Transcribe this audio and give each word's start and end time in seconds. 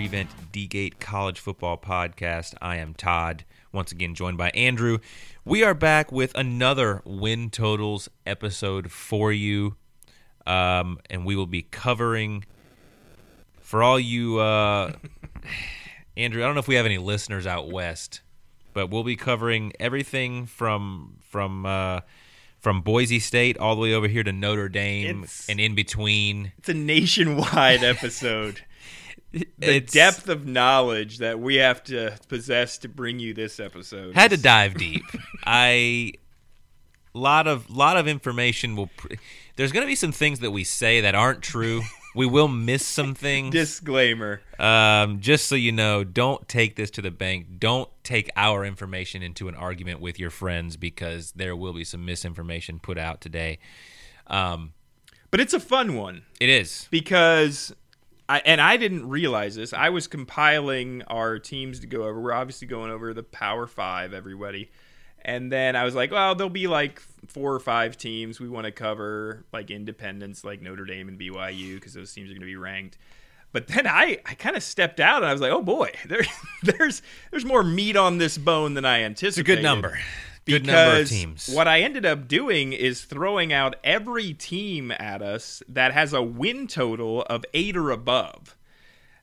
Prevent 0.00 0.30
D-Gate 0.50 0.98
College 0.98 1.38
Football 1.38 1.76
Podcast. 1.76 2.54
I 2.62 2.76
am 2.76 2.94
Todd, 2.94 3.44
once 3.70 3.92
again 3.92 4.14
joined 4.14 4.38
by 4.38 4.48
Andrew. 4.54 4.96
We 5.44 5.62
are 5.62 5.74
back 5.74 6.10
with 6.10 6.34
another 6.34 7.02
win 7.04 7.50
totals 7.50 8.08
episode 8.24 8.90
for 8.90 9.30
you, 9.30 9.76
um, 10.46 11.00
and 11.10 11.26
we 11.26 11.36
will 11.36 11.44
be 11.44 11.60
covering 11.60 12.46
for 13.60 13.82
all 13.82 14.00
you, 14.00 14.38
uh, 14.38 14.94
Andrew. 16.16 16.42
I 16.42 16.46
don't 16.46 16.54
know 16.54 16.60
if 16.60 16.68
we 16.68 16.76
have 16.76 16.86
any 16.86 16.96
listeners 16.96 17.46
out 17.46 17.70
west, 17.70 18.22
but 18.72 18.88
we'll 18.88 19.04
be 19.04 19.16
covering 19.16 19.74
everything 19.78 20.46
from 20.46 21.18
from. 21.28 21.66
Uh, 21.66 22.00
from 22.58 22.82
Boise 22.82 23.18
State 23.20 23.56
all 23.56 23.74
the 23.74 23.80
way 23.80 23.94
over 23.94 24.06
here 24.06 24.22
to 24.22 24.32
Notre 24.32 24.68
Dame 24.68 25.20
It's- 25.22 25.46
and 25.48 25.58
in 25.58 25.74
between. 25.74 26.52
It's 26.58 26.68
a 26.68 26.74
nationwide 26.74 27.82
episode. 27.82 28.60
the 29.32 29.46
It's- 29.60 29.92
depth 29.92 30.28
of 30.28 30.46
knowledge 30.46 31.18
that 31.18 31.38
we 31.40 31.56
have 31.56 31.82
to 31.84 32.16
possess 32.28 32.78
to 32.78 32.88
bring 32.88 33.18
you 33.18 33.32
this 33.34 33.60
episode. 33.60 34.14
had 34.14 34.30
to 34.30 34.36
dive 34.36 34.74
deep. 34.74 35.04
I 35.44 36.12
lot 37.14 37.46
of 37.46 37.68
lot 37.70 37.96
of 37.96 38.06
information 38.08 38.76
will. 38.76 38.88
Pr- 38.96 39.14
There's 39.56 39.72
going 39.72 39.84
to 39.84 39.90
be 39.90 39.94
some 39.96 40.12
things 40.12 40.40
that 40.40 40.50
we 40.52 40.64
say 40.64 41.00
that 41.02 41.14
aren't 41.14 41.42
true. 41.42 41.82
We 42.14 42.26
will 42.26 42.48
miss 42.48 42.84
some 42.84 43.14
things. 43.14 43.52
disclaimer. 43.52 44.40
Um, 44.58 45.20
just 45.20 45.46
so 45.46 45.54
you 45.54 45.70
know, 45.70 46.02
don't 46.02 46.48
take 46.48 46.74
this 46.74 46.90
to 46.92 47.02
the 47.02 47.10
bank. 47.12 47.58
Don't 47.60 47.88
take 48.02 48.30
our 48.34 48.64
information 48.64 49.22
into 49.22 49.46
an 49.48 49.54
argument 49.54 50.00
with 50.00 50.18
your 50.18 50.30
friends 50.30 50.76
because 50.76 51.30
there 51.32 51.54
will 51.54 51.72
be 51.72 51.84
some 51.84 52.04
misinformation 52.04 52.80
put 52.80 52.98
out 52.98 53.20
today. 53.20 53.60
Um, 54.26 54.72
But 55.30 55.38
it's 55.40 55.54
a 55.54 55.60
fun 55.60 55.94
one 55.94 56.22
it 56.40 56.48
is. 56.48 56.88
because 56.90 57.72
I 58.30 58.42
and 58.44 58.60
I 58.60 58.76
didn't 58.76 59.08
realize 59.08 59.56
this. 59.56 59.72
I 59.72 59.88
was 59.88 60.06
compiling 60.06 61.02
our 61.08 61.40
teams 61.40 61.80
to 61.80 61.88
go 61.88 62.04
over. 62.04 62.20
We're 62.20 62.32
obviously 62.32 62.68
going 62.68 62.92
over 62.92 63.12
the 63.12 63.24
Power 63.24 63.66
5 63.66 64.14
everybody. 64.14 64.70
And 65.22 65.50
then 65.50 65.74
I 65.74 65.82
was 65.84 65.96
like, 65.96 66.12
well, 66.12 66.36
there'll 66.36 66.48
be 66.48 66.68
like 66.68 67.02
four 67.26 67.52
or 67.52 67.58
five 67.58 67.96
teams 67.96 68.38
we 68.38 68.48
want 68.48 68.66
to 68.66 68.70
cover, 68.70 69.44
like 69.52 69.70
independents, 69.70 70.44
like 70.44 70.62
Notre 70.62 70.84
Dame 70.84 71.08
and 71.08 71.18
BYU, 71.18 71.74
because 71.74 71.92
those 71.92 72.12
teams 72.12 72.30
are 72.30 72.32
going 72.32 72.40
to 72.40 72.46
be 72.46 72.56
ranked. 72.56 72.96
But 73.52 73.66
then 73.66 73.88
I, 73.88 74.18
I 74.24 74.34
kind 74.34 74.56
of 74.56 74.62
stepped 74.62 75.00
out 75.00 75.22
and 75.22 75.26
I 75.26 75.32
was 75.32 75.42
like, 75.42 75.50
oh 75.50 75.60
boy, 75.60 75.90
there, 76.06 76.22
there's 76.62 77.02
there's 77.32 77.44
more 77.44 77.64
meat 77.64 77.96
on 77.96 78.18
this 78.18 78.38
bone 78.38 78.74
than 78.74 78.84
I 78.84 79.02
anticipated. 79.02 79.40
It's 79.40 79.50
a 79.50 79.56
good 79.56 79.62
number. 79.62 79.98
Good 80.50 80.66
number 80.66 80.92
of 80.92 80.96
Because 80.98 81.10
teams. 81.10 81.48
What 81.48 81.68
I 81.68 81.80
ended 81.80 82.04
up 82.04 82.28
doing 82.28 82.72
is 82.72 83.04
throwing 83.04 83.52
out 83.52 83.76
every 83.84 84.34
team 84.34 84.92
at 84.92 85.22
us 85.22 85.62
that 85.68 85.92
has 85.92 86.12
a 86.12 86.22
win 86.22 86.66
total 86.66 87.22
of 87.22 87.44
eight 87.54 87.76
or 87.76 87.90
above 87.90 88.56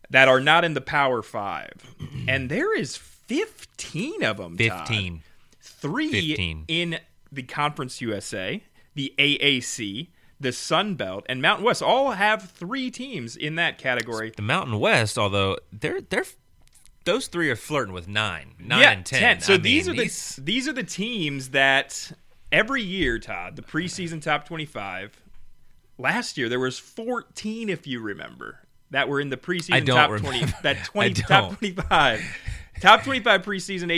that 0.10 0.28
are 0.28 0.40
not 0.40 0.64
in 0.64 0.74
the 0.74 0.82
Power 0.82 1.22
Five, 1.22 1.96
and 2.28 2.50
there 2.50 2.78
is 2.78 2.98
fifteen 2.98 4.24
of 4.24 4.38
them. 4.38 4.58
Todd. 4.58 4.88
Fifteen. 4.88 5.22
three 5.62 6.30
15. 6.30 6.66
in 6.68 7.00
the 7.32 7.44
Conference 7.44 8.00
USA, 8.02 8.64
the 8.96 9.14
AAC, 9.20 10.08
the 10.40 10.52
Sun 10.52 10.96
Belt, 10.96 11.26
and 11.28 11.42
Mountain 11.42 11.66
West. 11.66 11.82
All 11.84 12.12
have 12.12 12.50
three 12.52 12.90
teams 12.90 13.36
in 13.36 13.56
that 13.56 13.78
category. 13.78 14.32
The 14.36 14.42
Mountain 14.42 14.80
West, 14.80 15.18
although 15.18 15.58
they're 15.72 16.02
they're 16.02 16.26
those 17.08 17.26
three 17.28 17.50
are 17.50 17.56
flirting 17.56 17.94
with 17.94 18.08
nine, 18.08 18.54
nine 18.60 18.82
yeah, 18.82 18.92
and 18.92 19.04
ten. 19.06 19.42
So 19.42 19.56
I 19.56 19.58
these 19.58 19.88
mean, 19.88 19.96
are 20.00 20.04
these- 20.04 20.36
the 20.36 20.42
these 20.44 20.68
are 20.68 20.74
the 20.74 20.84
teams 20.84 21.50
that 21.50 22.12
every 22.52 22.84
year, 22.84 23.18
Todd, 23.18 23.56
the 23.56 23.64
preseason 23.64 24.22
top 24.22 24.46
twenty 24.48 24.66
five. 24.66 25.20
Last 25.98 26.38
year 26.38 26.48
there 26.48 26.60
was 26.60 26.78
fourteen, 26.78 27.70
if 27.70 27.88
you 27.88 28.00
remember, 28.00 28.60
that 28.92 29.10
were 29.10 29.20
in 29.20 29.30
the 29.30 29.38
preseason 29.38 29.86
top 29.88 30.12
remember. 30.12 30.20
twenty. 30.20 30.54
That 30.62 30.78
I 30.78 30.84
twenty 30.84 31.14
don't. 31.16 31.28
top 31.28 31.58
twenty 31.58 31.74
five, 31.74 32.22
top 32.82 33.04
twenty 33.04 33.22
five 33.22 33.42
preseason 33.42 33.90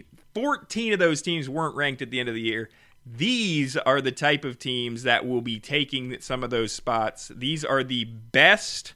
AP. 0.00 0.04
Fourteen 0.34 0.92
of 0.92 0.98
those 0.98 1.22
teams 1.22 1.48
weren't 1.48 1.74
ranked 1.74 2.02
at 2.02 2.10
the 2.10 2.20
end 2.20 2.28
of 2.28 2.34
the 2.34 2.42
year. 2.42 2.68
These 3.06 3.76
are 3.76 4.00
the 4.00 4.12
type 4.12 4.44
of 4.44 4.58
teams 4.58 5.04
that 5.04 5.24
will 5.26 5.40
be 5.40 5.58
taking 5.60 6.20
some 6.20 6.42
of 6.44 6.50
those 6.50 6.72
spots. 6.72 7.28
These 7.34 7.64
are 7.64 7.82
the 7.84 8.04
best 8.04 8.94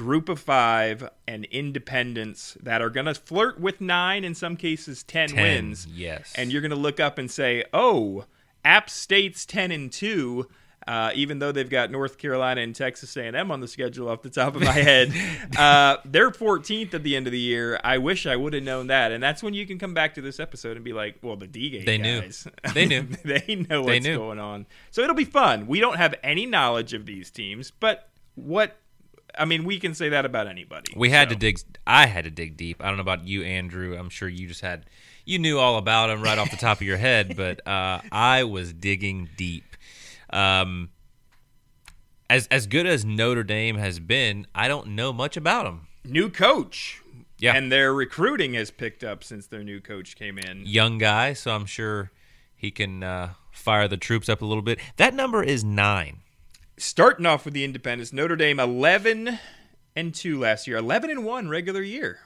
group 0.00 0.30
of 0.30 0.40
five 0.40 1.06
and 1.28 1.44
independents 1.46 2.56
that 2.62 2.80
are 2.80 2.88
going 2.88 3.04
to 3.04 3.12
flirt 3.14 3.60
with 3.60 3.82
nine, 3.82 4.24
in 4.24 4.34
some 4.34 4.56
cases, 4.56 5.02
10, 5.02 5.28
10, 5.28 5.42
wins. 5.42 5.86
yes. 5.86 6.32
And 6.36 6.50
you're 6.50 6.62
going 6.62 6.70
to 6.70 6.76
look 6.76 6.98
up 7.00 7.18
and 7.18 7.30
say, 7.30 7.64
oh, 7.74 8.24
App 8.64 8.88
State's 8.88 9.44
10 9.44 9.70
and 9.70 9.92
2. 9.92 10.48
Uh, 10.88 11.10
even 11.14 11.38
though 11.38 11.52
they've 11.52 11.68
got 11.68 11.90
North 11.90 12.16
Carolina 12.16 12.62
and 12.62 12.74
Texas 12.74 13.14
A&M 13.14 13.50
on 13.50 13.60
the 13.60 13.68
schedule 13.68 14.08
off 14.08 14.22
the 14.22 14.30
top 14.30 14.56
of 14.56 14.62
my 14.62 14.72
head, 14.72 15.12
uh, 15.58 15.98
they're 16.06 16.30
14th 16.30 16.94
at 16.94 17.02
the 17.02 17.14
end 17.14 17.26
of 17.26 17.32
the 17.32 17.38
year. 17.38 17.78
I 17.84 17.98
wish 17.98 18.26
I 18.26 18.34
would 18.34 18.54
have 18.54 18.62
known 18.62 18.86
that, 18.86 19.12
and 19.12 19.22
that's 19.22 19.42
when 19.42 19.52
you 19.52 19.66
can 19.66 19.78
come 19.78 19.92
back 19.92 20.14
to 20.14 20.22
this 20.22 20.40
episode 20.40 20.76
and 20.76 20.84
be 20.84 20.94
like, 20.94 21.16
"Well, 21.20 21.36
the 21.36 21.46
D-Gate 21.46 21.84
They 21.84 21.98
knew. 21.98 22.22
They 22.72 22.86
knew. 22.86 23.02
they 23.24 23.66
know 23.68 23.84
They 23.84 23.92
what's 23.98 24.06
knew. 24.06 24.16
going 24.16 24.38
on." 24.38 24.64
So 24.90 25.02
it'll 25.02 25.14
be 25.14 25.26
fun. 25.26 25.66
We 25.66 25.80
don't 25.80 25.98
have 25.98 26.14
any 26.24 26.46
knowledge 26.46 26.94
of 26.94 27.04
these 27.04 27.30
teams, 27.30 27.70
but 27.70 28.08
what 28.34 28.78
I 29.38 29.44
mean, 29.44 29.64
we 29.64 29.78
can 29.78 29.94
say 29.94 30.08
that 30.10 30.24
about 30.24 30.46
anybody. 30.46 30.92
We 30.96 31.10
had 31.10 31.28
So- 31.28 31.34
to 31.34 31.38
dig. 31.38 31.58
I 31.86 32.06
had 32.06 32.24
to 32.24 32.30
dig 32.30 32.56
deep. 32.56 32.82
I 32.82 32.88
don't 32.88 32.96
know 32.96 33.02
about 33.02 33.26
you, 33.26 33.42
Andrew. 33.42 33.96
I'm 33.98 34.10
sure 34.10 34.28
you 34.28 34.46
just 34.48 34.60
had 34.60 34.86
you 35.24 35.38
knew 35.38 35.58
all 35.58 35.76
about 35.76 36.08
them 36.08 36.22
right 36.22 36.38
off 36.38 36.50
the 36.50 36.56
top 36.56 36.78
of 36.78 36.82
your 36.86 36.96
head, 36.96 37.36
but 37.36 37.66
uh, 37.66 38.00
I 38.10 38.44
was 38.44 38.72
digging 38.72 39.28
deep. 39.36 39.76
Um, 40.30 40.90
as 42.28 42.46
as 42.48 42.66
good 42.66 42.86
as 42.86 43.04
Notre 43.04 43.42
Dame 43.44 43.76
has 43.76 43.98
been, 44.00 44.46
I 44.54 44.68
don't 44.68 44.88
know 44.88 45.12
much 45.12 45.36
about 45.36 45.64
them. 45.64 45.88
new 46.04 46.30
coach. 46.30 47.02
Yeah. 47.38 47.54
and 47.56 47.72
their 47.72 47.94
recruiting 47.94 48.52
has 48.52 48.70
picked 48.70 49.02
up 49.02 49.24
since 49.24 49.46
their 49.46 49.62
new 49.64 49.80
coach 49.80 50.14
came 50.14 50.38
in. 50.38 50.66
Young 50.66 50.98
guy, 50.98 51.32
so 51.32 51.52
I'm 51.52 51.64
sure 51.64 52.10
he 52.54 52.70
can 52.70 53.02
uh, 53.02 53.30
fire 53.50 53.88
the 53.88 53.96
troops 53.96 54.28
up 54.28 54.42
a 54.42 54.44
little 54.44 54.62
bit. 54.62 54.78
That 54.98 55.14
number 55.14 55.42
is 55.42 55.64
nine. 55.64 56.18
Starting 56.80 57.26
off 57.26 57.44
with 57.44 57.54
the 57.54 57.64
Independents, 57.64 58.12
Notre 58.12 58.36
Dame 58.36 58.58
eleven 58.58 59.38
and 59.94 60.14
two 60.14 60.38
last 60.38 60.66
year, 60.66 60.76
eleven 60.76 61.10
and 61.10 61.24
one 61.24 61.48
regular 61.48 61.82
year, 61.82 62.20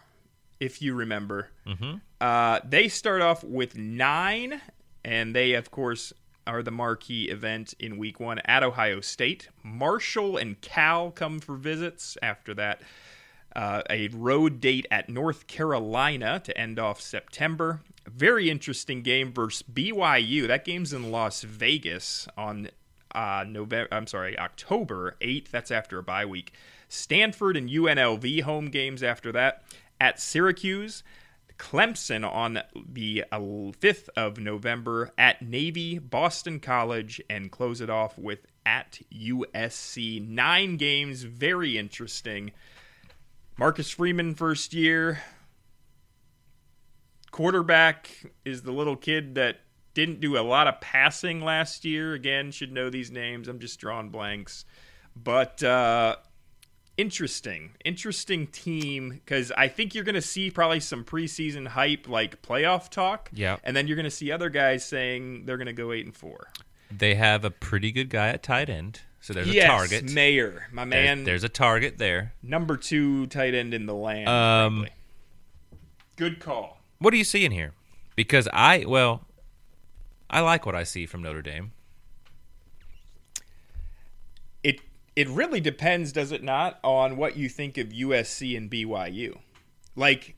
if 0.61 0.81
you 0.81 0.95
remember. 0.95 1.51
Mm-hmm. 1.67 1.97
Uh, 2.21 2.61
they 2.65 2.89
start 2.89 3.21
off 3.21 3.45
with 3.45 3.77
nine, 3.77 4.61
and 5.05 5.35
they 5.35 5.55
of 5.55 5.71
course 5.71 6.13
are 6.47 6.63
the 6.63 6.71
marquee 6.71 7.31
event 7.31 7.75
in 7.79 7.97
Week 7.97 8.21
One 8.21 8.39
at 8.41 8.63
Ohio 8.63 9.01
State. 9.01 9.49
Marshall 9.63 10.37
and 10.37 10.61
Cal 10.61 11.11
come 11.11 11.41
for 11.41 11.57
visits 11.57 12.17
after 12.23 12.55
that. 12.55 12.81
Uh, 13.57 13.83
a 13.89 14.09
road 14.09 14.61
date 14.61 14.85
at 14.91 15.09
North 15.09 15.47
Carolina 15.47 16.41
to 16.45 16.59
end 16.59 16.79
off 16.79 17.01
September. 17.01 17.81
Very 18.07 18.51
interesting 18.51 19.01
game 19.03 19.33
versus 19.33 19.63
BYU. 19.63 20.47
That 20.49 20.65
game's 20.65 20.93
in 20.93 21.11
Las 21.11 21.43
Vegas 21.43 22.27
on 22.37 22.69
uh, 23.15 23.45
November. 23.47 23.89
I'm 23.93 24.07
sorry, 24.07 24.39
October 24.39 25.17
8th. 25.21 25.51
That's 25.51 25.71
after 25.71 25.99
a 25.99 26.03
bye 26.03 26.27
week. 26.27 26.53
Stanford 26.89 27.57
and 27.57 27.69
UNLV 27.69 28.43
home 28.43 28.67
games 28.67 29.03
after 29.03 29.33
that. 29.33 29.63
At 30.01 30.21
Syracuse, 30.21 31.03
Clemson 31.59 32.29
on 32.31 32.61
the 32.75 33.25
5th 33.33 34.09
of 34.17 34.39
November. 34.39 35.13
At 35.17 35.43
Navy, 35.43 35.99
Boston 35.99 36.61
College, 36.61 37.21
and 37.31 37.51
close 37.51 37.81
it 37.81 37.91
off 37.91 38.19
with 38.19 38.47
at 38.67 39.01
USC. 39.13 40.27
Nine 40.27 40.77
games, 40.77 41.23
very 41.23 41.79
interesting. 41.79 42.53
Marcus 43.57 43.91
Freeman, 43.91 44.35
first 44.35 44.75
year. 44.75 45.23
Quarterback 47.31 48.11
is 48.45 48.63
the 48.63 48.73
little 48.73 48.97
kid 48.97 49.35
that 49.35 49.61
didn't 49.95 50.21
do 50.21 50.37
a 50.37 50.43
lot 50.43 50.67
of 50.67 50.81
passing 50.81 51.41
last 51.41 51.85
year. 51.85 52.15
Again, 52.15 52.51
should 52.51 52.73
know 52.73 52.91
these 52.91 53.11
names. 53.11 53.49
I'm 53.49 53.59
just 53.61 53.79
drawing 53.81 54.11
blanks. 54.11 54.65
But 55.17 55.63
uh, 55.63 56.17
interesting, 56.97 57.73
interesting 57.85 58.47
team 58.49 59.11
because 59.11 59.53
I 59.57 59.69
think 59.69 59.95
you're 59.95 60.05
going 60.05 60.15
to 60.17 60.21
see 60.23 60.51
probably 60.51 60.81
some 60.81 61.05
preseason 61.05 61.69
hype 61.69 62.09
like 62.09 62.43
playoff 62.43 62.91
talk. 62.91 63.31
Yeah. 63.33 63.57
And 63.65 63.77
then 63.77 63.87
you're 63.87 63.97
going 63.97 64.05
to 64.05 64.11
see 64.11 64.31
other 64.33 64.49
guys 64.51 64.85
saying 64.85 65.47
they're 65.47 65.57
going 65.57 65.67
to 65.67 65.73
go 65.73 65.93
eight 65.93 66.05
and 66.05 66.15
four. 66.15 66.49
They 66.91 67.15
have 67.15 67.45
a 67.45 67.51
pretty 67.51 67.91
good 67.93 68.11
guy 68.11 68.29
at 68.29 68.43
tight 68.43 68.69
end, 68.69 69.01
so 69.21 69.33
there's 69.33 69.49
yes, 69.53 69.65
a 69.65 69.69
target. 69.69 70.13
Mayer, 70.13 70.69
my 70.71 70.85
There's- 70.85 71.07
man, 71.07 71.25
there's 71.25 71.43
a 71.43 71.49
target 71.49 71.99
there. 71.99 72.35
number 72.43 72.77
two 72.77 73.27
tight 73.29 73.55
end 73.55 73.75
in 73.75 73.87
the 73.87 73.95
land. 73.95 74.29
Um, 74.29 74.77
frankly. 74.81 74.97
Good 76.17 76.39
call. 76.41 76.81
What 76.99 77.13
are 77.13 77.17
you 77.17 77.25
seeing 77.25 77.51
here? 77.51 77.73
Because 78.15 78.49
I, 78.53 78.85
well, 78.87 79.23
I 80.35 80.41
like 80.41 80.67
what 80.67 80.75
I 80.75 80.83
see 80.83 81.07
from 81.07 81.23
Notre 81.23 81.43
Dame. 81.43 81.73
It 84.63 84.81
it 85.17 85.29
really 85.29 85.61
depends, 85.61 86.13
does 86.13 86.33
it 86.33 86.43
not, 86.43 86.79
on 86.83 87.17
what 87.17 87.37
you 87.37 87.49
think 87.49 87.79
of 87.79 87.89
USC 87.89 88.57
and 88.57 88.69
BYU. 88.71 89.39
Like, 89.95 90.35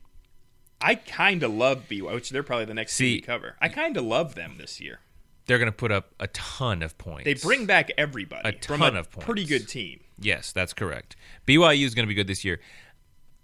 I 0.79 0.93
kind 0.95 1.41
of 1.41 1.51
love 1.51 1.85
BYU, 1.89 2.13
which 2.13 2.29
they're 2.29 2.43
probably 2.43 2.65
the 2.65 2.75
next 2.75 2.95
team 2.95 3.05
See- 3.05 3.15
we 3.15 3.21
cover. 3.21 3.55
I 3.59 3.69
kind 3.69 3.97
of 3.97 4.05
love 4.05 4.35
them 4.35 4.55
this 4.59 4.79
year. 4.79 4.99
They're 5.47 5.57
going 5.57 5.71
to 5.71 5.75
put 5.75 5.91
up 5.93 6.13
a 6.19 6.27
ton 6.27 6.83
of 6.83 6.97
points. 6.97 7.23
They 7.23 7.33
bring 7.35 7.65
back 7.65 7.89
everybody 7.97 8.47
A 8.49 8.51
ton 8.51 8.81
a 8.95 8.99
of 8.99 9.09
points. 9.09 9.25
pretty 9.25 9.45
good 9.45 9.67
team. 9.69 10.01
Yes, 10.19 10.51
that's 10.51 10.73
correct. 10.73 11.15
BYU 11.47 11.85
is 11.85 11.95
going 11.95 12.03
to 12.03 12.07
be 12.07 12.13
good 12.13 12.27
this 12.27 12.43
year. 12.43 12.59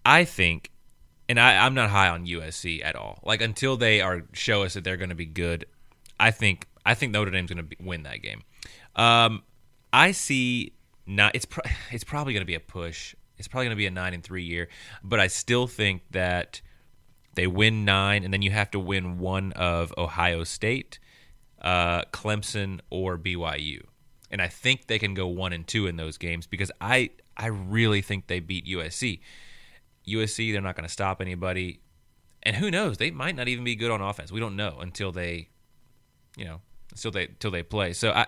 I 0.06 0.26
think, 0.26 0.70
and 1.30 1.40
I, 1.40 1.66
I'm 1.66 1.74
not 1.74 1.90
high 1.92 2.10
on 2.10 2.26
USC 2.28 2.84
at 2.84 2.98
all. 2.98 3.20
Like 3.24 3.42
until 3.42 3.78
they 3.78 4.02
are 4.02 4.24
show 4.34 4.64
us 4.64 4.74
that 4.74 4.84
they're 4.84 4.98
going 4.98 5.10
to 5.10 5.16
be 5.16 5.26
good, 5.26 5.66
I 6.24 6.32
think 6.32 6.68
I 6.86 6.94
think 6.96 7.12
Notre 7.12 7.32
Dame's 7.32 7.52
going 7.52 7.68
to 7.68 7.76
win 7.84 8.04
that 8.04 8.22
game. 8.22 8.44
Um, 8.96 9.44
I 9.92 10.14
see 10.14 10.74
not. 11.06 11.36
It's 11.36 11.46
pro- 11.46 11.70
it's 11.92 12.06
probably 12.06 12.34
going 12.34 12.42
to 12.42 12.48
be 12.48 12.56
a 12.56 12.62
push. 12.62 13.14
It's 13.38 13.48
probably 13.50 13.66
going 13.66 13.76
to 13.76 13.78
be 13.78 13.88
a 13.88 13.92
nine 13.92 14.14
and 14.14 14.24
three 14.24 14.44
year, 14.44 14.70
but 15.04 15.20
I 15.20 15.28
still 15.28 15.68
think 15.68 16.04
that 16.12 16.62
they 17.36 17.46
win 17.46 17.84
nine, 17.84 18.24
and 18.24 18.34
then 18.34 18.42
you 18.42 18.52
have 18.52 18.72
to 18.72 18.80
win 18.80 19.18
one 19.20 19.52
of 19.54 19.94
Ohio 19.98 20.44
State, 20.46 21.00
uh, 21.62 22.04
Clemson, 22.14 22.80
or 22.90 23.18
BYU. 23.18 23.82
And 24.32 24.42
I 24.42 24.48
think 24.48 24.88
they 24.88 25.00
can 25.00 25.14
go 25.14 25.28
one 25.28 25.52
and 25.52 25.68
two 25.68 25.88
in 25.88 25.98
those 25.98 26.18
games 26.18 26.48
because 26.48 26.72
I 26.80 27.10
I 27.36 27.48
really 27.48 28.02
think 28.02 28.28
they 28.28 28.40
beat 28.40 28.66
USC. 28.66 29.20
USC, 30.08 30.54
they're 30.54 30.62
not 30.62 30.76
going 30.76 30.88
to 30.88 30.94
stop 30.94 31.22
anybody, 31.22 31.82
and 32.44 32.56
who 32.56 32.72
knows? 32.72 32.98
They 32.98 33.12
might 33.12 33.36
not 33.36 33.50
even 33.50 33.66
be 33.66 33.76
good 33.76 33.92
on 33.92 34.00
offense. 34.00 34.32
We 34.32 34.40
don't 34.40 34.56
know 34.56 34.78
until 34.80 35.12
they, 35.12 35.50
you 36.38 36.46
know, 36.46 36.62
until 36.92 37.12
they 37.12 37.26
until 37.26 37.52
they 37.52 37.64
play. 37.64 37.94
So 37.94 38.12
I 38.12 38.28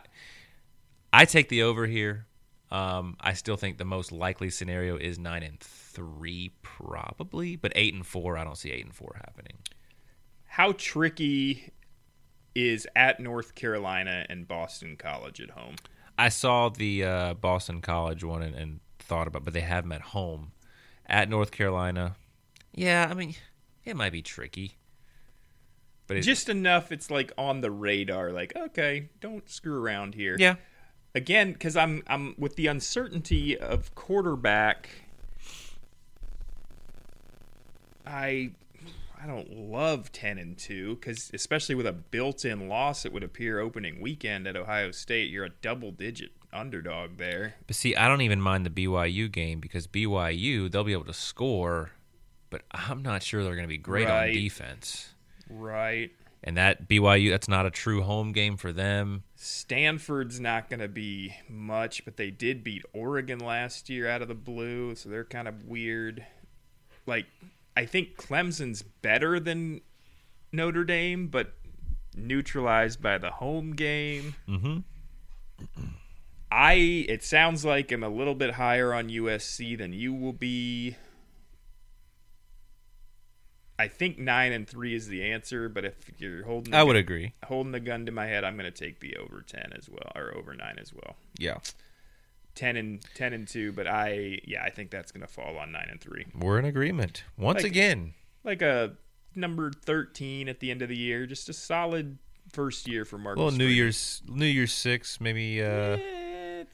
I 1.13 1.25
take 1.25 1.49
the 1.49 1.63
over 1.63 1.85
here. 1.87 2.25
Um, 2.71 3.15
I 3.21 3.33
still 3.33 3.57
think 3.57 3.77
the 3.77 3.85
most 3.85 4.11
likely 4.11 4.49
scenario 4.49 4.97
is 4.97 5.19
nine 5.19 5.43
and 5.43 5.59
three, 5.59 6.51
probably, 6.61 7.55
but 7.55 7.71
eight 7.75 7.93
and 7.93 8.05
four. 8.05 8.37
I 8.37 8.43
don't 8.43 8.57
see 8.57 8.71
eight 8.71 8.83
and 8.83 8.93
four 8.93 9.15
happening. 9.15 9.57
How 10.45 10.73
tricky 10.73 11.71
is 12.55 12.87
at 12.95 13.19
North 13.19 13.55
Carolina 13.55 14.25
and 14.29 14.47
Boston 14.47 14.95
College 14.97 15.41
at 15.41 15.51
home? 15.51 15.75
I 16.17 16.29
saw 16.29 16.69
the 16.69 17.03
uh, 17.03 17.33
Boston 17.35 17.81
College 17.81 18.23
one 18.23 18.41
and, 18.41 18.55
and 18.55 18.79
thought 18.99 19.27
about, 19.27 19.43
but 19.43 19.53
they 19.53 19.61
have 19.61 19.83
them 19.83 19.91
at 19.91 20.01
home. 20.01 20.51
At 21.07 21.29
North 21.29 21.51
Carolina, 21.51 22.15
yeah, 22.73 23.07
I 23.09 23.13
mean, 23.13 23.35
it 23.83 23.95
might 23.95 24.11
be 24.11 24.23
tricky, 24.23 24.77
but 26.07 26.21
just 26.21 26.49
enough. 26.49 26.91
It's 26.91 27.09
like 27.09 27.31
on 27.37 27.61
the 27.61 27.71
radar. 27.71 28.31
Like, 28.31 28.55
okay, 28.55 29.09
don't 29.21 29.49
screw 29.49 29.81
around 29.81 30.15
here. 30.15 30.35
Yeah. 30.37 30.55
Again, 31.13 31.53
because 31.53 31.77
I'm 31.77 32.03
I'm 32.07 32.35
with 32.37 32.55
the 32.55 32.67
uncertainty 32.67 33.57
of 33.57 33.95
quarterback. 33.95 34.89
I 38.05 38.51
I 39.21 39.27
don't 39.27 39.51
love 39.51 40.11
ten 40.11 40.37
and 40.37 40.57
two 40.57 40.95
because 40.95 41.31
especially 41.33 41.73
with 41.73 41.87
a 41.87 41.93
built-in 41.93 42.67
loss, 42.67 43.05
it 43.05 43.13
would 43.13 43.23
appear 43.23 43.59
opening 43.59 44.01
weekend 44.01 44.45
at 44.45 44.55
Ohio 44.55 44.91
State, 44.91 45.31
you're 45.31 45.45
a 45.45 45.49
double-digit 45.49 46.31
underdog 46.53 47.17
there. 47.17 47.55
But 47.65 47.75
see, 47.75 47.95
I 47.95 48.07
don't 48.07 48.21
even 48.21 48.41
mind 48.41 48.65
the 48.65 48.69
BYU 48.69 49.31
game 49.31 49.59
because 49.59 49.87
BYU 49.87 50.69
they'll 50.69 50.83
be 50.83 50.93
able 50.93 51.05
to 51.05 51.13
score, 51.13 51.91
but 52.49 52.63
I'm 52.71 53.01
not 53.01 53.23
sure 53.23 53.43
they're 53.43 53.55
going 53.55 53.67
to 53.67 53.69
be 53.69 53.77
great 53.77 54.07
right. 54.07 54.29
on 54.29 54.35
defense. 54.35 55.14
Right. 55.49 56.11
And 56.43 56.57
that 56.57 56.87
BYU, 56.87 57.31
that's 57.31 57.47
not 57.47 57.65
a 57.65 57.71
true 57.71 58.03
home 58.03 58.31
game 58.31 58.55
for 58.55 58.71
them. 58.71 59.23
Stanford's 59.35 60.39
not 60.39 60.69
going 60.69 60.79
to 60.79 60.87
be 60.87 61.35
much, 61.49 62.05
but 62.05 62.17
they 62.17 62.29
did 62.29 62.63
beat 62.63 62.83
Oregon 62.93 63.39
last 63.39 63.89
year 63.89 64.07
out 64.07 64.21
of 64.21 64.27
the 64.27 64.35
blue, 64.35 64.93
so 64.95 65.09
they're 65.09 65.23
kind 65.25 65.47
of 65.47 65.65
weird. 65.65 66.25
Like, 67.07 67.25
I 67.75 67.85
think 67.85 68.17
Clemson's 68.17 68.83
better 68.83 69.39
than 69.39 69.81
Notre 70.51 70.83
Dame, 70.83 71.27
but 71.27 71.53
neutralized 72.15 73.01
by 73.01 73.17
the 73.17 73.31
home 73.31 73.71
game. 73.73 74.35
Mm-hmm. 74.47 74.79
I 76.51 76.73
it 77.09 77.23
sounds 77.23 77.65
like 77.65 77.91
I'm 77.91 78.03
a 78.03 78.09
little 78.09 78.35
bit 78.35 78.53
higher 78.53 78.93
on 78.93 79.09
USC 79.09 79.77
than 79.77 79.93
you 79.93 80.13
will 80.13 80.33
be. 80.33 80.95
I 83.77 83.87
think 83.87 84.17
nine 84.17 84.53
and 84.53 84.67
three 84.67 84.95
is 84.95 85.07
the 85.07 85.23
answer, 85.23 85.67
but 85.67 85.83
if 85.83 85.95
you're 86.17 86.43
holding, 86.45 86.73
I 86.73 86.83
would 86.83 86.93
gun, 86.93 86.99
agree. 86.99 87.33
Holding 87.45 87.71
the 87.71 87.79
gun 87.79 88.05
to 88.05 88.11
my 88.11 88.25
head, 88.25 88.43
I'm 88.43 88.57
going 88.57 88.71
to 88.71 88.77
take 88.77 88.99
the 88.99 89.17
over 89.17 89.43
ten 89.45 89.73
as 89.77 89.89
well, 89.89 90.11
or 90.15 90.35
over 90.35 90.55
nine 90.55 90.77
as 90.79 90.93
well. 90.93 91.15
Yeah, 91.37 91.57
ten 92.55 92.77
and 92.77 93.01
ten 93.15 93.33
and 93.33 93.47
two, 93.47 93.73
but 93.73 93.87
I 93.87 94.39
yeah, 94.45 94.63
I 94.63 94.69
think 94.69 94.91
that's 94.91 95.11
going 95.11 95.25
to 95.25 95.31
fall 95.31 95.57
on 95.57 95.71
nine 95.71 95.87
and 95.89 95.99
three. 95.99 96.25
We're 96.37 96.57
in 96.59 96.65
agreement 96.65 97.23
once 97.37 97.63
like, 97.63 97.71
again. 97.71 98.13
Like 98.43 98.61
a 98.61 98.93
number 99.35 99.71
thirteen 99.71 100.47
at 100.47 100.61
the 100.61 100.71
end 100.71 100.81
of 100.81 100.89
the 100.89 100.97
year, 100.97 101.25
just 101.25 101.49
a 101.49 101.53
solid 101.53 102.17
first 102.53 102.87
year 102.87 103.03
for 103.03 103.17
Marcus. 103.17 103.41
Well, 103.41 103.51
New 103.51 103.65
Year's 103.65 104.21
New 104.27 104.45
Year's 104.45 104.73
six, 104.73 105.19
maybe. 105.19 105.61
Uh, 105.61 105.97
yeah 105.97 106.25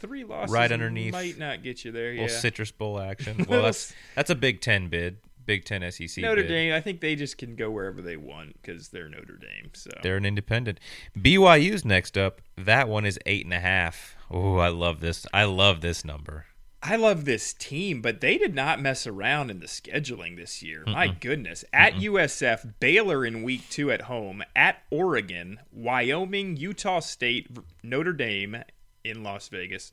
three 0.02 0.24
losses 0.24 0.54
right 0.54 0.72
underneath 0.72 1.14
might 1.14 1.38
not 1.38 1.64
get 1.64 1.86
you 1.86 1.92
there. 1.92 2.12
Yeah, 2.12 2.28
Citrus 2.28 2.72
Bowl 2.72 3.00
action. 3.00 3.46
Well, 3.52 3.64
that's 3.64 3.94
that's 4.16 4.30
a 4.30 4.36
Big 4.36 4.62
Ten 4.62 4.88
bid. 4.88 5.18
Big 5.46 5.66
Ten 5.66 5.90
SEC. 5.92 6.18
Notre 6.18 6.42
bid. 6.42 6.48
Dame. 6.48 6.74
I 6.74 6.82
think 6.82 7.02
they 7.02 7.16
just 7.16 7.38
can 7.38 7.56
go 7.56 7.70
wherever 7.70 8.02
they 8.02 8.18
want 8.18 8.62
because 8.62 8.90
they're 8.90 9.10
Notre 9.10 9.38
Dame. 9.38 9.72
So 9.74 9.90
they're 10.04 10.18
an 10.18 10.26
independent. 10.26 10.80
BYU's 11.18 11.86
next 11.86 12.18
up. 12.18 12.42
That 12.58 12.88
one 12.88 13.06
is 13.06 13.20
eight 13.26 13.46
and 13.46 13.54
a 13.54 13.60
half. 13.60 14.16
Oh, 14.30 14.58
I 14.58 14.70
love 14.70 15.00
this. 15.00 15.26
I 15.34 15.44
love 15.46 15.82
this 15.82 16.06
number. 16.06 16.46
I 16.84 16.96
love 16.96 17.26
this 17.26 17.54
team, 17.54 18.02
but 18.02 18.22
they 18.22 18.40
did 18.40 18.56
not 18.56 18.82
mess 18.82 19.06
around 19.06 19.52
in 19.52 19.60
the 19.60 19.68
scheduling 19.68 20.36
this 20.36 20.64
year. 20.64 20.84
Mm-mm. 20.88 20.94
My 20.94 21.08
goodness. 21.10 21.64
At 21.72 21.94
Mm-mm. 21.94 22.14
USF, 22.14 22.74
Baylor 22.80 23.24
in 23.24 23.44
week 23.44 23.70
two 23.70 23.92
at 23.92 24.04
home, 24.04 24.44
at 24.56 24.82
Oregon, 24.90 25.60
Wyoming, 25.72 26.58
Utah 26.58 27.00
State, 27.00 27.56
Notre 27.84 28.14
Dame 28.14 28.64
in 29.04 29.22
Las 29.22 29.48
Vegas, 29.50 29.92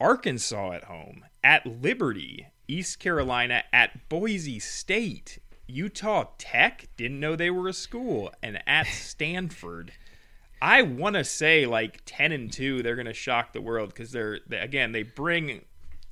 Arkansas 0.00 0.72
at 0.72 0.84
home, 0.84 1.24
at 1.44 1.64
Liberty, 1.64 2.48
East 2.68 2.98
Carolina 2.98 3.64
at 3.72 4.08
Boise 4.08 4.58
State, 4.58 5.38
Utah 5.66 6.24
Tech, 6.38 6.88
didn't 6.96 7.20
know 7.20 7.36
they 7.36 7.50
were 7.50 7.68
a 7.68 7.72
school, 7.72 8.32
and 8.42 8.62
at 8.66 8.86
Stanford. 8.86 9.92
I 10.60 10.82
want 10.82 11.16
to 11.16 11.24
say 11.24 11.66
like 11.66 12.00
10 12.06 12.32
and 12.32 12.50
2 12.50 12.82
they're 12.82 12.96
going 12.96 13.06
to 13.06 13.12
shock 13.12 13.52
the 13.52 13.60
world 13.60 13.94
cuz 13.94 14.10
they're 14.10 14.40
they, 14.46 14.58
again 14.58 14.92
they 14.92 15.02
bring 15.02 15.60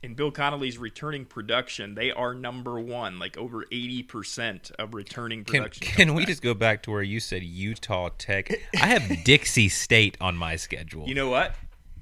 in 0.05 0.15
Bill 0.15 0.31
Connelly's 0.31 0.77
returning 0.77 1.25
production, 1.25 1.95
they 1.95 2.13
are 2.13 2.35
number 2.35 2.79
one, 2.79 3.19
like 3.19 3.39
over 3.39 3.65
80% 3.65 4.71
of 4.73 4.93
returning 4.93 5.45
production. 5.45 5.81
Can, 5.87 6.09
can 6.09 6.15
we 6.15 6.27
just 6.27 6.43
go 6.43 6.53
back 6.53 6.83
to 6.83 6.91
where 6.91 7.03
you 7.03 7.21
said 7.21 7.43
Utah 7.43 8.11
Tech? 8.19 8.53
I 8.75 8.87
have 8.87 9.03
Dixie 9.25 9.71
State 9.71 10.19
on 10.21 10.37
my 10.37 10.57
schedule. 10.57 11.09
You 11.09 11.15
know 11.15 11.31
what? 11.31 11.55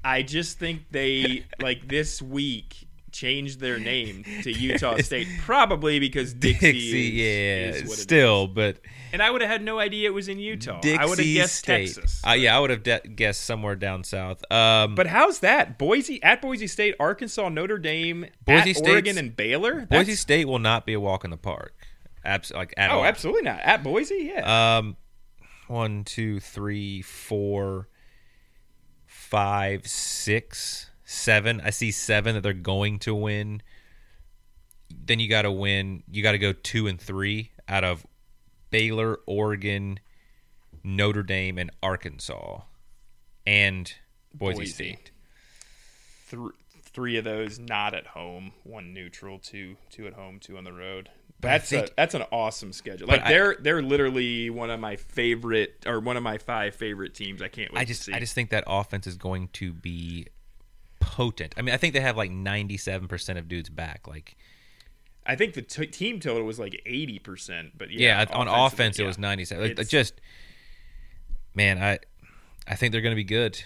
I 0.03 0.21
just 0.21 0.59
think 0.59 0.81
they 0.91 1.45
like 1.61 1.87
this 1.87 2.21
week 2.21 2.87
changed 3.13 3.59
their 3.59 3.79
name 3.79 4.25
to 4.43 4.51
Utah 4.59 4.97
State, 4.97 5.27
probably 5.41 5.99
because 5.99 6.33
Dixie, 6.33 6.71
Dixie 6.71 7.21
is, 7.21 7.75
yeah, 7.77 7.83
is 7.83 7.97
still, 8.01 8.47
but 8.47 8.79
and 9.13 9.21
I 9.21 9.29
would 9.29 9.41
have 9.41 9.49
had 9.49 9.63
no 9.63 9.79
idea 9.79 10.09
it 10.09 10.13
was 10.13 10.27
in 10.27 10.39
Utah. 10.39 10.81
Dixie 10.81 10.97
I 10.97 11.05
would 11.05 11.19
have 11.19 11.27
guessed 11.27 11.55
State. 11.55 11.93
Texas. 11.93 12.21
Uh, 12.27 12.31
yeah, 12.31 12.57
I 12.57 12.59
would 12.59 12.71
have 12.71 12.83
de- 12.83 13.07
guessed 13.15 13.43
somewhere 13.45 13.75
down 13.75 14.03
south. 14.03 14.43
Um, 14.51 14.95
but 14.95 15.07
how's 15.07 15.39
that? 15.39 15.77
Boise 15.77 16.21
at 16.21 16.41
Boise 16.41 16.67
State, 16.67 16.95
Arkansas, 16.99 17.47
Notre 17.49 17.77
Dame, 17.77 18.25
Boise 18.45 18.71
at 18.71 18.87
Oregon, 18.87 19.17
and 19.17 19.35
Baylor. 19.35 19.85
Boise 19.85 20.15
State 20.15 20.47
will 20.47 20.59
not 20.59 20.85
be 20.85 20.93
a 20.93 20.99
walk 20.99 21.23
in 21.23 21.31
the 21.31 21.37
park. 21.37 21.73
Abs- 22.25 22.51
like 22.51 22.73
at 22.75 22.89
oh, 22.91 22.99
all. 22.99 23.05
absolutely 23.05 23.43
not 23.43 23.59
at 23.61 23.83
Boise. 23.83 24.31
Yeah. 24.33 24.77
Um, 24.77 24.97
one, 25.67 26.03
two, 26.03 26.39
three, 26.39 27.01
four 27.01 27.87
five, 29.33 29.87
six, 29.87 30.91
seven. 31.13 31.61
I 31.63 31.69
see 31.69 31.91
seven 31.91 32.35
that 32.35 32.41
they're 32.41 32.53
going 32.53 32.99
to 32.99 33.15
win. 33.15 33.61
Then 34.89 35.19
you 35.19 35.29
got 35.29 35.43
to 35.43 35.51
win. 35.51 36.03
You 36.11 36.23
got 36.23 36.33
to 36.33 36.37
go 36.37 36.53
two 36.53 36.87
and 36.87 36.99
three 36.99 37.51
out 37.67 37.83
of 37.83 38.05
Baylor, 38.69 39.19
Oregon, 39.25 39.99
Notre 40.83 41.23
Dame, 41.23 41.57
and 41.57 41.71
Arkansas, 41.81 42.61
and 43.45 43.93
Boise, 44.33 44.57
Boise. 44.57 44.71
State. 44.71 45.11
Three, 46.25 46.51
three 46.81 47.17
of 47.17 47.23
those 47.23 47.59
not 47.59 47.93
at 47.93 48.07
home, 48.07 48.53
one 48.63 48.93
neutral, 48.93 49.39
two 49.39 49.77
two 49.89 50.07
at 50.07 50.13
home, 50.13 50.39
two 50.39 50.57
on 50.57 50.63
the 50.63 50.73
road. 50.73 51.09
That's 51.39 51.69
think, 51.69 51.87
a, 51.87 51.91
that's 51.97 52.13
an 52.15 52.23
awesome 52.31 52.71
schedule. 52.71 53.07
Like 53.07 53.25
they're 53.27 53.51
I, 53.51 53.55
they're 53.61 53.81
literally 53.81 54.49
one 54.49 54.69
of 54.69 54.79
my 54.79 54.95
favorite 54.95 55.83
or 55.85 55.99
one 55.99 56.15
of 56.15 56.23
my 56.23 56.37
five 56.37 56.75
favorite 56.75 57.13
teams. 57.13 57.41
I 57.41 57.49
can't 57.49 57.73
wait 57.73 57.81
I 57.81 57.85
just 57.85 58.09
I 58.09 58.19
just 58.19 58.33
think 58.33 58.51
that 58.51 58.63
offense 58.65 59.07
is 59.07 59.17
going 59.17 59.49
to 59.53 59.73
be 59.73 60.27
potent. 61.13 61.53
I 61.55 61.61
mean, 61.61 61.75
I 61.75 61.77
think 61.77 61.93
they 61.93 61.99
have 61.99 62.17
like 62.17 62.31
97% 62.31 63.37
of 63.37 63.47
dudes 63.47 63.69
back. 63.69 64.07
Like 64.07 64.35
I 65.27 65.35
think 65.35 65.53
the 65.53 65.61
t- 65.61 65.85
team 65.85 66.19
total 66.19 66.43
was 66.43 66.57
like 66.57 66.81
80%, 66.87 67.73
but 67.77 67.91
yeah, 67.91 68.25
yeah 68.27 68.35
on 68.35 68.47
offense 68.47 68.97
yeah. 68.97 69.05
it 69.05 69.07
was 69.07 69.19
97. 69.19 69.75
Like, 69.77 69.87
just 69.87 70.19
man, 71.53 71.77
I 71.77 71.99
I 72.67 72.75
think 72.75 72.91
they're 72.91 73.01
going 73.01 73.11
to 73.11 73.15
be 73.15 73.23
good. 73.23 73.63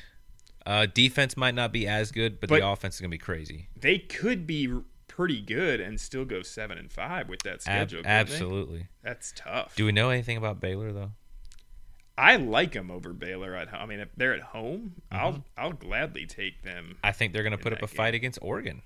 Uh, 0.66 0.88
defense 0.88 1.38
might 1.38 1.56
not 1.56 1.72
be 1.72 1.88
as 1.88 2.12
good, 2.12 2.42
but, 2.42 2.50
but 2.50 2.60
the 2.60 2.68
offense 2.68 2.96
is 2.96 3.02
going 3.02 3.10
to 3.10 3.14
be 3.14 3.18
crazy. 3.18 3.70
They 3.80 4.00
could 4.00 4.46
be 4.46 4.70
pretty 5.08 5.40
good 5.40 5.80
and 5.80 5.98
still 5.98 6.26
go 6.26 6.42
seven 6.42 6.78
and 6.78 6.92
five 6.92 7.30
with 7.30 7.44
that 7.44 7.62
schedule. 7.62 8.02
Ab- 8.02 8.28
absolutely, 8.28 8.88
that's 9.02 9.32
tough. 9.38 9.74
Do 9.78 9.86
we 9.86 9.94
know 9.94 10.10
anything 10.10 10.36
about 10.36 10.60
Baylor 10.60 10.92
though? 10.92 11.12
I 12.18 12.38
like 12.38 12.74
them 12.74 12.90
over 12.90 13.14
Baylor 13.14 13.56
at 13.56 13.70
home. 13.70 13.82
I 13.82 13.86
mean, 13.86 14.00
if 14.00 14.10
they're 14.18 14.34
at 14.34 14.42
home, 14.42 14.96
mm-hmm. 15.12 15.16
I'll 15.16 15.44
I'll 15.58 15.74
gladly 15.74 16.26
take 16.26 16.64
them. 16.64 16.98
I 17.04 17.12
think 17.12 17.34
they're 17.34 17.44
going 17.44 17.52
to 17.52 17.58
put 17.58 17.74
up 17.74 17.80
a 17.80 17.88
game. 17.88 17.96
fight 17.96 18.16
against 18.16 18.40
Oregon 18.42 18.82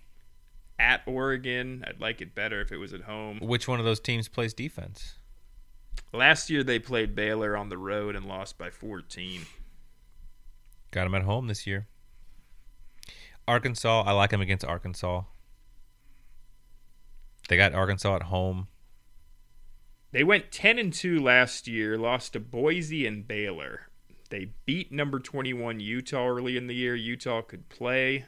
at 0.81 1.01
Oregon. 1.05 1.85
I'd 1.87 2.01
like 2.01 2.21
it 2.21 2.33
better 2.33 2.59
if 2.59 2.71
it 2.71 2.77
was 2.77 2.91
at 2.91 3.01
home. 3.01 3.39
Which 3.39 3.67
one 3.67 3.79
of 3.79 3.85
those 3.85 3.99
teams 3.99 4.27
plays 4.27 4.53
defense? 4.53 5.15
Last 6.11 6.49
year 6.49 6.63
they 6.63 6.79
played 6.79 7.15
Baylor 7.15 7.55
on 7.55 7.69
the 7.69 7.77
road 7.77 8.15
and 8.15 8.25
lost 8.25 8.57
by 8.57 8.69
14. 8.69 9.41
Got 10.89 11.03
them 11.03 11.15
at 11.15 11.23
home 11.23 11.47
this 11.47 11.67
year. 11.67 11.87
Arkansas, 13.47 14.03
I 14.05 14.11
like 14.11 14.31
them 14.31 14.41
against 14.41 14.65
Arkansas. 14.65 15.23
They 17.47 17.57
got 17.57 17.73
Arkansas 17.73 18.15
at 18.15 18.23
home. 18.23 18.67
They 20.11 20.23
went 20.23 20.51
10 20.51 20.77
and 20.77 20.93
2 20.93 21.19
last 21.19 21.67
year, 21.67 21.97
lost 21.97 22.33
to 22.33 22.39
Boise 22.39 23.07
and 23.07 23.25
Baylor. 23.25 23.89
They 24.29 24.51
beat 24.65 24.91
number 24.91 25.19
21 25.19 25.79
Utah 25.79 26.27
early 26.27 26.57
in 26.57 26.67
the 26.67 26.75
year. 26.75 26.95
Utah 26.95 27.41
could 27.41 27.69
play. 27.69 28.25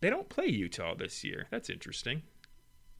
They 0.00 0.10
don't 0.10 0.28
play 0.28 0.46
Utah 0.46 0.94
this 0.94 1.24
year. 1.24 1.46
That's 1.50 1.70
interesting. 1.70 2.22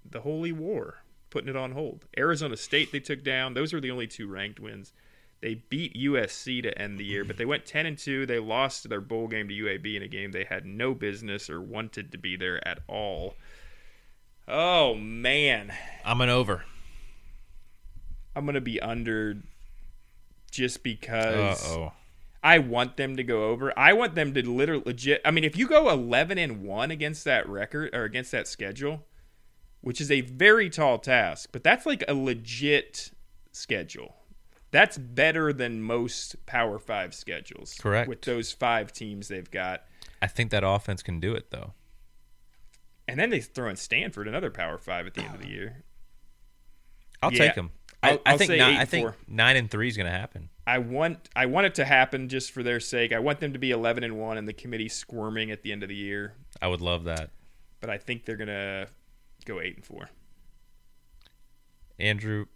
The 0.08 0.20
Holy 0.20 0.52
War, 0.52 1.02
putting 1.30 1.48
it 1.48 1.56
on 1.56 1.72
hold. 1.72 2.04
Arizona 2.16 2.56
State 2.56 2.92
they 2.92 3.00
took 3.00 3.24
down. 3.24 3.54
Those 3.54 3.72
were 3.72 3.80
the 3.80 3.90
only 3.90 4.06
two 4.06 4.28
ranked 4.28 4.60
wins. 4.60 4.92
They 5.40 5.54
beat 5.68 5.94
USC 5.94 6.62
to 6.62 6.78
end 6.78 6.98
the 6.98 7.04
year, 7.04 7.24
but 7.24 7.36
they 7.36 7.44
went 7.44 7.66
10 7.66 7.86
and 7.86 7.98
2. 7.98 8.24
They 8.24 8.38
lost 8.38 8.88
their 8.88 9.00
bowl 9.00 9.28
game 9.28 9.48
to 9.48 9.54
UAB 9.54 9.96
in 9.96 10.02
a 10.02 10.08
game 10.08 10.32
they 10.32 10.44
had 10.44 10.64
no 10.64 10.94
business 10.94 11.50
or 11.50 11.60
wanted 11.60 12.12
to 12.12 12.18
be 12.18 12.36
there 12.36 12.66
at 12.66 12.80
all. 12.88 13.34
Oh 14.48 14.94
man, 14.94 15.72
I'm 16.04 16.20
an 16.20 16.28
over. 16.28 16.64
I'm 18.36 18.44
going 18.44 18.54
to 18.54 18.60
be 18.60 18.80
under 18.80 19.36
just 20.50 20.82
because 20.82 21.64
Uh 21.66 21.78
oh. 21.78 21.92
I 22.42 22.58
want 22.58 22.96
them 22.96 23.16
to 23.16 23.24
go 23.24 23.44
over. 23.50 23.72
I 23.78 23.92
want 23.94 24.14
them 24.14 24.34
to 24.34 24.42
literally 24.48 24.82
legit. 24.84 25.20
I 25.24 25.30
mean, 25.30 25.44
if 25.44 25.56
you 25.56 25.66
go 25.66 25.88
11 25.90 26.36
and 26.38 26.62
1 26.62 26.90
against 26.90 27.24
that 27.24 27.48
record 27.48 27.94
or 27.94 28.04
against 28.04 28.32
that 28.32 28.46
schedule, 28.46 29.06
which 29.80 30.00
is 30.00 30.10
a 30.10 30.20
very 30.22 30.68
tall 30.68 30.98
task, 30.98 31.50
but 31.52 31.64
that's 31.64 31.86
like 31.86 32.04
a 32.06 32.14
legit 32.14 33.12
schedule. 33.52 34.16
That's 34.72 34.98
better 34.98 35.52
than 35.52 35.80
most 35.82 36.44
Power 36.46 36.78
5 36.78 37.14
schedules. 37.14 37.76
Correct. 37.80 38.08
With 38.08 38.22
those 38.22 38.52
5 38.52 38.92
teams 38.92 39.28
they've 39.28 39.50
got. 39.50 39.84
I 40.20 40.26
think 40.26 40.50
that 40.50 40.64
offense 40.64 41.02
can 41.02 41.20
do 41.20 41.32
it 41.34 41.50
though. 41.50 41.72
And 43.08 43.18
then 43.20 43.30
they 43.30 43.40
throw 43.40 43.68
in 43.70 43.76
Stanford, 43.76 44.26
another 44.28 44.50
Power 44.50 44.78
5 44.78 45.06
at 45.06 45.14
the 45.14 45.22
end 45.22 45.34
of 45.34 45.40
the 45.42 45.48
year. 45.48 45.84
I'll 47.22 47.32
Yeah. 47.32 47.38
take 47.46 47.54
them. 47.54 47.70
I, 48.04 48.20
I 48.26 48.36
think 48.36 48.50
nine, 48.50 48.60
I 48.76 48.80
and 48.80 48.88
think 48.88 49.04
four. 49.06 49.16
nine 49.28 49.56
and 49.56 49.70
three 49.70 49.88
is 49.88 49.96
going 49.96 50.06
to 50.06 50.12
happen. 50.12 50.48
I 50.66 50.78
want 50.78 51.28
I 51.36 51.46
want 51.46 51.66
it 51.66 51.74
to 51.76 51.84
happen 51.84 52.28
just 52.28 52.50
for 52.52 52.62
their 52.62 52.80
sake. 52.80 53.12
I 53.12 53.18
want 53.18 53.40
them 53.40 53.52
to 53.52 53.58
be 53.58 53.70
11 53.70 54.02
and 54.04 54.18
1 54.18 54.38
and 54.38 54.48
the 54.48 54.52
committee 54.52 54.88
squirming 54.88 55.50
at 55.50 55.62
the 55.62 55.72
end 55.72 55.82
of 55.82 55.88
the 55.88 55.94
year, 55.94 56.34
I 56.62 56.68
would 56.68 56.80
love 56.80 57.04
that. 57.04 57.30
but 57.80 57.90
I 57.90 57.98
think 57.98 58.24
they're 58.24 58.36
going 58.36 58.48
to 58.48 58.88
go 59.44 59.60
8 59.60 59.76
and 59.76 59.84
4. 59.84 60.08
Andrew, 61.98 62.46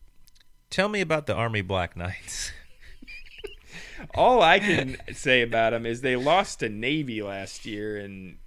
tell 0.71 0.89
me 0.89 1.01
about 1.01 1.27
the 1.27 1.35
Army 1.35 1.61
Black 1.63 1.97
Knights. 1.97 2.53
All 4.15 4.43
I 4.43 4.59
can 4.59 4.97
say 5.13 5.43
about 5.43 5.71
them 5.71 5.85
is 5.87 6.01
they 6.01 6.17
lost 6.17 6.61
to 6.61 6.69
Navy 6.69 7.21
last 7.23 7.67
year 7.67 7.97
and 7.99 8.39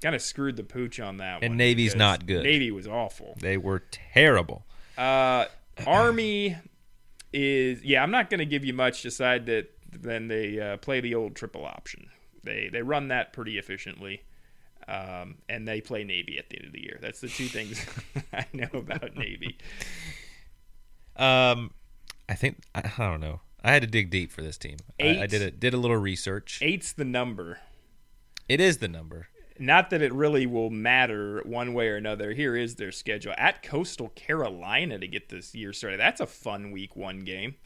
kind 0.00 0.14
of 0.14 0.20
screwed 0.22 0.56
the 0.56 0.64
pooch 0.64 0.98
on 1.00 1.16
that 1.18 1.42
And 1.42 1.52
one. 1.52 1.56
Navy's 1.58 1.94
not 1.94 2.26
good. 2.26 2.42
Navy 2.42 2.70
was 2.70 2.86
awful. 2.88 3.36
they 3.40 3.56
were 3.56 3.82
terrible. 3.90 4.64
Uh, 4.98 5.46
Army 5.86 6.56
is 7.32 7.82
yeah. 7.82 8.02
I'm 8.02 8.10
not 8.10 8.30
going 8.30 8.40
to 8.40 8.46
give 8.46 8.64
you 8.64 8.72
much. 8.72 9.04
Aside 9.04 9.46
that 9.46 9.70
then 9.90 10.28
they 10.28 10.60
uh, 10.60 10.76
play 10.78 11.00
the 11.00 11.14
old 11.14 11.34
triple 11.34 11.64
option. 11.64 12.08
They 12.42 12.68
they 12.72 12.82
run 12.82 13.08
that 13.08 13.32
pretty 13.32 13.58
efficiently, 13.58 14.22
um, 14.88 15.36
and 15.48 15.66
they 15.66 15.80
play 15.80 16.04
Navy 16.04 16.38
at 16.38 16.50
the 16.50 16.58
end 16.58 16.66
of 16.66 16.72
the 16.72 16.82
year. 16.82 16.98
That's 17.00 17.20
the 17.20 17.28
two 17.28 17.46
things 17.46 17.84
I 18.32 18.46
know 18.52 18.68
about 18.72 19.16
Navy. 19.16 19.58
Um, 21.16 21.72
I 22.28 22.34
think 22.34 22.62
I, 22.74 22.90
I 22.98 23.08
don't 23.08 23.20
know. 23.20 23.40
I 23.64 23.72
had 23.72 23.82
to 23.82 23.88
dig 23.88 24.10
deep 24.10 24.32
for 24.32 24.42
this 24.42 24.58
team. 24.58 24.78
I, 25.00 25.22
I 25.22 25.26
did 25.26 25.42
a, 25.42 25.50
did 25.50 25.72
a 25.72 25.76
little 25.76 25.96
research. 25.96 26.58
Eight's 26.62 26.92
the 26.92 27.04
number. 27.04 27.60
It 28.48 28.60
is 28.60 28.78
the 28.78 28.88
number. 28.88 29.28
Not 29.58 29.90
that 29.90 30.02
it 30.02 30.12
really 30.12 30.46
will 30.46 30.70
matter 30.70 31.42
one 31.44 31.74
way 31.74 31.88
or 31.88 31.96
another. 31.96 32.32
Here 32.32 32.56
is 32.56 32.76
their 32.76 32.92
schedule 32.92 33.34
at 33.36 33.62
Coastal 33.62 34.08
Carolina 34.10 34.98
to 34.98 35.06
get 35.06 35.28
this 35.28 35.54
year 35.54 35.72
started. 35.72 36.00
That's 36.00 36.20
a 36.20 36.26
fun 36.26 36.70
week 36.72 36.96
one 36.96 37.20
game. 37.20 37.56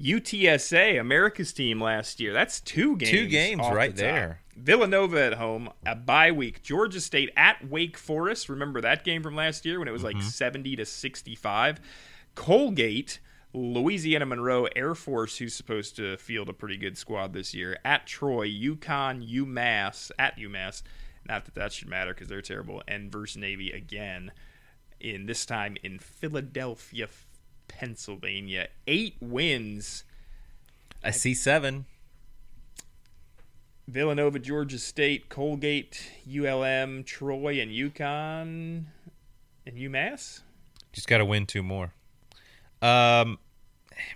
UTSA, 0.00 0.98
America's 1.00 1.52
team 1.52 1.80
last 1.80 2.18
year. 2.20 2.32
That's 2.32 2.60
two 2.60 2.96
games. 2.96 3.10
Two 3.10 3.26
games 3.26 3.60
right 3.70 3.94
the 3.94 4.02
there. 4.02 4.40
Villanova 4.56 5.20
at 5.22 5.34
home, 5.34 5.70
a 5.86 5.94
bye 5.94 6.32
week. 6.32 6.62
Georgia 6.62 7.00
State 7.00 7.30
at 7.36 7.68
Wake 7.68 7.96
Forest. 7.96 8.48
Remember 8.48 8.80
that 8.80 9.04
game 9.04 9.22
from 9.22 9.34
last 9.36 9.64
year 9.64 9.78
when 9.78 9.88
it 9.88 9.92
was 9.92 10.02
Mm-hmm. 10.02 10.18
like 10.18 10.26
70 10.26 10.76
to 10.76 10.84
65. 10.84 11.80
Colgate, 12.34 13.20
Louisiana 13.54 14.26
Monroe 14.26 14.66
Air 14.74 14.94
Force, 14.94 15.38
who's 15.38 15.54
supposed 15.54 15.96
to 15.96 16.16
field 16.16 16.48
a 16.48 16.52
pretty 16.52 16.76
good 16.76 16.98
squad 16.98 17.32
this 17.32 17.54
year. 17.54 17.78
At 17.84 18.06
Troy, 18.06 18.48
UConn, 18.48 19.26
UMass, 19.30 20.10
at 20.18 20.36
UMass. 20.38 20.82
Not 21.28 21.44
that 21.44 21.54
that 21.54 21.72
should 21.72 21.88
matter 21.88 22.12
because 22.14 22.28
they're 22.28 22.42
terrible. 22.42 22.82
And 22.88 23.10
versus 23.10 23.36
Navy 23.36 23.70
again, 23.70 24.32
in 25.00 25.26
this 25.26 25.44
time 25.46 25.76
in 25.82 25.98
Philadelphia, 25.98 27.08
Pennsylvania. 27.68 28.68
Eight 28.86 29.16
wins. 29.20 30.04
I 31.02 31.10
see 31.10 31.34
seven. 31.34 31.86
Villanova, 33.88 34.38
Georgia 34.38 34.78
State, 34.78 35.28
Colgate, 35.28 36.10
ULM, 36.26 37.04
Troy, 37.04 37.60
and 37.60 37.70
UConn, 37.70 38.84
and 39.66 39.76
UMass. 39.76 40.40
Just 40.92 41.08
got 41.08 41.18
to 41.18 41.24
win 41.24 41.46
two 41.46 41.62
more. 41.62 41.92
Um, 42.80 43.38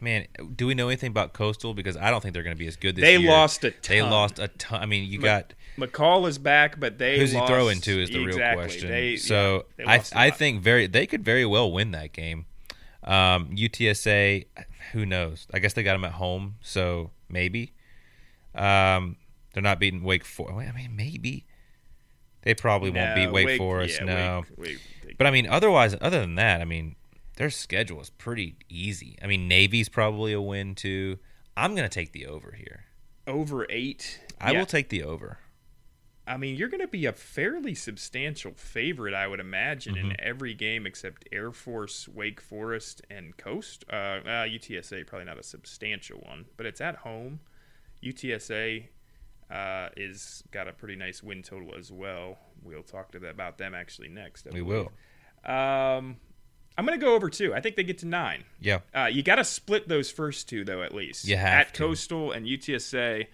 man, 0.01 0.27
do 0.55 0.69
we 0.69 0.75
know 0.75 0.89
anything 0.89 1.11
about 1.11 1.33
Coastal? 1.33 1.75
Because 1.75 1.97
I 1.97 2.11
don't 2.11 2.21
think 2.21 2.33
they're 2.33 2.45
going 2.45 2.57
to 2.57 2.59
be 2.59 2.69
as 2.69 2.77
good 2.77 2.97
this 2.97 3.03
They 3.03 3.17
year. 3.17 3.31
lost 3.31 3.65
a 3.65 3.75
They 3.87 4.03
lost 4.03 4.39
a 4.39 4.49
ton. 4.49 4.83
I 4.83 4.87
mean, 4.87 5.11
you 5.11 5.21
got 5.21 5.53
McCall 5.79 6.27
is 6.29 6.39
back, 6.39 6.79
but 6.81 6.99
they 6.99 7.19
who's 7.19 7.33
he 7.33 7.39
lost- 7.39 7.53
throwing 7.53 7.81
to 7.83 8.03
is 8.03 8.11
the 8.11 8.25
real 8.25 8.37
question. 8.39 8.89
They- 8.91 9.17
so 9.17 9.67
yeah, 9.79 9.91
I 9.91 10.03
I 10.15 10.29
lot. 10.29 10.39
think 10.39 10.63
very 10.63 10.87
they 10.87 11.07
could 11.07 11.25
very 11.25 11.45
well 11.47 11.71
win 11.71 11.91
that 11.93 12.13
game. 12.13 12.47
Um, 13.05 13.51
UTSA, 13.55 14.47
who 14.93 15.07
knows? 15.07 15.47
I 15.55 15.59
guess 15.61 15.75
they 15.75 15.83
got 15.83 15.93
them 15.93 16.05
at 16.05 16.13
home, 16.13 16.57
so 16.61 17.11
maybe. 17.29 17.73
Um, 18.55 19.17
they're 19.53 19.63
not 19.63 19.79
beating 19.79 20.03
Wake 20.03 20.25
Forest. 20.25 20.69
I 20.73 20.77
mean, 20.77 20.97
maybe 20.97 21.45
they 22.43 22.55
probably 22.55 22.91
won't 22.91 23.11
No, 23.11 23.15
beat 23.15 23.33
Wake, 23.33 23.59
Forest. 23.59 23.99
yeah, 24.01 24.05
no, 24.07 24.45
Wake- 24.57 24.81
Wake- 25.05 25.19
but 25.19 25.27
I 25.27 25.31
mean, 25.31 25.47
otherwise, 25.47 25.95
other 26.01 26.21
than 26.21 26.35
that, 26.37 26.61
I 26.61 26.65
mean, 26.65 26.97
their 27.37 27.51
schedule 27.51 28.01
is 28.01 28.11
pretty 28.11 28.57
easy. 28.69 29.17
I 29.23 29.27
mean, 29.27 29.47
Navy's 29.49 29.89
probably 29.89 30.33
a 30.33 30.41
win 30.41 30.75
too. 30.75 31.19
I'm 31.57 31.75
gonna 31.75 31.89
take 31.89 32.13
the 32.13 32.27
over 32.27 32.53
here. 32.53 32.85
over 33.29 33.67
eight. 33.71 34.21
I 34.41 34.53
Yeah. 34.53 34.59
will 34.61 34.67
take 34.67 34.89
the 34.89 35.03
over. 35.03 35.39
I 36.29 36.37
mean, 36.37 36.57
you're 36.57 36.69
going 36.69 36.81
to 36.81 36.89
be 36.89 37.07
a 37.07 37.13
fairly 37.13 37.75
substantial 37.75 38.53
favorite, 38.57 39.15
I 39.15 39.27
would 39.29 39.39
imagine, 39.41 39.95
Mm-hmm. 39.95 40.11
in 40.11 40.21
every 40.21 40.55
game 40.55 40.85
except 40.87 41.29
Air 41.31 41.53
Force, 41.53 42.09
Wake 42.09 42.41
Forest, 42.41 43.03
and 43.09 43.37
Coast. 43.37 43.85
Uh, 43.89 43.95
uh, 43.97 44.45
UTSA 44.45 45.07
probably 45.07 45.27
not 45.27 45.39
a 45.39 45.43
substantial 45.45 46.19
one, 46.21 46.47
but 46.57 46.67
it's 46.67 46.81
at 46.81 46.97
home. 46.97 47.39
UTSA 48.03 48.87
uh, 49.51 49.89
is 49.97 50.43
got 50.51 50.69
a 50.69 50.73
pretty 50.73 50.97
nice 50.97 51.23
win 51.23 51.43
total 51.43 51.75
as 51.79 51.93
well. 51.93 52.39
We'll 52.65 52.83
talk 52.83 53.13
to 53.13 53.19
that, 53.21 53.31
about 53.31 53.59
them 53.59 53.75
actually 53.75 54.09
next. 54.09 54.47
I 54.47 54.51
We 54.53 54.61
believe. 54.63 54.87
will. 55.47 55.51
Um, 55.53 56.17
I'm 56.79 56.85
going 56.85 56.99
to 56.99 57.05
go 57.05 57.15
over 57.15 57.31
two. 57.31 57.55
I 57.55 57.61
think 57.61 57.77
they 57.77 57.85
get 57.85 57.99
to 57.99 58.07
nine. 58.07 58.45
Yeah. 58.61 58.81
Uh, 58.95 59.07
you 59.07 59.23
got 59.23 59.37
to 59.37 59.45
split 59.45 59.89
those 59.89 60.11
first 60.11 60.49
two, 60.49 60.65
though, 60.65 60.83
at 60.83 60.95
least. 60.95 61.27
You 61.27 61.37
have 61.37 61.47
at 61.69 61.75
to. 61.75 61.79
Coastal 61.85 62.33
and 62.33 62.45
UTSA. 62.47 63.27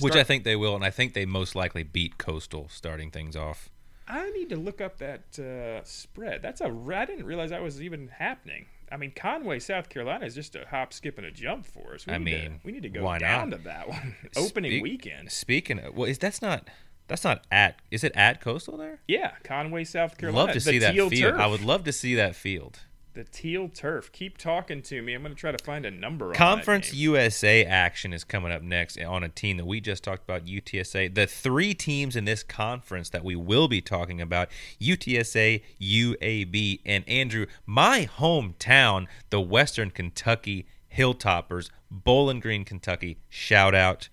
Which 0.00 0.16
I 0.16 0.22
think 0.24 0.44
they 0.44 0.56
will, 0.56 0.74
and 0.74 0.84
I 0.84 0.90
think 0.90 1.12
they 1.14 1.26
most 1.26 1.54
likely 1.54 1.82
beat 1.82 2.16
Coastal 2.16 2.68
starting 2.70 3.10
things 3.10 3.36
off. 3.36 3.68
I 4.08 4.30
need 4.30 4.48
to 4.48 4.56
look 4.56 4.80
up 4.80 4.98
that 4.98 5.38
uh, 5.38 5.84
spread. 5.84 6.40
That's 6.42 6.60
a. 6.60 6.74
I 6.94 7.04
didn't 7.04 7.26
realize 7.26 7.50
that 7.50 7.62
was 7.62 7.82
even 7.82 8.08
happening. 8.08 8.66
I 8.90 8.96
mean, 8.96 9.12
Conway, 9.14 9.60
South 9.60 9.88
Carolina 9.88 10.26
is 10.26 10.34
just 10.34 10.56
a 10.56 10.66
hop, 10.68 10.92
skip, 10.92 11.16
and 11.18 11.26
a 11.26 11.30
jump 11.30 11.64
for 11.66 11.94
us. 11.94 12.06
We 12.06 12.14
I 12.14 12.18
need 12.18 12.30
to- 12.32 12.38
mean, 12.50 12.60
we 12.64 12.72
need 12.72 12.82
to 12.82 12.88
go 12.88 13.02
down 13.18 13.50
not? 13.50 13.58
to 13.58 13.62
that 13.64 13.88
one. 13.88 14.16
Opening 14.36 14.72
Speak- 14.72 14.82
weekend. 14.82 15.30
Speaking 15.30 15.78
of, 15.78 15.94
well, 15.96 16.08
is 16.08 16.18
that's 16.18 16.40
not 16.42 16.68
that's 17.06 17.22
not 17.22 17.44
at 17.52 17.76
is 17.90 18.02
it 18.02 18.12
at 18.16 18.40
Coastal 18.40 18.76
there? 18.78 19.00
Yeah, 19.06 19.32
Conway, 19.44 19.84
South 19.84 20.16
Carolina. 20.18 20.46
Love 20.46 20.48
to 20.54 20.54
The 20.54 20.60
see 20.72 20.78
that 20.78 20.94
field. 20.94 21.14
Turf. 21.14 21.38
I 21.38 21.46
would 21.46 21.62
love 21.62 21.84
to 21.84 21.92
see 21.92 22.14
that 22.16 22.34
field. 22.34 22.80
The 23.12 23.24
teal 23.24 23.68
turf. 23.68 24.12
Keep 24.12 24.38
talking 24.38 24.82
to 24.82 25.02
me. 25.02 25.14
I'm 25.14 25.22
going 25.22 25.34
to 25.34 25.38
try 25.40 25.50
to 25.50 25.64
find 25.64 25.84
a 25.84 25.90
number. 25.90 26.26
on 26.26 26.32
that 26.32 26.38
Conference. 26.38 26.94
USA 26.94 27.64
action 27.64 28.12
is 28.12 28.22
coming 28.22 28.52
up 28.52 28.62
next 28.62 29.00
on 29.00 29.24
a 29.24 29.28
team 29.28 29.56
that 29.56 29.66
we 29.66 29.80
just 29.80 30.04
talked 30.04 30.22
about, 30.22 30.46
UTSA. 30.46 31.12
The 31.14 31.26
three 31.26 31.74
teams 31.74 32.14
in 32.14 32.24
this 32.24 32.44
conference 32.44 33.10
that 33.10 33.24
we 33.24 33.34
will 33.34 33.66
be 33.66 33.80
talking 33.80 34.20
about 34.20 34.48
UTSA, 34.80 35.62
UAB, 35.80 36.80
and 36.86 37.08
Andrew, 37.08 37.46
my 37.66 38.08
hometown, 38.18 39.08
the 39.30 39.40
Western 39.40 39.90
Kentucky 39.90 40.66
Hilltoppers, 40.96 41.70
Bowling 41.90 42.40
Green, 42.40 42.64
Kentucky. 42.64 43.18
Shout 43.28 43.74
out. 43.74 44.08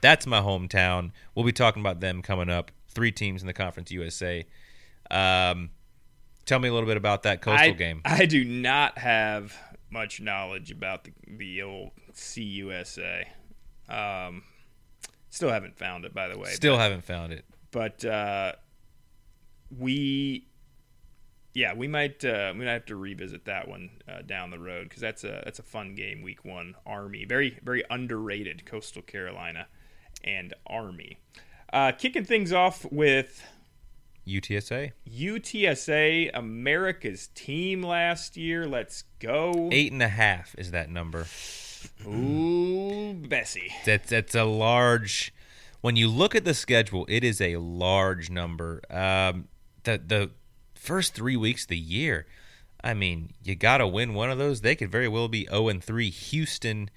That's 0.00 0.26
my 0.26 0.40
hometown. 0.40 1.12
We'll 1.34 1.44
be 1.44 1.52
talking 1.52 1.80
about 1.80 2.00
them 2.00 2.22
coming 2.22 2.50
up. 2.50 2.70
Three 2.88 3.12
teams 3.12 3.42
in 3.42 3.46
the 3.46 3.52
Conference 3.52 3.90
USA. 3.90 4.46
Um, 5.10 5.70
tell 6.46 6.58
me 6.58 6.68
a 6.68 6.72
little 6.72 6.88
bit 6.88 6.96
about 6.96 7.24
that 7.24 7.42
coastal 7.42 7.68
I, 7.68 7.72
game. 7.72 8.00
I 8.04 8.24
do 8.26 8.44
not 8.44 8.98
have 8.98 9.54
much 9.90 10.20
knowledge 10.20 10.70
about 10.70 11.04
the, 11.04 11.12
the 11.26 11.62
old 11.62 11.90
CUSA. 12.14 13.26
Um, 13.88 14.42
still 15.30 15.50
haven't 15.50 15.76
found 15.78 16.04
it, 16.04 16.14
by 16.14 16.28
the 16.28 16.38
way. 16.38 16.50
Still 16.50 16.78
haven't 16.78 17.04
found 17.04 17.32
it. 17.32 17.44
but 17.70 18.04
uh, 18.04 18.52
we 19.76 20.46
yeah 21.54 21.74
we 21.74 21.88
might 21.88 22.24
uh, 22.24 22.52
we 22.54 22.64
might 22.64 22.72
have 22.72 22.86
to 22.86 22.96
revisit 22.96 23.44
that 23.46 23.68
one 23.68 23.90
uh, 24.08 24.22
down 24.22 24.50
the 24.50 24.58
road 24.58 24.84
because 24.84 25.00
that's 25.00 25.24
a 25.24 25.42
that's 25.44 25.58
a 25.58 25.62
fun 25.62 25.94
game 25.94 26.22
week 26.22 26.44
one 26.44 26.74
army 26.86 27.24
very 27.24 27.58
very 27.62 27.82
underrated 27.90 28.64
coastal 28.66 29.02
carolina 29.02 29.66
and 30.24 30.54
army 30.66 31.18
uh, 31.72 31.92
kicking 31.92 32.24
things 32.24 32.52
off 32.52 32.84
with 32.90 33.42
UTSA 34.26 34.92
utsa 35.08 36.30
america's 36.34 37.28
team 37.34 37.82
last 37.82 38.36
year 38.36 38.66
let's 38.66 39.04
go 39.20 39.68
eight 39.72 39.92
and 39.92 40.02
a 40.02 40.08
half 40.08 40.54
is 40.58 40.72
that 40.72 40.90
number. 40.90 41.26
ooh 42.06 43.14
bessie 43.14 43.72
That's 43.84 44.08
that's 44.10 44.34
a 44.34 44.44
large. 44.44 45.32
When 45.80 45.96
you 45.96 46.08
look 46.08 46.34
at 46.34 46.44
the 46.44 46.54
schedule, 46.54 47.06
it 47.08 47.22
is 47.22 47.40
a 47.40 47.56
large 47.56 48.30
number. 48.30 48.82
Um, 48.90 49.48
the 49.84 50.00
the 50.04 50.30
first 50.74 51.14
three 51.14 51.36
weeks 51.36 51.62
of 51.62 51.68
the 51.68 51.78
year, 51.78 52.26
I 52.82 52.94
mean, 52.94 53.34
you 53.42 53.54
got 53.54 53.78
to 53.78 53.86
win 53.86 54.14
one 54.14 54.30
of 54.30 54.38
those. 54.38 54.60
They 54.60 54.74
could 54.74 54.90
very 54.90 55.08
well 55.08 55.28
be 55.28 55.46
zero 55.46 55.68
and 55.68 55.82
three. 55.82 56.10
Houston, 56.10 56.90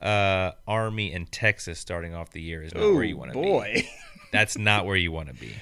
uh, 0.00 0.52
Army, 0.66 1.12
and 1.12 1.30
Texas 1.30 1.78
starting 1.78 2.14
off 2.14 2.30
the 2.30 2.42
year 2.42 2.62
is 2.62 2.74
not 2.74 2.82
where 2.82 3.02
you 3.04 3.16
want 3.16 3.32
to 3.32 3.38
be. 3.38 3.44
boy 3.44 3.88
That's 4.32 4.56
not 4.56 4.86
where 4.86 4.96
you 4.96 5.10
want 5.10 5.28
to 5.28 5.34
be. 5.34 5.52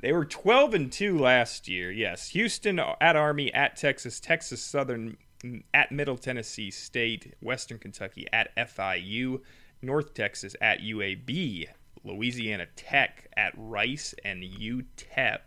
They 0.00 0.12
were 0.12 0.24
12 0.24 0.74
and 0.74 0.92
2 0.92 1.18
last 1.18 1.68
year. 1.68 1.90
Yes. 1.90 2.30
Houston 2.30 2.78
at 2.78 3.16
Army, 3.16 3.52
at 3.52 3.76
Texas, 3.76 4.18
Texas 4.18 4.62
Southern, 4.62 5.18
mm, 5.44 5.62
at 5.74 5.92
Middle 5.92 6.16
Tennessee 6.16 6.70
State, 6.70 7.34
Western 7.40 7.78
Kentucky 7.78 8.26
at 8.32 8.54
FIU, 8.56 9.40
North 9.82 10.14
Texas 10.14 10.56
at 10.60 10.80
UAB, 10.80 11.68
Louisiana 12.02 12.66
Tech 12.76 13.28
at 13.36 13.52
Rice, 13.56 14.14
and 14.24 14.42
UTEP. 14.42 15.40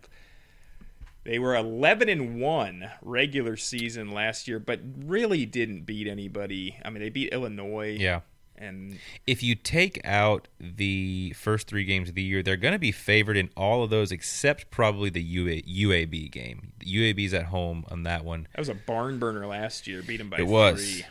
They 1.24 1.40
were 1.40 1.56
11 1.56 2.10
and 2.10 2.40
1 2.42 2.92
regular 3.02 3.56
season 3.56 4.12
last 4.12 4.48
year, 4.48 4.60
but 4.60 4.82
really 5.06 5.46
didn't 5.46 5.86
beat 5.86 6.08
anybody. 6.08 6.78
I 6.84 6.90
mean, 6.90 7.02
they 7.02 7.10
beat 7.10 7.32
Illinois. 7.32 7.96
Yeah. 8.00 8.22
And 8.64 9.00
If 9.28 9.44
you 9.44 9.56
take 9.56 10.00
out 10.06 10.48
the 10.60 11.34
first 11.36 11.68
three 11.68 11.84
games 11.84 12.10
of 12.10 12.16
the 12.16 12.24
year, 12.24 12.42
they're 12.42 12.56
going 12.58 12.74
to 12.74 12.80
be 12.80 12.92
favored 12.92 13.36
in 13.38 13.50
all 13.58 13.84
of 13.84 13.90
those 13.90 14.12
except 14.12 14.72
probably 14.72 15.10
the 15.10 15.22
UA, 15.22 15.62
UAB 15.64 16.32
game. 16.32 16.74
The 16.80 16.86
UAB's 16.86 17.34
at 17.34 17.46
home 17.46 17.86
on 17.90 18.04
that 18.04 18.24
one. 18.24 18.48
that 18.54 18.60
was 18.60 18.70
a 18.70 18.74
barn 18.76 19.20
burner 19.20 19.46
last 19.46 19.88
year. 19.88 20.02
Beat 20.02 20.18
them 20.18 20.30
by 20.30 20.38
It 20.38 20.48
was. 20.48 20.82
three. 20.82 21.06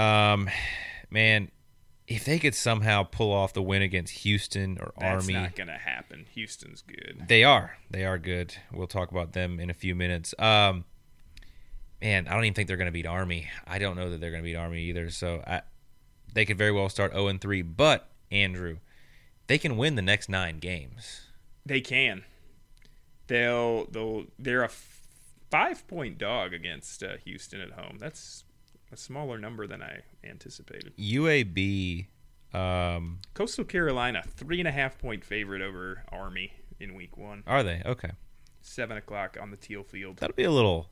Um, 0.00 0.48
man, 1.10 1.50
if 2.06 2.24
they 2.24 2.38
could 2.38 2.54
somehow 2.54 3.02
pull 3.02 3.32
off 3.32 3.52
the 3.52 3.62
win 3.62 3.82
against 3.82 4.18
Houston 4.18 4.78
or 4.78 4.92
Army 4.96 5.16
That's 5.16 5.24
Army, 5.24 5.32
not 5.34 5.56
going 5.56 5.66
to 5.68 5.74
happen. 5.74 6.26
Houston's 6.34 6.82
good. 6.82 7.24
they 7.26 7.42
are. 7.42 7.78
They 7.90 8.04
are 8.04 8.18
good. 8.18 8.54
We'll 8.72 8.86
talk 8.86 9.10
about 9.10 9.32
them 9.32 9.58
in 9.58 9.70
a 9.70 9.74
few 9.74 9.94
minutes. 9.94 10.34
Um, 10.38 10.84
man, 12.00 12.28
I 12.28 12.34
don't 12.34 12.44
even 12.44 12.54
think 12.54 12.68
they're 12.68 12.76
going 12.76 12.86
to 12.86 12.92
beat 12.92 13.06
Army. 13.06 13.48
I 13.66 13.78
don't 13.78 13.96
know 13.96 14.10
that 14.10 14.20
they're 14.20 14.30
going 14.30 14.42
to 14.42 14.48
beat 14.48 14.56
Army 14.56 14.82
either. 14.84 15.10
So 15.10 15.42
I, 15.46 15.62
they 16.36 16.44
could 16.44 16.58
very 16.58 16.70
well 16.70 16.90
start 16.90 17.12
0 17.12 17.28
and 17.28 17.40
3. 17.40 17.62
But 17.62 18.10
Andrew, 18.30 18.76
they 19.46 19.56
can 19.56 19.78
win 19.78 19.94
the 19.94 20.02
next 20.02 20.28
nine 20.28 20.58
games. 20.58 21.22
They 21.64 21.80
can. 21.80 22.24
They'll 23.26 23.86
they'll 23.86 24.26
they're 24.38 24.62
a 24.62 24.70
five 25.50 25.88
point 25.88 26.18
dog 26.18 26.52
against 26.52 27.02
uh, 27.02 27.16
Houston 27.24 27.60
at 27.60 27.72
home. 27.72 27.96
That's 27.98 28.44
a 28.92 28.96
smaller 28.98 29.38
number 29.38 29.66
than 29.66 29.82
I 29.82 30.00
anticipated. 30.22 30.92
UAB. 30.98 32.06
Um, 32.52 33.18
Coastal 33.34 33.64
Carolina 33.64 34.22
three 34.36 34.60
and 34.60 34.68
a 34.68 34.72
half 34.72 34.98
point 34.98 35.24
favorite 35.24 35.62
over 35.62 36.04
Army 36.12 36.52
in 36.78 36.94
week 36.94 37.16
one. 37.16 37.44
are 37.46 37.62
they 37.62 37.82
okay? 37.86 38.12
Seven 38.60 38.98
o'clock 38.98 39.38
on 39.40 39.50
the 39.50 39.56
teal 39.56 39.82
field. 39.82 40.18
That'll 40.18 40.36
be 40.36 40.44
a 40.44 40.50
little, 40.50 40.90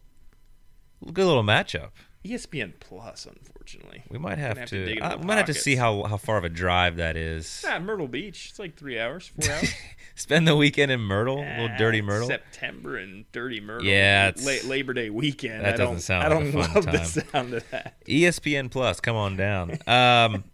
good 1.12 1.26
little 1.26 1.44
matchup. 1.44 1.90
ESPN 2.24 2.72
Plus, 2.80 3.26
unfortunately. 3.26 4.02
We 4.08 4.18
might 4.18 4.38
have, 4.38 4.64
to 4.66 4.94
to. 4.94 4.98
uh, 5.00 5.16
we 5.18 5.24
might 5.26 5.36
have 5.36 5.46
to 5.46 5.54
see 5.54 5.76
how 5.76 6.04
how 6.04 6.16
far 6.16 6.38
of 6.38 6.44
a 6.44 6.48
drive 6.48 6.96
that 6.96 7.16
is. 7.16 7.64
Ah, 7.74 7.78
Myrtle 7.78 8.08
Beach. 8.08 8.48
It's 8.50 8.58
like 8.58 8.76
three 8.76 8.98
hours, 8.98 9.28
four 9.38 9.52
hours. 9.52 9.70
Spend 10.14 10.46
the 10.48 10.56
weekend 10.56 10.90
in 10.92 11.00
Myrtle, 11.00 11.38
a 11.40 11.60
little 11.60 11.76
dirty 11.76 12.00
Myrtle. 12.00 12.28
September 12.28 12.96
and 12.96 13.30
dirty 13.32 13.60
Myrtle. 13.60 13.86
Yeah, 13.86 14.32
La- 14.42 14.66
Labor 14.68 14.94
Day 14.94 15.10
weekend. 15.10 15.64
That 15.64 15.74
I 15.74 15.76
doesn't 15.76 15.86
don't, 15.86 16.00
sound 16.00 16.24
I 16.24 16.28
like 16.36 16.52
don't 16.52 16.62
fun 16.64 16.74
love 16.74 16.84
time. 16.84 16.94
the 16.94 17.04
sound 17.04 17.54
of 17.54 17.70
that. 17.70 17.94
ESPN 18.06 18.70
Plus, 18.70 19.00
come 19.00 19.16
on 19.16 19.36
down. 19.36 19.78
Um, 19.86 20.44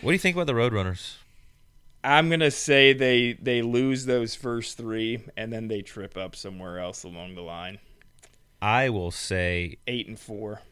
what 0.00 0.10
do 0.10 0.12
you 0.12 0.18
think 0.18 0.36
about 0.36 0.46
the 0.46 0.54
Roadrunners? 0.54 1.16
I'm 2.04 2.28
gonna 2.30 2.50
say 2.50 2.92
they 2.94 3.34
they 3.34 3.62
lose 3.62 4.06
those 4.06 4.34
first 4.34 4.76
three 4.76 5.22
and 5.36 5.52
then 5.52 5.68
they 5.68 5.82
trip 5.82 6.16
up 6.16 6.34
somewhere 6.34 6.80
else 6.80 7.04
along 7.04 7.36
the 7.36 7.42
line. 7.42 7.78
I 8.60 8.88
will 8.90 9.10
say, 9.12 9.76
Eight 9.86 10.08
and 10.08 10.18
four. 10.18 10.62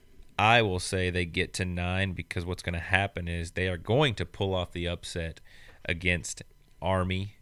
I 0.41 0.63
will 0.63 0.79
say 0.81 1.11
they 1.11 1.27
get 1.27 1.53
to 1.55 1.67
nine 1.67 2.13
because 2.15 2.47
what's 2.47 2.63
going 2.63 2.73
to 2.73 2.79
happen 2.81 3.29
is 3.29 3.51
they 3.51 3.69
are 3.69 3.77
going 3.77 4.15
to 4.15 4.25
pull 4.25 4.55
off 4.55 4.73
the 4.73 4.89
upset 4.89 5.39
against 5.85 6.43
Army 6.81 7.35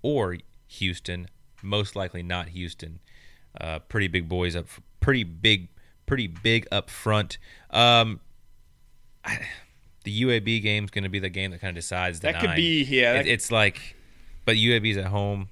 or 0.00 0.38
Houston. 0.68 1.28
Most 1.62 1.94
likely 1.94 2.22
not 2.22 2.48
Houston. 2.48 3.00
Uh, 3.60 3.80
pretty 3.80 4.08
big 4.08 4.26
boys 4.26 4.56
up, 4.56 4.66
pretty 5.00 5.22
big, 5.22 5.68
pretty 6.06 6.26
big 6.28 6.66
up 6.72 6.88
front. 6.88 7.36
Um, 7.70 8.20
I, 9.22 9.40
the 10.04 10.22
UAB 10.22 10.62
game 10.62 10.84
is 10.84 10.90
going 10.90 11.04
to 11.04 11.10
be 11.10 11.18
the 11.18 11.28
game 11.28 11.50
that 11.50 11.60
kind 11.60 11.76
of 11.76 11.82
decides 11.82 12.20
the 12.20 12.32
That 12.32 12.40
could 12.40 12.54
be 12.56 12.84
yeah. 12.84 13.20
It- 13.20 13.26
it's 13.26 13.50
like, 13.52 13.96
but 14.46 14.56
UAB's 14.56 14.96
at 14.96 15.06
home. 15.06 15.48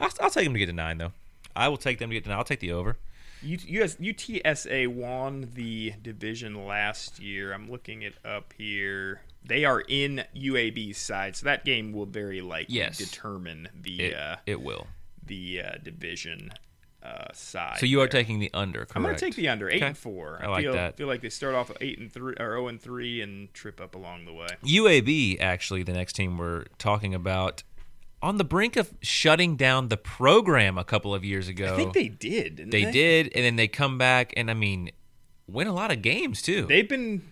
I'll, 0.00 0.10
I'll 0.20 0.30
take 0.30 0.44
them 0.44 0.54
to 0.54 0.58
get 0.58 0.66
to 0.66 0.72
nine 0.72 0.98
though. 0.98 1.12
I 1.54 1.68
will 1.68 1.76
take 1.76 2.00
them 2.00 2.10
to 2.10 2.14
get 2.14 2.24
to 2.24 2.30
nine. 2.30 2.38
I'll 2.38 2.44
take 2.44 2.60
the 2.60 2.72
over. 2.72 2.96
U- 3.42 3.58
US, 3.82 3.96
UTSA 3.96 4.86
won 4.88 5.50
the 5.54 5.94
division 6.02 6.66
last 6.66 7.18
year. 7.20 7.52
I'm 7.52 7.70
looking 7.70 8.02
it 8.02 8.14
up 8.24 8.52
here. 8.56 9.22
They 9.44 9.64
are 9.64 9.80
in 9.80 10.24
UAB's 10.36 10.98
side, 10.98 11.36
so 11.36 11.44
that 11.46 11.64
game 11.64 11.92
will 11.92 12.06
very 12.06 12.40
likely 12.42 12.76
Yes. 12.76 12.98
determine 12.98 13.68
the 13.74 14.00
It, 14.02 14.14
uh, 14.14 14.36
it 14.46 14.60
will. 14.60 14.86
the 15.24 15.62
uh, 15.62 15.72
division 15.82 16.52
uh, 17.02 17.28
side. 17.32 17.78
So 17.78 17.86
you 17.86 18.00
are 18.02 18.04
there. 18.04 18.20
taking 18.20 18.40
the 18.40 18.50
under, 18.52 18.80
correct? 18.80 18.92
I'm 18.96 19.02
going 19.02 19.14
to 19.14 19.20
take 19.24 19.34
the 19.34 19.48
under 19.48 19.70
eight 19.70 19.76
Okay. 19.76 19.86
and 19.86 19.96
four. 19.96 20.38
I 20.42 20.48
like 20.48 20.62
feel, 20.64 20.74
that. 20.74 20.98
Feel 20.98 21.06
like 21.06 21.22
they 21.22 21.30
start 21.30 21.54
off 21.54 21.70
eight 21.80 21.98
and 21.98 22.12
three 22.12 22.34
or 22.34 22.50
zero 22.50 22.68
and 22.68 22.78
three 22.78 23.22
and 23.22 23.52
trip 23.54 23.80
up 23.80 23.94
along 23.94 24.26
the 24.26 24.34
way. 24.34 24.48
UAB, 24.64 25.40
actually, 25.40 25.82
the 25.82 25.94
next 25.94 26.12
team 26.12 26.36
we're 26.36 26.64
talking 26.76 27.14
about, 27.14 27.62
on 28.22 28.36
the 28.36 28.44
brink 28.44 28.76
of 28.76 28.92
shutting 29.00 29.56
down 29.56 29.88
the 29.88 29.96
program 29.96 30.76
a 30.78 30.84
couple 30.84 31.14
of 31.14 31.24
years 31.24 31.48
ago. 31.48 31.72
I 31.72 31.76
think 31.76 31.94
they 31.94 32.08
did. 32.08 32.56
Didn't 32.56 32.70
they 32.70 32.84
they, 32.84 32.92
did, 32.92 33.32
and 33.34 33.44
then 33.44 33.56
they 33.56 33.68
come 33.68 33.98
back, 33.98 34.32
and 34.36 34.50
I 34.50 34.54
mean, 34.54 34.90
win 35.46 35.66
a 35.66 35.72
lot 35.72 35.90
of 35.90 36.02
games 36.02 36.42
too. 36.42 36.66
They've 36.66 36.88
been, 36.88 37.22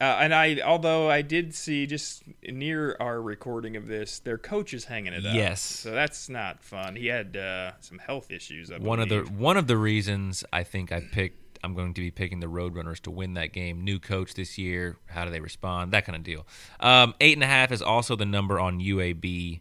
uh, 0.00 0.18
and 0.20 0.34
I 0.34 0.60
although 0.64 1.10
I 1.10 1.22
did 1.22 1.54
see 1.54 1.86
just 1.86 2.22
near 2.42 2.96
our 3.00 3.20
recording 3.20 3.76
of 3.76 3.86
this, 3.86 4.20
their 4.20 4.38
coach 4.38 4.72
is 4.72 4.84
hanging 4.84 5.12
it 5.12 5.26
up. 5.26 5.34
Yes. 5.34 5.60
so 5.60 5.90
that's 5.90 6.28
not 6.28 6.62
fun. 6.62 6.96
He 6.96 7.08
had 7.08 7.36
uh, 7.36 7.72
some 7.80 7.98
health 7.98 8.30
issues. 8.30 8.70
I 8.70 8.78
one 8.78 9.00
of 9.00 9.08
the 9.08 9.22
one 9.22 9.56
of 9.56 9.66
the 9.66 9.76
reasons 9.76 10.44
I 10.52 10.62
think 10.62 10.92
I 10.92 11.00
picked. 11.00 11.44
I'm 11.64 11.74
going 11.74 11.92
to 11.94 12.00
be 12.00 12.12
picking 12.12 12.38
the 12.38 12.46
Roadrunners 12.46 13.00
to 13.00 13.10
win 13.10 13.34
that 13.34 13.52
game. 13.52 13.82
New 13.82 13.98
coach 13.98 14.34
this 14.34 14.58
year. 14.58 14.96
How 15.06 15.24
do 15.24 15.32
they 15.32 15.40
respond? 15.40 15.90
That 15.90 16.06
kind 16.06 16.14
of 16.14 16.22
deal. 16.22 16.46
Um, 16.78 17.14
eight 17.20 17.36
and 17.36 17.42
a 17.42 17.48
half 17.48 17.72
is 17.72 17.82
also 17.82 18.14
the 18.14 18.24
number 18.24 18.60
on 18.60 18.78
UAB. 18.78 19.58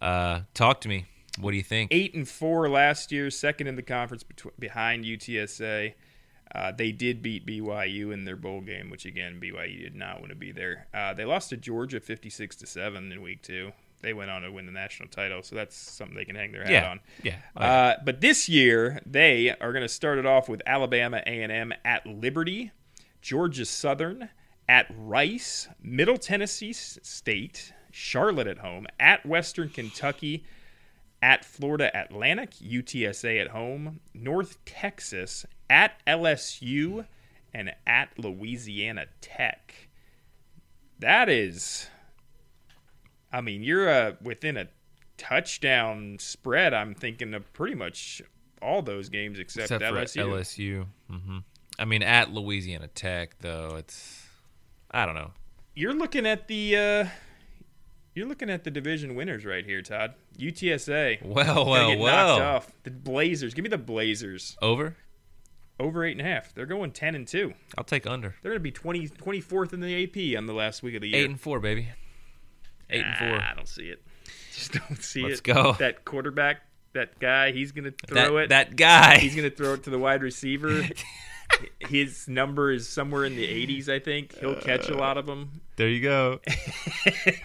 Uh, 0.00 0.40
talk 0.54 0.80
to 0.82 0.88
me. 0.88 1.06
What 1.40 1.52
do 1.52 1.56
you 1.56 1.62
think? 1.62 1.92
eight 1.92 2.14
and 2.14 2.28
four 2.28 2.68
last 2.68 3.12
year, 3.12 3.30
second 3.30 3.66
in 3.66 3.76
the 3.76 3.82
conference 3.82 4.24
behind 4.58 5.04
UTSA. 5.04 5.94
Uh, 6.54 6.72
they 6.72 6.92
did 6.92 7.22
beat 7.22 7.46
BYU 7.46 8.12
in 8.12 8.24
their 8.24 8.36
bowl 8.36 8.60
game, 8.60 8.90
which 8.90 9.04
again 9.04 9.38
BYU 9.40 9.82
did 9.82 9.94
not 9.94 10.18
want 10.18 10.30
to 10.30 10.36
be 10.36 10.50
there. 10.50 10.86
Uh, 10.94 11.12
they 11.12 11.24
lost 11.24 11.50
to 11.50 11.56
Georgia 11.56 12.00
fifty 12.00 12.30
six 12.30 12.56
to 12.56 12.66
seven 12.66 13.12
in 13.12 13.22
week 13.22 13.42
two. 13.42 13.72
They 14.00 14.12
went 14.12 14.30
on 14.30 14.42
to 14.42 14.52
win 14.52 14.66
the 14.66 14.72
national 14.72 15.08
title, 15.08 15.42
so 15.42 15.56
that's 15.56 15.76
something 15.76 16.16
they 16.16 16.24
can 16.24 16.36
hang 16.36 16.52
their 16.52 16.62
hat 16.62 16.70
yeah, 16.70 16.90
on. 16.90 17.00
yeah. 17.22 17.36
Uh, 17.56 17.94
but 18.04 18.20
this 18.20 18.48
year 18.48 19.00
they 19.04 19.50
are 19.60 19.72
going 19.72 19.82
to 19.82 19.88
start 19.88 20.18
it 20.18 20.26
off 20.26 20.48
with 20.48 20.62
Alabama 20.66 21.20
A&M 21.26 21.74
at 21.84 22.06
Liberty, 22.06 22.70
Georgia 23.20 23.64
Southern 23.64 24.28
at 24.68 24.86
Rice, 24.96 25.68
Middle 25.82 26.16
Tennessee 26.16 26.72
State, 26.72 27.72
Charlotte 27.98 28.46
at 28.46 28.58
home, 28.58 28.86
at 29.00 29.26
Western 29.26 29.68
Kentucky, 29.68 30.44
at 31.20 31.44
Florida 31.44 31.90
Atlantic, 31.94 32.52
UTSA 32.52 33.40
at 33.40 33.48
home, 33.48 33.98
North 34.14 34.64
Texas 34.64 35.44
at 35.68 35.94
LSU, 36.06 37.06
and 37.52 37.72
at 37.86 38.16
Louisiana 38.16 39.06
Tech. 39.20 39.88
That 41.00 41.28
is, 41.28 41.88
I 43.32 43.40
mean, 43.40 43.64
you're 43.64 43.88
uh, 43.88 44.12
within 44.22 44.56
a 44.56 44.68
touchdown 45.16 46.18
spread. 46.20 46.72
I'm 46.72 46.94
thinking 46.94 47.34
of 47.34 47.52
pretty 47.52 47.74
much 47.74 48.22
all 48.62 48.80
those 48.80 49.08
games 49.08 49.40
except, 49.40 49.72
except 49.72 49.82
LSU. 49.82 50.24
LSU. 50.24 50.86
hmm 51.10 51.38
I 51.80 51.84
mean, 51.84 52.02
at 52.02 52.32
Louisiana 52.32 52.88
Tech 52.88 53.38
though, 53.40 53.76
it's 53.76 54.24
I 54.90 55.04
don't 55.04 55.14
know. 55.14 55.32
You're 55.74 55.94
looking 55.94 56.26
at 56.26 56.48
the 56.48 56.76
uh, 56.76 57.06
you're 58.18 58.26
looking 58.26 58.50
at 58.50 58.64
the 58.64 58.70
division 58.70 59.14
winners 59.14 59.44
right 59.44 59.64
here, 59.64 59.80
Todd. 59.80 60.14
UTSA. 60.36 61.24
Well, 61.24 61.64
well, 61.66 61.90
get 61.90 61.98
knocked 61.98 62.02
well. 62.02 62.42
off. 62.42 62.72
The 62.82 62.90
Blazers. 62.90 63.54
Give 63.54 63.62
me 63.62 63.68
the 63.68 63.78
Blazers. 63.78 64.56
Over. 64.60 64.96
Over 65.78 66.04
eight 66.04 66.18
and 66.18 66.20
a 66.20 66.24
half. 66.24 66.52
They're 66.52 66.66
going 66.66 66.90
ten 66.90 67.14
and 67.14 67.26
two. 67.26 67.54
I'll 67.78 67.84
take 67.84 68.06
under. 68.06 68.34
They're 68.42 68.50
going 68.50 68.58
to 68.58 68.62
be 68.62 68.72
20, 68.72 69.08
24th 69.08 69.72
in 69.72 69.80
the 69.80 70.02
AP 70.02 70.36
on 70.36 70.46
the 70.46 70.52
last 70.52 70.82
week 70.82 70.96
of 70.96 71.02
the 71.02 71.08
year. 71.08 71.20
Eight 71.20 71.30
and 71.30 71.40
four, 71.40 71.60
baby. 71.60 71.90
Eight 72.90 73.04
and 73.04 73.16
four. 73.16 73.38
Ah, 73.40 73.52
I 73.52 73.54
don't 73.54 73.68
see 73.68 73.84
it. 73.84 74.02
Just 74.52 74.72
don't 74.72 75.00
see 75.00 75.20
it. 75.20 75.28
Let's 75.28 75.40
go. 75.40 75.76
That 75.78 76.04
quarterback, 76.04 76.62
that 76.94 77.20
guy, 77.20 77.52
he's 77.52 77.70
going 77.70 77.84
to 77.84 77.94
throw 78.08 78.34
that, 78.34 78.42
it. 78.42 78.48
that 78.48 78.76
guy. 78.76 79.18
He's 79.18 79.36
going 79.36 79.48
to 79.48 79.56
throw 79.56 79.74
it 79.74 79.84
to 79.84 79.90
the 79.90 79.98
wide 79.98 80.22
receiver. 80.22 80.82
His 81.80 82.28
number 82.28 82.70
is 82.70 82.88
somewhere 82.88 83.24
in 83.24 83.34
the 83.36 83.46
80s, 83.46 83.88
I 83.88 83.98
think. 83.98 84.36
He'll 84.38 84.60
catch 84.60 84.88
a 84.88 84.96
lot 84.96 85.16
of 85.16 85.26
them. 85.26 85.60
There 85.76 85.88
you 85.88 86.00
go. 86.00 86.40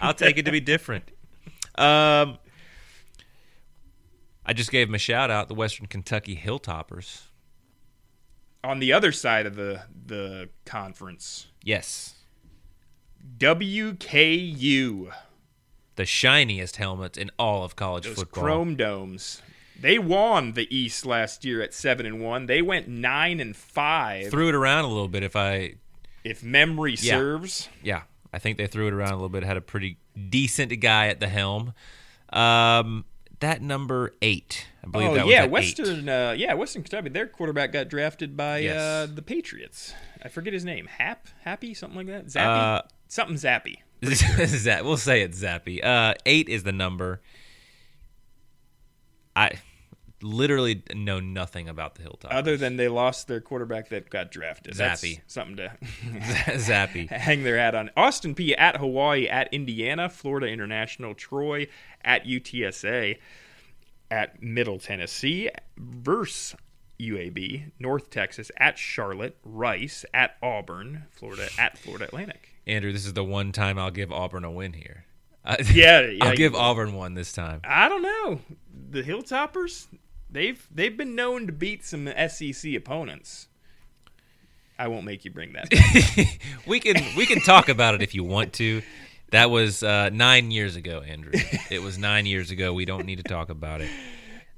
I'll 0.00 0.14
take 0.14 0.38
it 0.38 0.44
to 0.44 0.52
be 0.52 0.60
different. 0.60 1.10
Um, 1.76 2.38
I 4.46 4.52
just 4.52 4.70
gave 4.70 4.88
him 4.88 4.94
a 4.94 4.98
shout 4.98 5.30
out. 5.30 5.48
The 5.48 5.54
Western 5.54 5.86
Kentucky 5.86 6.36
Hilltoppers. 6.36 7.22
On 8.62 8.78
the 8.78 8.92
other 8.92 9.12
side 9.12 9.46
of 9.46 9.56
the 9.56 9.82
the 10.06 10.48
conference, 10.64 11.48
Yes, 11.62 12.14
WKU, 13.38 15.12
the 15.96 16.04
shiniest 16.06 16.76
helmets 16.76 17.18
in 17.18 17.30
all 17.38 17.64
of 17.64 17.76
college 17.76 18.04
those 18.04 18.14
football. 18.16 18.42
Chrome 18.42 18.76
Domes. 18.76 19.42
They 19.84 19.98
won 19.98 20.52
the 20.52 20.66
East 20.74 21.04
last 21.04 21.44
year 21.44 21.60
at 21.60 21.74
seven 21.74 22.06
and 22.06 22.18
one. 22.22 22.46
They 22.46 22.62
went 22.62 22.88
nine 22.88 23.38
and 23.38 23.54
five, 23.54 24.30
Threw 24.30 24.48
it 24.48 24.54
around 24.54 24.86
a 24.86 24.88
little 24.88 25.08
bit. 25.08 25.22
If 25.22 25.36
I, 25.36 25.74
if 26.24 26.42
memory 26.42 26.92
Yeah. 26.98 27.12
serves. 27.18 27.68
yeah, 27.82 28.04
I 28.32 28.38
think 28.38 28.56
they 28.56 28.66
threw 28.66 28.86
it 28.86 28.94
around 28.94 29.10
a 29.10 29.16
little 29.16 29.28
bit. 29.28 29.44
Had 29.44 29.58
a 29.58 29.60
pretty 29.60 29.98
decent 30.30 30.80
guy 30.80 31.08
at 31.08 31.20
the 31.20 31.28
helm. 31.28 31.74
Um, 32.30 33.04
that 33.40 33.60
number 33.60 34.14
eight, 34.22 34.66
I 34.82 34.88
believe 34.88 35.10
Oh 35.10 35.14
that 35.16 35.26
was 35.26 35.32
yeah. 35.34 35.44
Western. 35.44 36.08
Uh, 36.08 36.34
yeah, 36.34 36.54
Western 36.54 36.82
Kentucky. 36.82 37.10
Their 37.10 37.26
quarterback 37.26 37.72
got 37.72 37.88
drafted 37.90 38.38
by 38.38 38.60
Yes. 38.60 38.76
uh, 38.80 39.06
the 39.14 39.20
Patriots. 39.20 39.92
I 40.22 40.28
forget 40.28 40.54
his 40.54 40.64
name. 40.64 40.86
Hap, 40.86 41.28
Happy, 41.42 41.74
something 41.74 41.98
like 41.98 42.06
that. 42.06 42.28
Zappy, 42.28 42.78
Uh, 42.78 42.82
something 43.08 43.36
Zappy. 43.36 43.76
Zap, 44.46 44.82
we'll 44.84 44.96
say 44.96 45.20
it's 45.20 45.42
Zappy. 45.42 45.84
Uh, 45.84 46.14
eight 46.24 46.48
is 46.48 46.62
the 46.62 46.72
number. 46.72 47.20
I 49.36 49.50
literally 50.24 50.82
know 50.94 51.20
nothing 51.20 51.68
about 51.68 51.94
the 51.94 52.02
Hilltop. 52.02 52.32
Other 52.32 52.56
than 52.56 52.76
they 52.76 52.88
lost 52.88 53.28
their 53.28 53.40
quarterback 53.40 53.90
that 53.90 54.10
got 54.10 54.30
drafted. 54.30 54.74
That's 54.74 55.02
Zappy. 55.02 55.20
something 55.26 55.56
to 55.56 55.76
Zappy. 56.56 57.08
hang 57.10 57.44
their 57.44 57.58
hat 57.58 57.74
on. 57.74 57.90
Austin 57.96 58.34
Peay 58.34 58.54
at 58.58 58.78
Hawaii, 58.78 59.28
at 59.28 59.52
Indiana, 59.52 60.08
Florida 60.08 60.46
International, 60.48 61.14
Troy 61.14 61.68
at 62.02 62.24
UTSA, 62.24 63.18
at 64.10 64.42
Middle 64.42 64.78
Tennessee, 64.78 65.50
versus 65.76 66.56
UAB, 67.00 67.72
North 67.78 68.10
Texas 68.10 68.50
at 68.58 68.78
Charlotte, 68.78 69.36
Rice 69.44 70.04
at 70.14 70.36
Auburn, 70.42 71.04
Florida 71.10 71.48
at 71.58 71.76
Florida 71.78 72.04
Atlantic. 72.06 72.50
Andrew, 72.66 72.92
this 72.92 73.04
is 73.04 73.12
the 73.12 73.24
one 73.24 73.52
time 73.52 73.78
I'll 73.78 73.90
give 73.90 74.10
Auburn 74.10 74.44
a 74.44 74.50
win 74.50 74.72
here. 74.72 75.04
Yeah, 75.72 76.00
yeah. 76.00 76.24
I'll 76.24 76.36
give 76.36 76.54
Auburn 76.54 76.94
one 76.94 77.14
this 77.14 77.32
time. 77.32 77.60
I 77.64 77.88
don't 77.88 78.02
know. 78.02 78.40
The 78.90 79.02
Hilltoppers, 79.02 79.86
they've 80.34 80.66
they've 80.70 80.96
been 80.96 81.14
known 81.14 81.46
to 81.46 81.52
beat 81.52 81.84
some 81.84 82.08
SEC 82.28 82.74
opponents. 82.74 83.48
I 84.78 84.88
won't 84.88 85.04
make 85.04 85.24
you 85.24 85.30
bring 85.30 85.54
that. 85.54 85.68
we 86.66 86.80
can 86.80 86.96
we 87.16 87.24
can 87.24 87.40
talk 87.40 87.68
about 87.68 87.94
it 87.94 88.02
if 88.02 88.14
you 88.14 88.24
want 88.24 88.52
to. 88.54 88.82
That 89.30 89.50
was 89.50 89.82
uh, 89.82 90.10
nine 90.10 90.50
years 90.50 90.76
ago, 90.76 91.00
Andrew. 91.00 91.32
It 91.70 91.82
was 91.82 91.96
nine 91.96 92.26
years 92.26 92.50
ago. 92.50 92.72
We 92.74 92.84
don't 92.84 93.06
need 93.06 93.16
to 93.16 93.22
talk 93.24 93.48
about 93.50 93.80
it. 93.80 93.90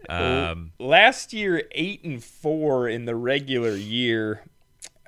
Um, 0.08 0.72
Last 0.78 1.32
year, 1.32 1.62
eight 1.72 2.04
and 2.04 2.22
four 2.22 2.88
in 2.88 3.04
the 3.04 3.14
regular 3.14 3.74
year. 3.74 4.42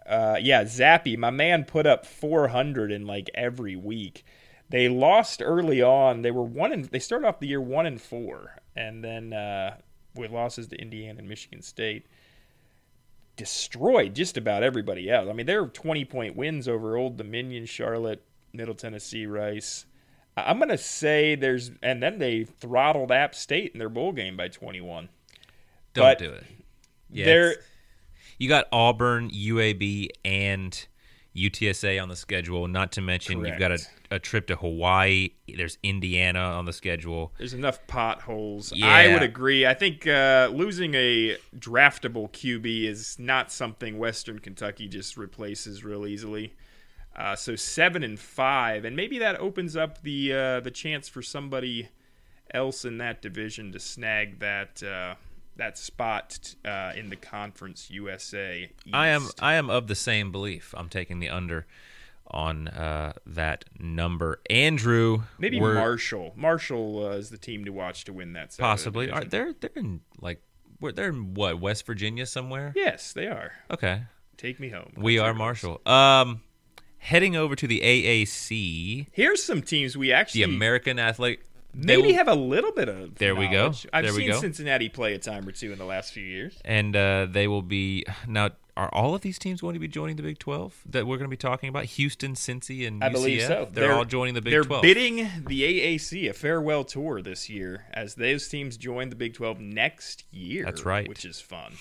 Uh, 0.07 0.37
yeah, 0.41 0.65
Zappy, 0.65 1.19
my 1.19 1.31
man, 1.31 1.65
put 1.65 1.87
up 1.87 2.07
400 2.07 2.91
in 2.91 3.07
like 3.07 3.29
every 3.35 3.77
week. 3.77 4.25
They 4.71 4.89
lost 4.89 5.43
early 5.45 5.83
on. 5.83 6.23
They 6.23 6.31
were 6.31 6.43
one 6.43 6.73
and 6.73 6.87
they 6.87 6.99
started 6.99 7.27
off 7.27 7.41
the 7.41 7.49
year 7.49 7.61
one 7.61 7.87
and 7.87 8.01
four, 8.01 8.57
and 8.75 9.05
then 9.05 9.33
uh, 9.33 9.77
with 10.15 10.31
losses 10.31 10.69
to 10.69 10.81
Indiana 10.81 11.19
and 11.19 11.29
Michigan 11.29 11.63
State, 11.63 12.07
destroyed 13.37 14.15
just 14.15 14.37
about 14.37 14.63
everybody 14.63 15.11
else. 15.11 15.29
I 15.29 15.33
mean, 15.33 15.47
there 15.47 15.63
are 15.63 15.69
20 15.69 16.05
point 16.05 16.37
wins 16.37 16.69
over 16.69 16.97
Old 16.97 17.17
Dominion, 17.17 17.67
Charlotte, 17.67 18.23
Middle 18.53 18.75
Tennessee, 18.75 19.27
Rice. 19.27 19.87
I'm 20.37 20.59
gonna 20.59 20.79
say 20.79 21.35
there's, 21.35 21.73
and 21.83 22.03
then 22.03 22.19
they 22.19 22.45
throttled 22.45 23.11
App 23.11 23.35
State 23.35 23.73
in 23.73 23.79
their 23.79 23.89
bowl 23.89 24.13
game 24.13 24.37
by 24.37 24.49
21. 24.49 25.09
don't 25.95 26.05
But 26.05 26.19
do 26.19 26.33
it. 26.33 26.45
Yeah, 27.11 27.25
They're 27.25 27.57
you 28.39 28.49
got 28.49 28.67
Auburn, 28.71 29.31
UAB, 29.31 30.09
and 30.25 30.87
UTSA 31.39 32.03
on 32.03 32.09
the 32.09 32.17
schedule. 32.17 32.67
Not 32.69 32.93
to 32.93 33.01
mention 33.01 33.45
you've 33.45 33.59
got 33.59 33.73
a, 33.73 33.79
a 34.11 34.19
trip 34.19 34.47
to 34.49 34.57
Hawaii. 34.57 35.31
There's 35.57 35.79
Indiana 35.83 36.41
on 36.41 36.65
the 36.65 36.73
schedule. 36.73 37.33
There's 37.39 37.55
enough 37.55 37.87
potholes. 37.87 38.73
Yeah. 38.75 38.87
I 38.89 39.13
would 39.13 39.23
agree. 39.23 39.67
I 39.67 39.75
think 39.75 40.07
uh, 40.07 40.51
losing 40.53 40.95
a 40.95 41.37
draftable 41.57 42.31
QB 42.31 42.85
is 42.85 43.19
not 43.19 43.53
something 43.53 43.99
Western 43.99 44.39
Kentucky 44.39 44.89
just 44.89 45.17
replaces 45.17 45.85
real 45.85 46.07
easily. 46.07 46.55
Uh, 47.17 47.35
so 47.35 47.57
seven 47.57 48.05
and 48.05 48.19
five, 48.19 48.85
and 48.85 48.95
maybe 48.95 49.19
that 49.19 49.41
opens 49.41 49.77
up 49.77 50.03
the 50.03 50.33
uh, 50.33 50.61
the 50.61 50.71
chance 50.71 51.09
for 51.09 51.21
somebody 51.21 51.89
else 52.55 52.85
in 52.85 52.99
that 52.99 53.21
division 53.21 53.73
to 53.73 53.81
snag 53.81 54.39
that 54.39 54.83
uh, 54.83 55.15
that 55.59 55.77
spot 55.77 56.55
uh, 56.65 56.93
in 56.97 57.11
the 57.11 57.17
conference 57.17 57.91
USA. 57.91 58.71
I 58.93 59.09
am 59.09 59.29
I 59.41 59.55
am 59.55 59.69
of 59.71 59.87
the 59.87 59.95
same 59.95 60.33
belief. 60.33 60.75
I'm 60.77 60.89
taking 60.89 61.21
the 61.21 61.29
under 61.29 61.67
on 62.31 62.69
uh, 62.69 63.13
that 63.27 63.65
number. 63.79 64.41
Andrew, 64.51 65.23
maybe 65.39 65.61
Marshall. 65.61 66.33
Marshall 66.37 67.07
uh, 67.07 67.11
is 67.11 67.31
the 67.31 67.39
team 67.39 67.65
to 67.65 67.73
watch 67.73 68.05
to 68.05 68.13
win 68.13 68.33
that. 68.35 68.53
side 68.53 68.63
of 68.65 68.69
the 68.69 68.73
possibly. 68.73 69.11
Are 69.11 69.25
they're 69.25 69.53
they're 69.53 69.71
in 69.77 70.01
like 70.21 70.41
where 70.81 70.93
they're 70.93 71.09
in 71.09 71.35
what 71.35 71.61
West 71.61 71.85
Virginia 71.87 72.27
somewhere? 72.27 72.73
Yes, 72.75 73.13
they 73.13 73.27
are. 73.27 73.53
Okay, 73.71 74.03
Take 74.37 74.61
me 74.61 74.69
home. 74.71 74.93
we 74.97 75.17
That's 75.17 75.25
are 75.25 75.33
what 75.33 75.51
it 75.51 75.57
is. 75.57 75.63
Marshall. 75.65 75.81
Um, 75.93 76.41
heading 76.99 77.37
over 77.37 77.57
to 77.57 77.67
the 77.67 77.81
AAC, 77.81 79.07
Here's 79.13 79.43
some 79.43 79.63
teams 79.63 79.97
we 79.97 80.13
actually 80.13 80.45
the 80.45 80.55
American 80.55 80.99
Athletic. 80.99 81.45
Maybe 81.87 82.03
will- 82.09 82.15
have 82.15 82.29
a 82.29 82.35
little 82.35 82.73
bit 82.73 82.89
of. 82.89 83.15
There 83.17 83.35
we 83.35 83.47
go. 83.49 83.63
knowledge. 83.65 83.87
I've 83.93 84.05
There 84.05 84.13
seen. 84.13 84.33
Cincinnati 84.35 84.89
play 84.89 85.15
a 85.15 85.19
time 85.19 85.47
or 85.49 85.53
two 85.53 85.73
in 85.73 85.79
the 85.79 85.85
last 85.85 86.13
few 86.13 86.25
years. 86.25 86.59
and 86.65 86.95
uh, 86.97 87.27
they 87.31 87.49
will 87.49 87.63
be 87.63 88.05
now. 88.27 88.51
Are 88.77 88.89
all 88.93 89.13
of 89.13 89.23
these 89.23 89.41
teams 89.41 89.61
going 89.61 89.75
to 89.75 89.81
be 89.81 89.89
joining 89.89 90.15
the 90.15 90.23
Big 90.23 90.39
Twelve 90.39 90.77
that 90.89 91.05
we're 91.05 91.17
going 91.17 91.27
to 91.29 91.31
be 91.31 91.37
talking 91.37 91.69
about? 91.69 91.85
Houston, 91.87 92.35
Cincy, 92.35 92.87
and 92.87 93.03
I 93.03 93.09
UCF? 93.09 93.13
believe 93.13 93.43
so. 93.43 93.69
They're, 93.73 93.93
all 93.93 94.05
joining 94.05 94.35
the 94.35 94.41
Big 94.41 94.53
they're 94.53 94.63
Twelve. 94.63 94.83
bidding 94.83 95.29
the 95.49 95.63
AAC 95.97 96.31
a 96.31 96.33
farewell 96.33 96.85
tour 96.85 97.21
this 97.21 97.49
year 97.51 97.87
as 97.93 98.15
those 98.15 98.47
teams 98.47 98.77
join 98.77 99.09
the 99.09 99.17
Big 99.17 99.35
12 99.35 99.59
next 99.59 100.23
year. 100.31 100.65
That's 100.65 100.85
right. 100.85 101.09
Which 101.09 101.25
is 101.25 101.41
fun. 101.41 101.73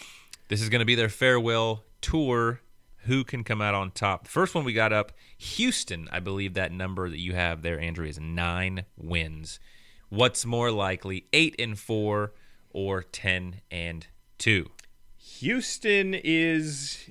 This 0.47 0.59
is 0.59 0.69
going 0.69 0.79
to 0.79 0.85
be 0.85 0.95
their 0.95 1.07
farewell 1.09 1.83
tour. 2.01 2.61
Who 3.01 3.23
can 3.23 3.43
come 3.43 3.61
out 3.61 3.75
on 3.75 3.91
top? 3.91 4.23
The 4.23 4.29
first 4.31 4.55
one 4.55 4.65
we 4.65 4.73
got 4.73 4.91
up, 4.91 5.11
Houston. 5.37 6.09
I 6.11 6.19
believe 6.19 6.55
that 6.55 6.71
number 6.71 7.09
that 7.09 7.19
you 7.19 7.33
have 7.35 7.61
there, 7.61 7.79
Andrew, 7.79 8.07
is 8.07 8.19
nine 8.19 8.85
wins. 8.97 9.59
What's 10.09 10.45
more 10.45 10.71
likely, 10.71 11.25
eight 11.33 11.55
and 11.59 11.77
four 11.77 12.33
or 12.69 13.03
ten 13.03 13.61
and 13.69 14.07
two? 14.37 14.71
Houston 15.17 16.13
is, 16.13 17.09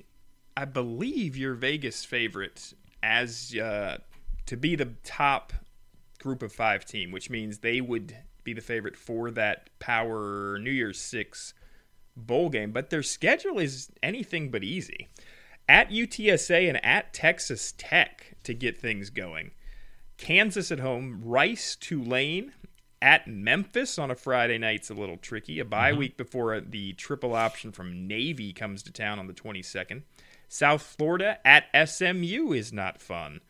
I 0.55 0.65
believe, 0.65 1.37
your 1.37 1.53
Vegas 1.53 2.03
favorite 2.03 2.73
as 3.03 3.55
uh, 3.55 3.97
to 4.47 4.57
be 4.57 4.75
the 4.75 4.93
top 5.03 5.53
group 6.19 6.41
of 6.41 6.51
five 6.51 6.85
team, 6.85 7.11
which 7.11 7.29
means 7.29 7.59
they 7.59 7.81
would 7.81 8.17
be 8.43 8.53
the 8.53 8.61
favorite 8.61 8.97
for 8.97 9.29
that 9.31 9.69
Power 9.79 10.57
New 10.59 10.71
Year's 10.71 10.99
Six 10.99 11.53
bowl 12.15 12.49
game. 12.49 12.71
But 12.71 12.89
their 12.89 13.03
schedule 13.03 13.59
is 13.59 13.89
anything 14.01 14.49
but 14.49 14.63
easy. 14.63 15.07
At 15.69 15.91
UTSA 15.91 16.67
and 16.67 16.83
at 16.83 17.13
Texas 17.13 17.73
Tech 17.77 18.35
to 18.43 18.53
get 18.53 18.77
things 18.77 19.09
going. 19.09 19.51
Kansas 20.17 20.71
at 20.71 20.79
home, 20.79 21.21
Rice, 21.23 21.75
Tulane, 21.75 22.53
at 23.01 23.27
Memphis 23.27 23.97
on 23.99 24.09
a 24.11 24.15
Friday 24.15 24.57
night's 24.57 24.89
a 24.89 24.93
little 24.93 25.17
tricky. 25.17 25.59
A 25.59 25.65
bye 25.65 25.93
week 25.93 26.17
before 26.17 26.59
the 26.59 26.93
triple 26.93 27.35
option 27.35 27.71
from 27.71 28.07
Navy 28.07 28.53
comes 28.53 28.81
to 28.83 28.91
town 28.91 29.19
on 29.19 29.27
the 29.27 29.33
22nd. 29.33 30.03
South 30.47 30.81
Florida 30.81 31.37
at 31.45 31.65
SMU 31.89 32.53
is 32.53 32.71
not 32.73 33.01
fun. 33.01 33.41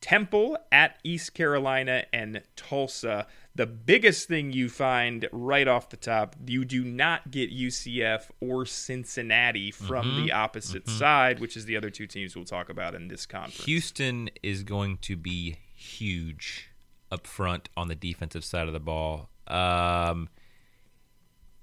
Temple 0.00 0.56
at 0.70 0.98
East 1.02 1.34
Carolina 1.34 2.04
and 2.12 2.42
Tulsa. 2.54 3.26
The 3.54 3.66
biggest 3.66 4.28
thing 4.28 4.52
you 4.52 4.68
find 4.68 5.26
right 5.32 5.66
off 5.66 5.88
the 5.88 5.96
top, 5.96 6.36
you 6.46 6.64
do 6.66 6.84
not 6.84 7.30
get 7.30 7.50
UCF 7.50 8.30
or 8.40 8.66
Cincinnati 8.66 9.70
from 9.70 10.06
Mm-hmm. 10.06 10.26
the 10.26 10.32
opposite 10.32 10.88
side, 10.88 11.40
which 11.40 11.56
is 11.56 11.64
the 11.64 11.76
other 11.76 11.90
two 11.90 12.06
teams 12.06 12.36
we'll 12.36 12.44
talk 12.44 12.68
about 12.68 12.94
in 12.94 13.08
this 13.08 13.24
conference. 13.26 13.64
Houston 13.64 14.28
is 14.42 14.62
going 14.62 14.98
to 14.98 15.16
be 15.16 15.56
huge 15.74 16.68
up 17.10 17.26
front 17.26 17.68
on 17.76 17.88
the 17.88 17.94
defensive 17.94 18.44
side 18.44 18.66
of 18.66 18.72
the 18.72 18.80
ball. 18.80 19.28
Um, 19.46 20.28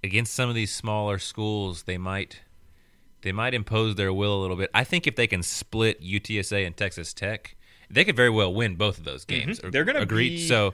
against 0.04 0.34
some 0.34 0.50
of 0.50 0.56
these 0.56 0.74
smaller 0.74 1.20
schools, 1.20 1.84
they 1.84 1.98
might 1.98 2.42
they 3.22 3.32
might 3.32 3.54
impose 3.54 3.96
their 3.96 4.12
will 4.14 4.40
a 4.40 4.42
little 4.42 4.58
bit. 4.58 4.70
I 4.74 4.84
think 4.84 5.08
if 5.08 5.16
they 5.16 5.28
can 5.28 5.44
split 5.44 6.02
UTSA 6.02 6.66
and 6.66 6.76
Texas 6.76 7.14
Tech, 7.14 7.56
they 7.90 8.04
could 8.04 8.16
very 8.16 8.30
well 8.30 8.54
win 8.54 8.76
both 8.76 8.98
of 8.98 9.04
those 9.06 9.24
games. 9.26 9.60
Mm-hmm. 9.60 9.70
They're 9.72 9.86
gonna 9.86 10.02
agreed. 10.02 10.30
be- 10.30 10.48
So 10.48 10.74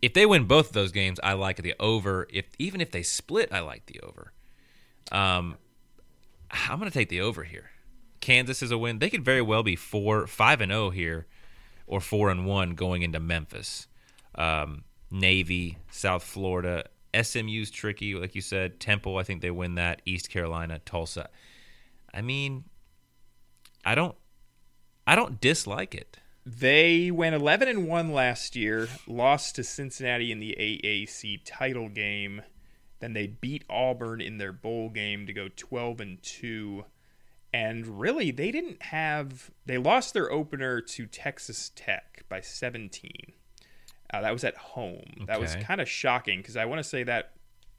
if 0.00 0.14
they 0.14 0.24
win 0.26 0.44
both 0.44 0.68
of 0.68 0.72
those 0.72 0.92
games, 0.92 1.18
I 1.22 1.32
like 1.32 1.56
the 1.62 1.74
over. 1.80 2.28
If 2.32 2.46
even 2.58 2.80
if 2.80 2.90
they 2.92 3.02
split, 3.02 3.52
I 3.52 3.60
like 3.60 3.86
the 3.86 4.00
over. 4.00 4.32
Um, 5.10 5.56
I'm 6.50 6.78
going 6.78 6.90
to 6.90 6.96
take 6.96 7.08
the 7.08 7.20
over 7.22 7.44
here. 7.44 7.70
Kansas 8.20 8.62
is 8.62 8.70
a 8.70 8.78
win. 8.78 8.98
They 8.98 9.10
could 9.10 9.24
very 9.24 9.42
well 9.42 9.62
be 9.62 9.74
four, 9.74 10.26
five 10.26 10.60
and 10.60 10.70
zero 10.70 10.90
here, 10.90 11.26
or 11.88 12.00
four 12.00 12.30
and 12.30 12.46
one 12.46 12.74
going 12.74 13.02
into 13.02 13.18
Memphis. 13.18 13.88
Um, 14.34 14.84
Navy, 15.10 15.78
South 15.90 16.22
Florida, 16.22 16.84
SMU's 17.20 17.70
tricky, 17.70 18.14
like 18.14 18.34
you 18.34 18.42
said. 18.42 18.78
Temple, 18.78 19.16
I 19.16 19.22
think 19.22 19.40
they 19.40 19.50
win 19.50 19.74
that. 19.76 20.02
East 20.04 20.30
Carolina, 20.30 20.78
Tulsa. 20.84 21.30
I 22.12 22.20
mean, 22.20 22.64
I 23.84 23.94
don't, 23.94 24.14
I 25.06 25.16
don't 25.16 25.40
dislike 25.40 25.94
it. 25.94 26.18
They 26.44 27.10
went 27.10 27.34
11 27.34 27.68
and 27.68 27.88
1 27.88 28.12
last 28.12 28.54
year, 28.54 28.88
lost 29.06 29.56
to 29.56 29.64
Cincinnati 29.64 30.30
in 30.30 30.40
the 30.40 30.56
AAC 30.58 31.40
title 31.44 31.88
game. 31.88 32.42
Then 33.00 33.12
they 33.12 33.26
beat 33.26 33.64
Auburn 33.68 34.20
in 34.20 34.38
their 34.38 34.52
bowl 34.52 34.88
game 34.90 35.26
to 35.26 35.32
go 35.32 35.48
12 35.54 36.00
and 36.00 36.22
2. 36.22 36.84
And 37.52 37.98
really, 38.00 38.30
they 38.30 38.50
didn't 38.50 38.82
have. 38.84 39.50
They 39.66 39.78
lost 39.78 40.12
their 40.14 40.30
opener 40.30 40.80
to 40.82 41.06
Texas 41.06 41.70
Tech 41.74 42.24
by 42.28 42.40
17. 42.40 43.10
Uh, 44.12 44.20
that 44.20 44.32
was 44.32 44.44
at 44.44 44.56
home. 44.56 45.24
That 45.26 45.40
was 45.40 45.54
kind 45.62 45.80
of 45.80 45.88
shocking 45.88 46.40
because 46.40 46.56
I 46.56 46.64
want 46.66 46.78
to 46.80 46.84
say 46.88 47.02
that 47.04 47.32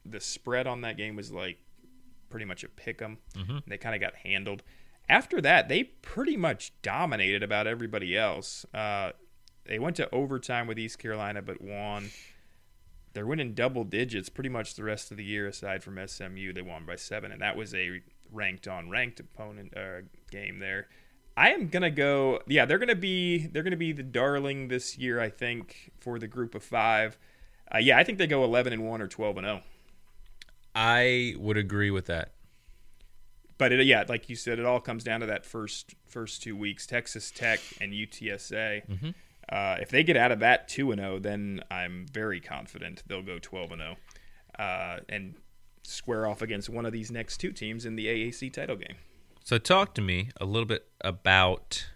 the 0.06 0.20
spread 0.20 0.66
on 0.68 0.82
that 0.82 0.98
game 0.98 1.16
was 1.16 1.32
like 1.32 1.58
pretty 2.30 2.46
much 2.46 2.64
a 2.64 2.70
pick 2.70 3.02
'em. 3.02 3.18
They 3.68 3.78
kind 3.78 3.96
of 3.96 4.02
got 4.02 4.16
handled. 4.16 4.64
After 5.08 5.42
that, 5.42 5.70
they 5.70 5.84
pretty 5.84 6.38
much 6.38 6.72
dominated 6.84 7.42
about 7.44 7.66
everybody 7.68 8.16
else. 8.18 8.66
Uh, 8.74 9.12
they 9.66 9.80
went 9.80 9.96
to 9.98 10.10
overtime 10.14 10.68
with 10.68 10.78
East 10.80 11.00
Carolina, 11.00 11.42
but 11.42 11.62
won. 11.62 12.10
They're 13.14 13.26
winning 13.26 13.54
double 13.56 13.84
digits 13.84 14.30
pretty 14.30 14.50
much 14.50 14.76
the 14.76 14.84
rest 14.84 15.10
of 15.10 15.18
the 15.18 15.24
year, 15.24 15.48
aside 15.48 15.84
from 15.84 15.98
SMU. 15.98 16.54
They 16.54 16.62
won 16.62 16.86
by 16.86 16.96
seven, 16.96 17.32
and 17.32 17.42
that 17.42 17.56
was 17.58 17.74
a 17.74 18.02
ranked 18.32 18.68
on 18.68 18.90
ranked 18.90 19.20
opponent 19.20 19.76
uh, 19.76 20.02
game 20.32 20.60
there. 20.60 20.88
I 21.38 21.52
am 21.52 21.70
gonna 21.70 21.90
go. 21.90 22.42
Yeah, 22.48 22.66
they're 22.66 22.78
gonna 22.78 22.96
be 22.96 23.48
they're 23.48 23.64
gonna 23.64 23.78
be 23.78 23.94
the 23.94 24.04
darling 24.04 24.68
this 24.68 24.98
year. 24.98 25.22
I 25.22 25.30
think 25.30 25.92
for 26.00 26.20
the 26.20 26.28
group 26.28 26.54
of 26.54 26.64
five. 26.64 27.18
Uh, 27.74 27.78
yeah, 27.78 27.98
I 27.98 28.04
think 28.04 28.18
they 28.18 28.28
go 28.28 28.44
eleven 28.44 28.74
and 28.74 28.86
one 28.86 29.02
or 29.02 29.08
twelve 29.08 29.38
and 29.38 29.46
oh. 29.46 29.50
zero. 29.50 29.64
I 30.76 31.36
would 31.38 31.58
agree 31.58 31.92
with 31.92 32.08
that. 32.08 32.32
But 33.58 33.72
it, 33.72 33.86
yeah, 33.86 34.04
like 34.08 34.30
you 34.30 34.36
said, 34.36 34.60
it 34.60 34.66
all 34.66 34.80
comes 34.80 35.04
down 35.04 35.20
to 35.22 35.26
that 35.28 35.46
first 35.46 35.96
first 36.08 36.44
two 36.44 36.56
weeks. 36.56 36.86
Texas 36.86 37.32
Tech 37.32 37.60
and 37.80 37.94
UTSA. 37.94 39.14
Uh, 39.50 39.78
if 39.80 39.90
they 39.90 40.04
get 40.04 40.16
out 40.16 40.32
of 40.32 40.40
that 40.40 40.68
two 40.68 40.92
and 40.92 41.00
zero, 41.00 41.20
then 41.20 41.62
I'm 41.72 42.06
very 42.12 42.40
confident 42.40 43.04
they'll 43.08 43.24
go 43.24 43.40
twelve 43.40 43.72
and 43.72 43.82
zero, 43.82 43.96
uh, 44.58 45.00
and 45.08 45.36
square 45.90 46.28
off 46.28 46.42
against 46.42 46.70
one 46.70 46.86
of 46.86 46.92
these 46.92 47.12
next 47.12 47.38
two 47.38 47.52
teams 47.52 47.86
in 47.86 47.96
the 47.96 48.08
AAC 48.08 48.52
title 48.54 48.76
game. 48.76 48.96
So 49.44 49.58
talk 49.58 49.94
to 49.96 50.02
me 50.02 50.30
a 50.40 50.46
little 50.46 50.68
bit 50.68 50.88
about 51.02 51.90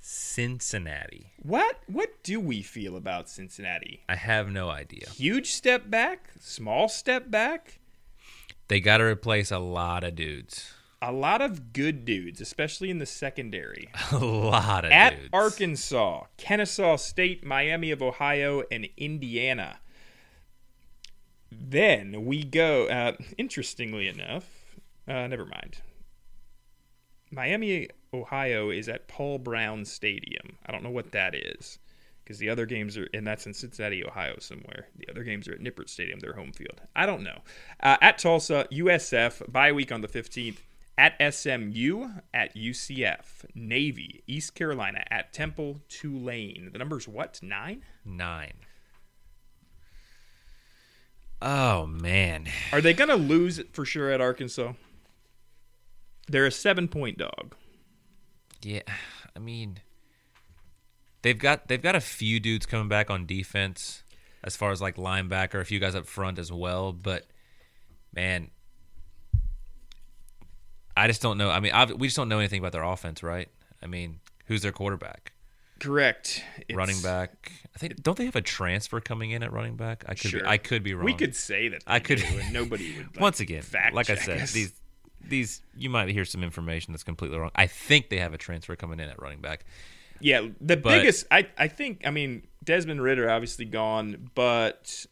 Cincinnati. 0.00 1.32
What 1.42 1.78
what 1.86 2.22
do 2.22 2.40
we 2.40 2.62
feel 2.62 2.96
about 2.96 3.28
Cincinnati? 3.28 4.02
I 4.08 4.16
have 4.16 4.50
no 4.50 4.68
idea. 4.68 5.08
Huge 5.10 5.52
step 5.52 5.88
back, 5.90 6.30
small 6.40 6.88
step 6.88 7.30
back. 7.30 7.78
They 8.68 8.80
got 8.80 8.98
to 8.98 9.04
replace 9.04 9.50
a 9.50 9.58
lot 9.58 10.04
of 10.04 10.14
dudes. 10.14 10.72
A 11.00 11.10
lot 11.12 11.42
of 11.42 11.72
good 11.72 12.04
dudes, 12.04 12.40
especially 12.40 12.88
in 12.88 12.98
the 12.98 13.06
secondary. 13.06 13.88
A 14.12 14.18
lot 14.18 14.84
of 14.84 14.92
At 14.92 15.16
dudes. 15.16 15.28
Arkansas, 15.32 16.24
Kennesaw 16.36 16.94
State, 16.96 17.44
Miami 17.44 17.90
of 17.90 18.00
Ohio, 18.00 18.62
and 18.70 18.88
Indiana. 18.96 19.80
Then 21.60 22.24
we 22.24 22.44
go, 22.44 22.86
uh, 22.86 23.16
interestingly 23.38 24.08
enough, 24.08 24.76
uh, 25.08 25.26
never 25.26 25.44
mind. 25.44 25.78
Miami, 27.30 27.88
Ohio 28.12 28.70
is 28.70 28.88
at 28.88 29.08
Paul 29.08 29.38
Brown 29.38 29.84
Stadium. 29.84 30.58
I 30.66 30.72
don't 30.72 30.82
know 30.82 30.90
what 30.90 31.12
that 31.12 31.34
is 31.34 31.78
because 32.22 32.38
the 32.38 32.50
other 32.50 32.66
games 32.66 32.96
are, 32.96 33.08
and 33.14 33.26
that's 33.26 33.46
in 33.46 33.54
Cincinnati, 33.54 34.04
Ohio, 34.04 34.36
somewhere. 34.38 34.88
The 34.96 35.08
other 35.10 35.24
games 35.24 35.48
are 35.48 35.52
at 35.54 35.60
Nippert 35.60 35.88
Stadium, 35.88 36.20
their 36.20 36.34
home 36.34 36.52
field. 36.52 36.80
I 36.94 37.06
don't 37.06 37.22
know. 37.22 37.40
Uh, 37.82 37.96
at 38.00 38.18
Tulsa, 38.18 38.66
USF, 38.70 39.50
bye 39.50 39.72
week 39.72 39.90
on 39.90 40.02
the 40.02 40.08
15th. 40.08 40.58
At 40.98 41.14
SMU, 41.34 42.10
at 42.34 42.54
UCF, 42.54 43.46
Navy, 43.54 44.22
East 44.26 44.54
Carolina, 44.54 45.04
at 45.10 45.32
Temple, 45.32 45.80
Tulane. 45.88 46.68
The 46.70 46.78
number's 46.78 47.08
what? 47.08 47.40
Nine? 47.42 47.82
Nine. 48.04 48.52
Oh 51.44 51.86
man, 51.86 52.46
Are 52.72 52.80
they 52.80 52.94
going 52.94 53.08
to 53.10 53.16
lose 53.16 53.58
it 53.58 53.74
for 53.74 53.84
sure 53.84 54.10
at 54.10 54.20
Arkansas? 54.20 54.74
They're 56.28 56.46
a 56.46 56.52
seven 56.52 56.86
point 56.86 57.18
dog. 57.18 57.54
yeah. 58.62 58.82
I 59.34 59.38
mean, 59.40 59.80
they've 61.22 61.38
got 61.38 61.66
they've 61.66 61.82
got 61.82 61.96
a 61.96 62.00
few 62.00 62.38
dudes 62.38 62.64
coming 62.66 62.88
back 62.88 63.10
on 63.10 63.26
defense, 63.26 64.04
as 64.44 64.54
far 64.56 64.70
as 64.70 64.80
like 64.80 64.96
linebacker, 64.96 65.60
a 65.60 65.64
few 65.64 65.80
guys 65.80 65.94
up 65.96 66.06
front 66.06 66.38
as 66.38 66.52
well. 66.52 66.92
But 66.92 67.26
man, 68.14 68.50
I 70.96 71.06
just 71.08 71.22
don't 71.22 71.38
know. 71.38 71.50
I 71.50 71.58
mean, 71.60 71.72
ob- 71.72 71.98
we 71.98 72.06
just 72.06 72.16
don't 72.16 72.28
know 72.28 72.38
anything 72.38 72.60
about 72.60 72.72
their 72.72 72.84
offense, 72.84 73.22
right? 73.22 73.48
I 73.82 73.86
mean, 73.86 74.20
who's 74.46 74.62
their 74.62 74.70
quarterback? 74.72 75.31
Correct. 75.82 76.42
It's- 76.68 76.76
running 76.76 77.00
back. 77.02 77.52
I 77.74 77.78
think 77.78 78.02
don't 78.02 78.16
they 78.18 78.26
have 78.26 78.36
a 78.36 78.42
transfer 78.42 79.00
coming 79.00 79.30
in 79.32 79.42
at 79.42 79.52
running 79.52 79.76
back? 79.76 80.04
I 80.06 80.14
could 80.14 80.30
Sure. 80.30 80.40
be, 80.40 80.46
I 80.46 80.58
could 80.58 80.82
be 80.82 80.94
wrong. 80.94 81.04
We 81.06 81.14
could 81.14 81.34
say 81.34 81.68
that. 81.68 81.82
I 81.86 81.98
could- 82.00 82.22
nobody 82.52 82.96
would. 82.96 83.06
Like, 83.08 83.20
once 83.20 83.40
again, 83.40 83.62
fact 83.62 83.94
like 83.94 84.10
I 84.10 84.14
said, 84.16 84.40
us. 84.42 84.52
these 84.52 84.72
these 85.24 85.62
you 85.76 85.88
might 85.88 86.08
hear 86.08 86.24
some 86.24 86.42
information 86.42 86.92
that's 86.92 87.04
completely 87.04 87.38
wrong. 87.38 87.50
I 87.54 87.66
think 87.66 88.08
they 88.10 88.18
have 88.18 88.34
a 88.34 88.38
transfer 88.38 88.74
coming 88.76 89.00
in 89.00 89.08
at 89.08 89.20
running 89.20 89.40
back. 89.40 89.64
Yeah, 90.20 90.48
the 90.60 90.76
But- 90.76 90.84
biggest. 91.00 91.26
I 91.30 91.48
I 91.58 91.68
think. 91.68 92.06
I 92.06 92.10
mean, 92.10 92.46
Desmond 92.62 93.02
Ridder 93.02 93.28
obviously 93.30 93.64
gone, 93.64 94.30
but 94.34 95.06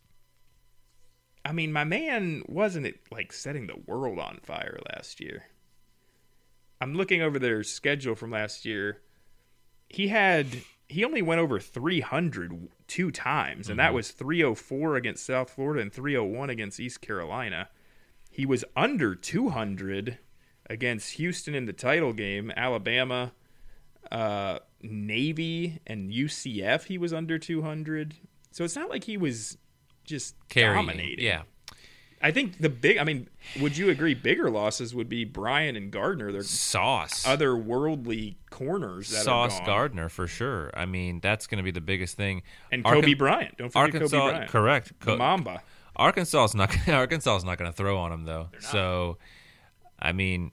I 1.44 1.52
mean, 1.52 1.72
my 1.72 1.84
man 1.84 2.42
wasn't 2.46 2.86
it 2.86 3.00
like 3.10 3.32
setting 3.32 3.66
the 3.66 3.76
world 3.86 4.18
on 4.18 4.38
fire 4.42 4.78
last 4.94 5.20
year. 5.20 5.44
I'm 6.80 6.94
looking 6.94 7.22
over 7.22 7.38
their 7.38 7.62
schedule 7.62 8.14
from 8.14 8.30
last 8.30 8.64
year. 8.64 9.00
He 9.90 10.08
had 10.08 10.46
he 10.88 11.04
only 11.04 11.20
went 11.22 11.40
over 11.40 11.60
300 11.60 12.68
two 12.86 13.10
times, 13.10 13.68
and 13.68 13.78
that 13.78 13.92
was 13.94 14.10
304 14.10 14.96
against 14.96 15.24
South 15.26 15.50
Florida 15.50 15.80
and 15.82 15.92
301 15.92 16.48
against 16.50 16.80
East 16.80 17.00
Carolina. 17.00 17.68
He 18.30 18.46
was 18.46 18.64
under 18.76 19.14
200 19.14 20.18
against 20.68 21.12
Houston 21.12 21.54
in 21.54 21.66
the 21.66 21.72
title 21.72 22.12
game, 22.12 22.52
Alabama, 22.56 23.32
uh, 24.10 24.60
Navy, 24.82 25.80
and 25.86 26.10
UCF. 26.12 26.84
He 26.84 26.96
was 26.98 27.12
under 27.12 27.38
200. 27.38 28.14
So 28.52 28.64
it's 28.64 28.76
not 28.76 28.88
like 28.90 29.04
he 29.04 29.16
was 29.16 29.58
just 30.04 30.34
Carrying, 30.48 30.86
dominating. 30.86 31.24
yeah. 31.24 31.42
I 32.22 32.30
think 32.32 32.58
the 32.58 32.68
big. 32.68 32.98
I 32.98 33.04
mean, 33.04 33.28
would 33.60 33.76
you 33.78 33.88
agree? 33.88 34.12
Bigger 34.14 34.50
losses 34.50 34.94
would 34.94 35.08
be 35.08 35.24
Bryant 35.24 35.76
and 35.78 35.90
Gardner. 35.90 36.30
They're 36.32 36.42
Sauce, 36.42 37.24
otherworldly 37.24 38.34
corners 38.50 39.08
that 39.10 39.20
are 39.20 39.48
Sauce. 39.50 39.60
Gardner 39.64 40.08
for 40.08 40.26
sure. 40.26 40.70
I 40.74 40.84
mean, 40.86 41.20
that's 41.20 41.46
going 41.46 41.56
to 41.58 41.62
be 41.62 41.70
the 41.70 41.80
biggest 41.80 42.16
thing. 42.16 42.42
and 42.70 42.84
Kobe 42.84 43.14
Bryant. 43.14 43.56
Don't 43.56 43.70
forget 43.70 43.94
Arkansas, 43.94 44.16
Kobe 44.18 44.30
Bryant. 44.32 44.50
correct. 44.50 44.92
Co- 45.00 45.16
Mamba. 45.16 45.62
Arkansas 45.96 46.44
is 46.44 46.54
not 46.54 46.74
Arkansas 46.88 47.36
is 47.36 47.44
not 47.44 47.58
going 47.58 47.70
to 47.70 47.76
throw 47.76 47.98
on 47.98 48.10
them 48.10 48.24
though. 48.24 48.48
So, 48.60 49.18
I 49.98 50.12
mean, 50.12 50.52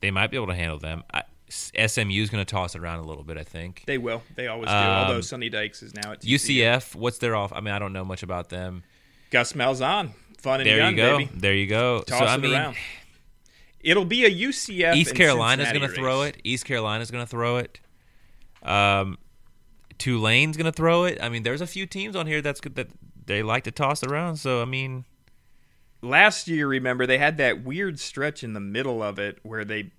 they 0.00 0.10
might 0.10 0.30
be 0.30 0.36
able 0.36 0.48
to 0.48 0.54
handle 0.54 0.78
them. 0.78 1.02
I, 1.12 1.22
SMU 1.48 2.22
is 2.22 2.30
going 2.30 2.44
to 2.44 2.50
toss 2.50 2.74
it 2.74 2.80
around 2.80 2.98
a 3.00 3.04
little 3.06 3.22
bit. 3.24 3.38
I 3.38 3.44
think. 3.44 3.84
They 3.86 3.98
will. 3.98 4.22
They 4.34 4.46
always 4.48 4.68
do. 4.68 4.74
Um, 4.74 4.86
Although 4.86 5.20
Sonny 5.20 5.48
Dykes 5.48 5.82
is 5.82 5.94
now 5.94 6.12
at 6.12 6.20
TCU. 6.22 6.60
UCF, 6.60 6.94
what's 6.94 7.18
their 7.18 7.36
off? 7.36 7.52
I 7.52 7.60
mean, 7.60 7.72
I 7.74 7.78
don't 7.78 7.92
know 7.92 8.04
much 8.04 8.22
about 8.24 8.48
them. 8.48 8.82
Gus 9.30 9.52
Malzahn. 9.52 10.10
Fun 10.38 10.60
and 10.60 10.68
There 10.68 10.78
gun, 10.78 10.90
you 10.92 10.96
go. 10.96 11.18
baby. 11.18 11.30
There 11.34 11.54
you 11.54 11.66
go. 11.66 12.02
Toss 12.06 12.18
so 12.18 12.24
it 12.24 12.28
I 12.28 12.36
mean, 12.36 12.52
around. 12.54 12.76
It'll 13.80 14.04
be 14.04 14.24
a 14.24 14.30
UCF. 14.30 14.96
East 14.96 15.14
Carolina's 15.14 15.68
going 15.72 15.88
to 15.88 15.94
throw 15.94 16.22
it. 16.22 16.38
East 16.44 16.64
Carolina's 16.64 17.10
going 17.10 17.22
to 17.24 17.28
throw 17.30 17.58
it. 17.58 17.78
Um, 18.62 19.18
Tulane's 19.98 20.56
going 20.56 20.66
to 20.66 20.72
throw 20.72 21.04
it. 21.04 21.18
I 21.22 21.28
mean, 21.28 21.42
there's 21.42 21.60
a 21.60 21.66
few 21.66 21.86
teams 21.86 22.16
on 22.16 22.26
here 22.26 22.42
that's 22.42 22.60
good 22.60 22.74
that 22.74 22.88
they 23.26 23.42
like 23.42 23.64
to 23.64 23.70
toss 23.70 24.02
around. 24.02 24.36
So 24.36 24.60
I 24.60 24.64
mean, 24.64 25.04
last 26.02 26.48
year, 26.48 26.66
remember 26.68 27.06
they 27.06 27.18
had 27.18 27.36
that 27.38 27.62
weird 27.64 27.98
stretch 27.98 28.42
in 28.44 28.52
the 28.52 28.60
middle 28.60 29.02
of 29.02 29.18
it 29.18 29.38
where 29.42 29.64
they 29.64 29.90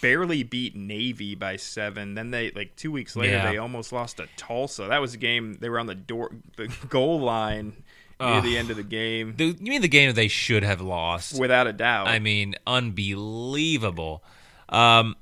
barely 0.00 0.42
beat 0.42 0.74
Navy 0.76 1.34
by 1.34 1.56
seven. 1.56 2.14
Then 2.14 2.30
they 2.30 2.50
like 2.52 2.76
two 2.76 2.90
weeks 2.92 3.16
later 3.16 3.34
Yeah. 3.34 3.50
they 3.50 3.58
almost 3.58 3.92
lost 3.92 4.16
to 4.18 4.28
Tulsa. 4.36 4.84
That 4.84 5.00
was 5.00 5.14
a 5.14 5.18
game 5.18 5.54
they 5.60 5.68
were 5.68 5.78
on 5.78 5.86
the 5.86 5.94
door 5.94 6.30
the 6.56 6.68
goal 6.88 7.20
line 7.20 7.82
near 8.20 8.40
the 8.40 8.56
end 8.58 8.70
of 8.70 8.76
the 8.76 8.82
game, 8.82 9.34
the, 9.36 9.46
you 9.46 9.70
mean 9.70 9.82
the 9.82 9.88
game 9.88 10.12
they 10.14 10.28
should 10.28 10.62
have 10.62 10.80
lost? 10.80 11.38
without 11.38 11.66
a 11.66 11.72
doubt. 11.72 12.08
I 12.08 12.18
mean, 12.18 12.54
unbelievable. 12.66 14.22
Um, 14.68 15.16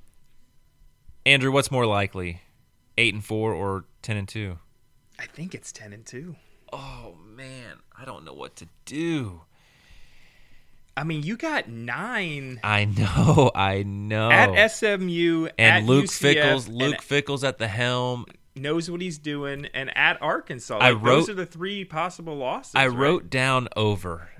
Andrew, 1.25 1.53
what's 1.53 1.71
more 1.71 1.87
likely, 1.87 2.41
eight 2.99 3.15
and 3.15 3.25
four 3.25 3.53
or 3.53 3.85
ten 4.03 4.17
and 4.17 4.29
two? 4.29 4.59
I 5.19 5.27
think 5.27 5.55
it's 5.55 5.73
ten 5.73 5.93
and 5.93 6.05
two. 6.05 6.37
Oh 6.73 7.17
man, 7.25 7.79
I 7.99 8.05
don't 8.05 8.25
know 8.25 8.35
what 8.35 8.57
to 8.57 8.69
do. 8.85 9.43
I 10.97 11.05
mean, 11.05 11.23
you 11.23 11.37
got 11.37 11.69
nine 11.69 12.61
I 12.63 12.85
know, 12.85 13.51
I 13.55 13.83
know. 13.83 14.31
at 14.31 14.69
SMU 14.69 15.49
and 15.59 15.85
at 15.85 15.85
Luke 15.85 16.07
UCF, 16.07 16.19
Fickell's, 16.19 16.67
and 16.67 16.77
Luke 16.77 17.01
Fickell's 17.03 17.45
at 17.45 17.59
the 17.59 17.69
helm. 17.69 18.27
Knows 18.55 18.91
what 18.91 19.01
he's 19.01 19.19
doing, 19.19 19.67
and 19.75 19.97
at 19.97 20.21
Arkansas. 20.23 20.79
I 20.79 20.91
Like, 20.91 21.05
those 21.05 21.29
are 21.29 21.35
the 21.35 21.47
three 21.47 21.85
possible 21.85 22.37
losses. 22.37 22.75
I 22.75 22.87
right? 22.87 22.97
wrote 22.97 23.31
down 23.31 23.69
over, 23.77 24.31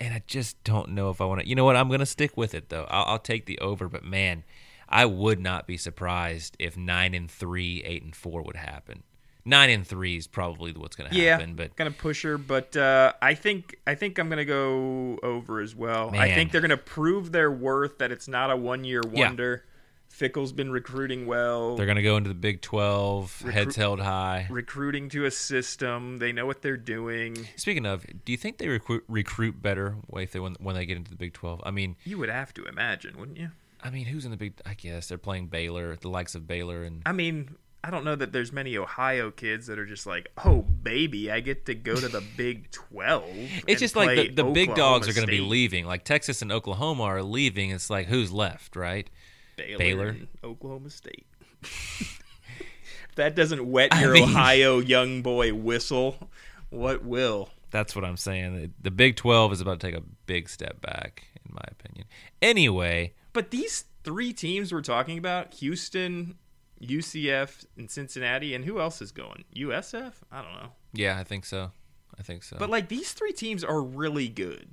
and 0.00 0.14
I 0.14 0.22
just 0.26 0.62
don't 0.64 0.90
know 0.90 1.10
if 1.10 1.20
I 1.20 1.24
want 1.24 1.40
to. 1.40 1.48
You 1.48 1.54
know 1.54 1.64
what? 1.64 1.76
I'm 1.76 1.88
going 1.88 2.00
to 2.00 2.06
stick 2.06 2.36
with 2.36 2.54
it 2.54 2.68
though. 2.68 2.86
I'll, 2.88 3.04
I'll 3.04 3.18
take 3.18 3.46
the 3.46 3.58
over. 3.58 3.88
But 3.88 4.04
man, 4.04 4.44
I 4.88 5.06
would 5.06 5.40
not 5.40 5.66
be 5.66 5.76
surprised 5.76 6.56
if 6.58 6.76
nine 6.76 7.14
and 7.14 7.30
three, 7.30 7.82
eight 7.84 8.02
and 8.02 8.14
four 8.14 8.42
would 8.42 8.56
happen. 8.56 9.02
Nine 9.44 9.70
and 9.70 9.86
three 9.86 10.16
is 10.16 10.26
probably 10.26 10.72
what's 10.72 10.96
going 10.96 11.08
to 11.08 11.16
yeah, 11.16 11.36
happen. 11.36 11.54
But 11.54 11.76
gonna 11.76 11.92
push 11.92 12.24
her, 12.24 12.36
but 12.36 12.76
uh, 12.76 13.12
I 13.22 13.34
think 13.34 13.76
I 13.86 13.94
think 13.94 14.18
I'm 14.18 14.28
gonna 14.28 14.44
go 14.44 15.20
over 15.22 15.60
as 15.60 15.72
well. 15.72 16.12
I 16.16 16.34
think 16.34 16.50
they're 16.50 16.60
gonna 16.60 16.76
prove 16.76 17.30
their 17.30 17.52
worth 17.52 17.98
that 17.98 18.10
it's 18.10 18.26
not 18.26 18.50
a 18.50 18.56
one 18.56 18.82
year 18.82 19.02
wonder. 19.06 19.62
Yeah. 19.64 19.72
Fickell's 20.16 20.52
been 20.52 20.70
recruiting 20.70 21.26
well, 21.26 21.76
they're 21.76 21.84
going 21.84 21.96
to 21.96 22.02
go 22.02 22.16
into 22.16 22.28
the 22.28 22.34
Big 22.34 22.62
Twelve, 22.62 23.38
Recru- 23.44 23.52
heads 23.52 23.76
held 23.76 24.00
high. 24.00 24.46
recruiting 24.48 25.10
to 25.10 25.26
a 25.26 25.30
system. 25.30 26.16
They 26.16 26.32
know 26.32 26.46
what 26.46 26.62
they're 26.62 26.78
doing. 26.78 27.46
Speaking 27.56 27.84
of, 27.84 28.06
do 28.24 28.32
you 28.32 28.38
think 28.38 28.56
they 28.56 28.66
recruit 28.68 29.04
recruit 29.08 29.60
better 29.60 29.96
if 30.14 30.32
they 30.32 30.40
when, 30.40 30.56
when 30.58 30.74
they 30.74 30.86
get 30.86 30.96
into 30.96 31.10
the 31.10 31.18
Big 31.18 31.34
Twelve? 31.34 31.60
I 31.66 31.70
mean, 31.70 31.96
You 32.04 32.16
would 32.16 32.30
have 32.30 32.54
to 32.54 32.64
imagine, 32.64 33.18
wouldn't 33.18 33.36
you? 33.36 33.50
I 33.84 33.90
mean, 33.90 34.06
who's 34.06 34.24
in 34.24 34.30
the 34.30 34.38
Big? 34.38 34.54
I 34.64 34.72
guess 34.72 35.06
they're 35.08 35.18
playing 35.18 35.48
Baylor, 35.48 35.96
the 35.96 36.08
likes 36.08 36.34
of 36.34 36.46
Baylor, 36.46 36.82
and 36.82 37.02
I 37.04 37.12
mean, 37.12 37.54
I 37.84 37.90
don't 37.90 38.04
know 38.04 38.16
that 38.16 38.32
there's 38.32 38.52
many 38.52 38.78
Ohio 38.78 39.30
kids 39.30 39.66
that 39.66 39.78
are 39.78 39.84
just 39.84 40.06
like, 40.06 40.30
oh 40.46 40.62
baby, 40.62 41.30
I 41.30 41.40
get 41.40 41.66
to 41.66 41.74
go 41.74 41.94
to 41.94 42.08
the 42.08 42.22
Big 42.38 42.70
Twelve. 42.70 43.28
It's 43.66 43.80
just 43.82 43.94
like 43.94 44.16
the, 44.16 44.28
the 44.42 44.44
big 44.50 44.74
dogs 44.74 45.10
are 45.10 45.12
going 45.12 45.26
to 45.26 45.30
be 45.30 45.42
leaving. 45.42 45.84
Like 45.84 46.04
Texas 46.04 46.40
and 46.40 46.50
Oklahoma 46.50 47.02
are 47.02 47.22
leaving. 47.22 47.68
It's 47.70 47.90
like 47.90 48.06
who's 48.06 48.32
left, 48.32 48.76
right? 48.76 49.10
Baylor, 49.56 49.78
Baylor. 49.78 50.16
Oklahoma 50.44 50.90
State. 50.90 51.26
if 51.62 53.14
that 53.16 53.34
doesn't 53.34 53.70
wet 53.70 53.92
I 53.94 54.02
your 54.02 54.12
mean- 54.12 54.24
Ohio 54.24 54.78
young 54.78 55.22
boy 55.22 55.54
whistle, 55.54 56.30
what 56.70 57.04
will? 57.04 57.48
That's 57.70 57.96
what 57.96 58.04
I'm 58.04 58.16
saying. 58.16 58.72
The 58.80 58.90
Big 58.90 59.16
12 59.16 59.54
is 59.54 59.60
about 59.60 59.80
to 59.80 59.86
take 59.86 59.96
a 59.96 60.02
big 60.26 60.48
step 60.48 60.80
back, 60.80 61.24
in 61.44 61.52
my 61.54 61.64
opinion. 61.70 62.06
Anyway, 62.40 63.14
But 63.32 63.50
these 63.50 63.84
three 64.04 64.32
teams 64.32 64.72
we're 64.72 64.80
talking 64.82 65.18
about 65.18 65.52
Houston, 65.54 66.36
UCF, 66.80 67.66
and 67.76 67.90
Cincinnati, 67.90 68.54
and 68.54 68.64
who 68.64 68.80
else 68.80 69.02
is 69.02 69.10
going? 69.12 69.44
USF? 69.54 70.12
I 70.30 70.42
don't 70.42 70.52
know. 70.52 70.68
yeah, 70.92 71.18
I 71.18 71.24
think 71.24 71.44
so. 71.44 71.72
I 72.18 72.22
think 72.22 72.44
so. 72.44 72.56
But 72.58 72.70
like 72.70 72.88
these 72.88 73.12
three 73.12 73.32
teams 73.32 73.62
are 73.64 73.82
really 73.82 74.28
good. 74.28 74.68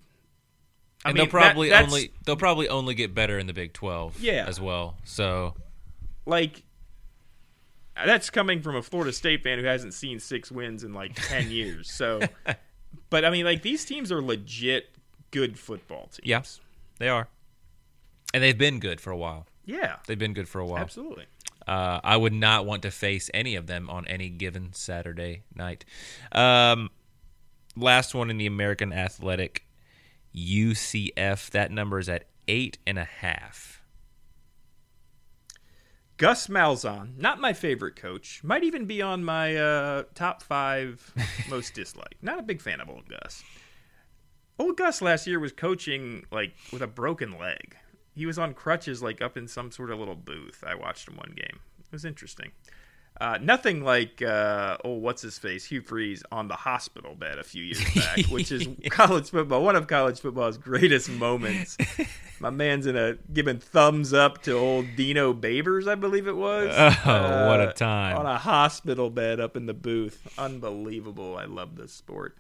I 1.06 1.10
and 1.10 1.18
mean, 1.18 1.26
they'll 1.26 1.32
probably 1.32 1.70
that- 1.70 1.86
only 1.86 2.12
they'll 2.26 2.36
probably 2.36 2.70
only 2.70 2.94
get 2.96 3.14
better 3.14 3.38
in 3.40 3.48
the 3.48 3.54
Big 3.54 3.74
12 3.74 4.20
Yeah. 4.22 4.46
as 4.48 4.60
well. 4.62 4.96
So, 5.04 5.56
like 6.26 6.64
that's 7.96 8.30
coming 8.30 8.62
from 8.62 8.76
a 8.76 8.82
Florida 8.82 9.14
State 9.14 9.44
fan 9.44 9.60
who 9.60 9.66
hasn't 9.66 9.94
seen 9.94 10.20
six 10.20 10.52
wins 10.52 10.84
in 10.84 10.94
like 10.94 11.14
ten 11.16 11.52
years. 11.52 11.92
So, 11.92 12.22
but 13.10 13.24
I 13.26 13.30
mean, 13.30 13.46
like 13.46 13.62
these 13.62 13.86
teams 13.86 14.12
are 14.12 14.22
legit 14.22 14.90
good 15.32 15.60
football 15.60 16.08
teams. 16.12 16.20
Yeah. 16.24 16.42
they 17.00 17.10
are. 17.10 17.28
And 18.34 18.42
they've 18.42 18.58
been 18.58 18.80
good 18.80 19.00
for 19.00 19.12
a 19.12 19.18
while. 19.18 19.46
yeah, 19.66 19.98
They've 20.08 20.18
been 20.18 20.34
good 20.34 20.50
for 20.50 20.60
a 20.60 20.66
while. 20.66 20.80
absolutely. 20.82 21.26
Uh, 21.68 22.00
I 22.04 22.18
would 22.18 22.34
not 22.34 22.66
want 22.66 22.82
to 22.82 22.92
face 22.92 23.30
any 23.34 23.56
of 23.56 23.68
them 23.68 23.90
on 23.90 24.08
any 24.08 24.30
given 24.30 24.74
Saturday 24.74 25.44
night. 25.56 25.86
Um, 26.32 26.90
last 27.76 28.14
one 28.16 28.30
in 28.32 28.38
the 28.38 28.48
American 28.48 28.92
Athletic 28.92 29.64
UCF. 30.36 31.50
That 31.52 31.72
number 31.72 32.00
is 32.00 32.10
at 32.10 32.26
eight 32.48 32.78
and 32.86 32.98
a 32.98 33.06
half. 33.06 33.82
Gus 36.18 36.48
Malzahn, 36.48 37.18
not 37.18 37.42
my 37.42 37.54
favorite 37.54 37.96
coach, 37.96 38.44
might 38.44 38.64
even 38.64 38.86
be 38.86 39.02
on 39.02 39.24
my 39.24 39.56
uh, 39.56 40.04
top 40.14 40.44
five 40.44 41.12
most 41.50 41.74
disliked. 41.74 42.22
Not 42.22 42.40
a 42.40 42.44
big 42.44 42.62
fan 42.62 42.80
of 42.80 42.90
old 42.90 43.10
Gus. 43.10 43.44
Old 44.60 44.78
Gus 44.78 45.02
last 45.02 45.26
year 45.26 45.40
was 45.40 45.52
coaching 45.52 46.26
like 46.32 46.54
with 46.72 46.82
a 46.82 46.88
broken 46.88 47.38
leg. 47.40 47.76
He 48.16 48.28
was 48.28 48.38
on 48.38 48.54
crutches, 48.54 49.02
like 49.02 49.22
up 49.22 49.38
in 49.38 49.48
some 49.48 49.72
sort 49.72 49.90
of 49.90 49.98
little 49.98 50.16
booth. 50.16 50.64
I 50.66 50.76
watched 50.76 51.08
him 51.08 51.18
one 51.18 51.34
game. 51.36 51.60
It 51.80 51.92
was 51.92 52.06
interesting. 52.06 52.52
Uh, 53.22 53.38
nothing 53.40 53.84
like 53.84 54.22
uh, 54.22 54.78
oh, 54.84 54.94
what's 54.94 55.22
his 55.22 55.38
face, 55.38 55.66
Hugh 55.66 55.82
Freeze 55.82 56.24
on 56.32 56.48
the 56.48 56.56
hospital 56.56 57.16
bed 57.16 57.38
a 57.38 57.44
few 57.44 57.64
years 57.64 57.84
back, 57.94 58.26
which 58.30 58.52
is 58.52 58.68
college 58.90 59.30
football. 59.30 59.64
One 59.64 59.76
of 59.76 59.88
college 59.88 60.20
football's 60.20 60.58
greatest 60.58 61.10
moments. 61.10 61.78
My 62.40 62.50
man's 62.50 62.88
in 62.88 62.98
a 62.98 63.14
giving 63.32 63.60
thumbs 63.60 64.14
up 64.14 64.42
to 64.44 64.54
old 64.54 64.88
Dino 64.98 65.34
Babers, 65.34 65.88
I 65.88 65.96
believe 65.96 66.28
it 66.28 66.36
was. 66.36 66.74
Oh, 66.76 67.48
what 67.48 67.62
a 67.62 67.72
time. 67.72 68.18
On 68.18 68.26
a 68.26 68.38
hospital 68.38 69.10
bed 69.10 69.40
up 69.40 69.56
in 69.56 69.68
the 69.68 69.74
booth. 69.74 70.28
Unbelievable. 70.38 71.38
I 71.38 71.46
love 71.46 71.76
this 71.76 71.94
sport. 71.94 72.36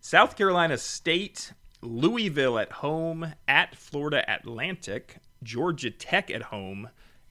South 0.00 0.36
Carolina 0.36 0.78
State, 0.78 1.52
Louisville 1.80 2.58
at 2.58 2.72
home, 2.72 3.34
at 3.46 3.76
Florida 3.76 4.24
Atlantic, 4.28 5.18
Georgia 5.42 5.90
Tech 5.90 6.30
at 6.30 6.42
home, 6.42 6.88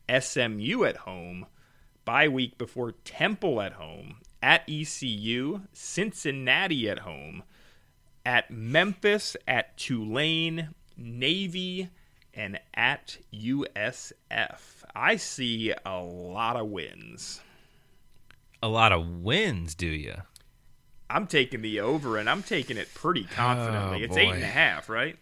SMU 0.07 0.83
at 0.83 0.97
home, 0.97 1.47
bye 2.05 2.27
week 2.27 2.57
before 2.57 2.91
Temple 2.91 3.61
at 3.61 3.73
home, 3.73 4.17
at 4.41 4.63
ECU, 4.69 5.61
Cincinnati 5.71 6.89
at 6.89 6.99
home, 6.99 7.43
at 8.25 8.51
Memphis, 8.51 9.35
at 9.47 9.77
Tulane, 9.77 10.69
Navy, 10.97 11.89
and 12.33 12.59
at 12.73 13.17
USF. 13.33 14.59
I 14.95 15.15
see 15.15 15.73
a 15.85 16.01
lot 16.01 16.55
of 16.55 16.67
wins. 16.67 17.41
A 18.61 18.67
lot 18.67 18.91
of 18.91 19.07
wins, 19.23 19.75
do 19.75 19.87
you? 19.87 20.15
I'm 21.09 21.27
taking 21.27 21.61
the 21.61 21.81
over, 21.81 22.17
and 22.17 22.29
I'm 22.29 22.43
taking 22.43 22.77
it 22.77 22.87
pretty 22.93 23.25
confidently. 23.25 24.01
Oh, 24.01 24.05
it's 24.05 24.17
eight 24.17 24.29
boy. 24.29 24.35
and 24.35 24.43
a 24.43 24.47
half, 24.47 24.89
right? 24.89 25.17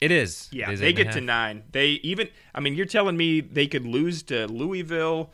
It 0.00 0.10
is. 0.10 0.48
Yeah, 0.52 0.70
It 0.70 0.74
is 0.74 0.80
they 0.80 0.92
get 0.92 1.12
to 1.12 1.20
nine. 1.20 1.64
They 1.72 1.88
even, 2.02 2.28
I 2.54 2.60
mean, 2.60 2.74
you're 2.74 2.86
telling 2.86 3.16
me 3.16 3.40
they 3.40 3.66
could 3.66 3.86
lose 3.86 4.22
to 4.24 4.46
Louisville, 4.46 5.30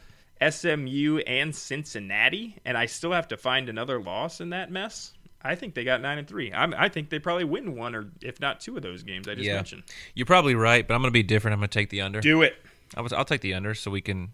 SMU, 0.48 1.18
and 1.26 1.54
Cincinnati, 1.54 2.56
and 2.64 2.76
I 2.78 2.86
still 2.86 3.12
have 3.12 3.28
to 3.28 3.36
find 3.36 3.68
another 3.68 4.00
loss 4.00 4.40
in 4.40 4.50
that 4.50 4.70
mess? 4.70 5.12
I 5.42 5.54
think 5.54 5.74
they 5.74 5.84
got 5.84 6.00
nine 6.02 6.18
and 6.18 6.28
three. 6.28 6.52
I'm, 6.52 6.74
I 6.76 6.88
think 6.88 7.08
they 7.10 7.18
probably 7.18 7.44
win 7.44 7.74
one 7.74 7.94
or 7.94 8.10
if 8.20 8.40
not 8.40 8.60
two 8.60 8.76
of 8.76 8.82
those 8.82 9.02
games 9.02 9.26
I 9.26 9.34
just 9.34 9.46
Yeah. 9.46 9.54
mentioned. 9.56 9.84
You're 10.14 10.26
probably 10.26 10.54
right, 10.54 10.86
but 10.86 10.94
I'm 10.94 11.00
going 11.00 11.08
to 11.10 11.12
be 11.12 11.22
different. 11.22 11.54
I'm 11.54 11.60
going 11.60 11.70
to 11.70 11.78
take 11.78 11.88
the 11.90 12.02
under. 12.02 12.20
Do 12.20 12.42
it. 12.42 12.54
I 12.94 13.00
was, 13.00 13.12
I'll 13.12 13.24
take 13.24 13.40
the 13.40 13.54
under 13.54 13.74
so 13.74 13.90
we 13.90 14.00
can 14.02 14.32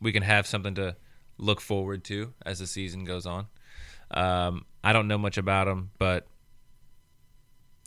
we 0.00 0.10
can 0.12 0.22
have 0.22 0.46
something 0.46 0.74
to 0.76 0.96
look 1.38 1.60
forward 1.60 2.02
to 2.04 2.32
as 2.46 2.58
the 2.60 2.66
season 2.66 3.04
goes 3.04 3.26
on. 3.26 3.46
Um, 4.10 4.64
I 4.82 4.92
don't 4.92 5.06
know 5.08 5.18
much 5.18 5.38
about 5.38 5.66
them, 5.66 5.90
but 5.98 6.26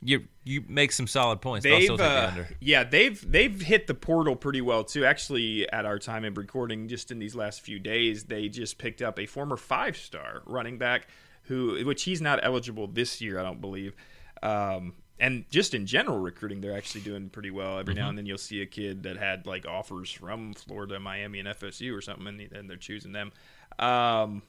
you 0.04 0.26
you 0.44 0.64
make 0.68 0.92
some 0.92 1.08
solid 1.08 1.42
points. 1.42 1.64
They've 1.64 1.98
the 1.98 2.04
uh, 2.04 2.46
yeah 2.60 2.84
they've 2.84 3.32
they've 3.32 3.60
hit 3.60 3.88
the 3.88 3.94
portal 3.94 4.36
pretty 4.36 4.62
well 4.62 4.84
too. 4.84 5.06
Actually, 5.06 5.70
at 5.72 5.86
our 5.86 6.00
time 6.00 6.26
of 6.26 6.38
recording, 6.38 6.88
just 6.88 7.12
in 7.12 7.20
these 7.20 7.36
last 7.36 7.62
few 7.62 7.80
days, 7.80 8.26
they 8.26 8.50
just 8.50 8.78
picked 8.78 9.02
up 9.02 9.20
a 9.20 9.26
former 9.26 9.58
five 9.58 9.96
star 9.98 10.42
running 10.46 10.78
back 10.78 11.08
who, 11.44 11.84
which 11.86 12.04
he's 12.04 12.22
not 12.22 12.40
eligible 12.44 12.88
this 12.88 13.22
year, 13.22 13.40
I 13.40 13.44
don't 13.44 13.62
believe. 13.62 13.96
Um, 14.42 14.94
and 15.20 15.46
just 15.50 15.74
in 15.74 15.86
general 15.86 16.18
recruiting, 16.20 16.60
they're 16.60 16.76
actually 16.76 17.02
doing 17.02 17.30
pretty 17.30 17.52
well. 17.52 17.80
Every 17.80 17.94
Mm-hmm. 17.94 18.04
now 18.04 18.10
and 18.10 18.18
then 18.18 18.26
you'll 18.26 18.38
see 18.38 18.62
a 18.62 18.66
kid 18.66 19.04
that 19.04 19.16
had 19.18 19.46
like 19.46 19.66
offers 19.66 20.12
from 20.12 20.54
Florida, 20.54 21.00
Miami, 21.00 21.40
and 21.40 21.48
FSU 21.48 21.96
or 21.96 22.02
something, 22.02 22.28
and, 22.28 22.42
and 22.52 22.70
they're 22.70 22.78
choosing 22.78 23.12
them. 23.14 23.32
Um, 23.80 24.42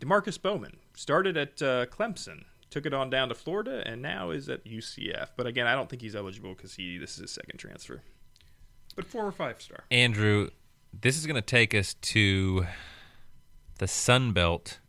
Demarkcus 0.00 0.40
Bowman 0.40 0.78
started 0.94 1.36
at 1.36 1.60
uh, 1.62 1.86
Clemson, 1.86 2.44
took 2.70 2.86
it 2.86 2.94
on 2.94 3.10
down 3.10 3.28
to 3.28 3.34
Florida, 3.34 3.82
and 3.86 4.02
now 4.02 4.30
is 4.30 4.48
at 4.48 4.64
UCF. 4.64 5.28
But 5.36 5.46
again, 5.46 5.66
I 5.66 5.74
don't 5.74 5.88
think 5.88 6.02
he's 6.02 6.16
eligible 6.16 6.54
because 6.54 6.74
he 6.74 6.98
this 6.98 7.12
is 7.12 7.18
his 7.18 7.30
second 7.30 7.58
transfer. 7.58 8.02
But 8.96 9.06
four 9.06 9.24
or 9.26 9.32
five 9.32 9.60
star. 9.62 9.84
Andrew, 9.90 10.50
this 10.98 11.16
is 11.16 11.26
going 11.26 11.36
to 11.36 11.42
take 11.42 11.74
us 11.74 11.94
to 11.94 12.66
the 13.78 13.86
Sun 13.86 14.32
Belt, 14.32 14.80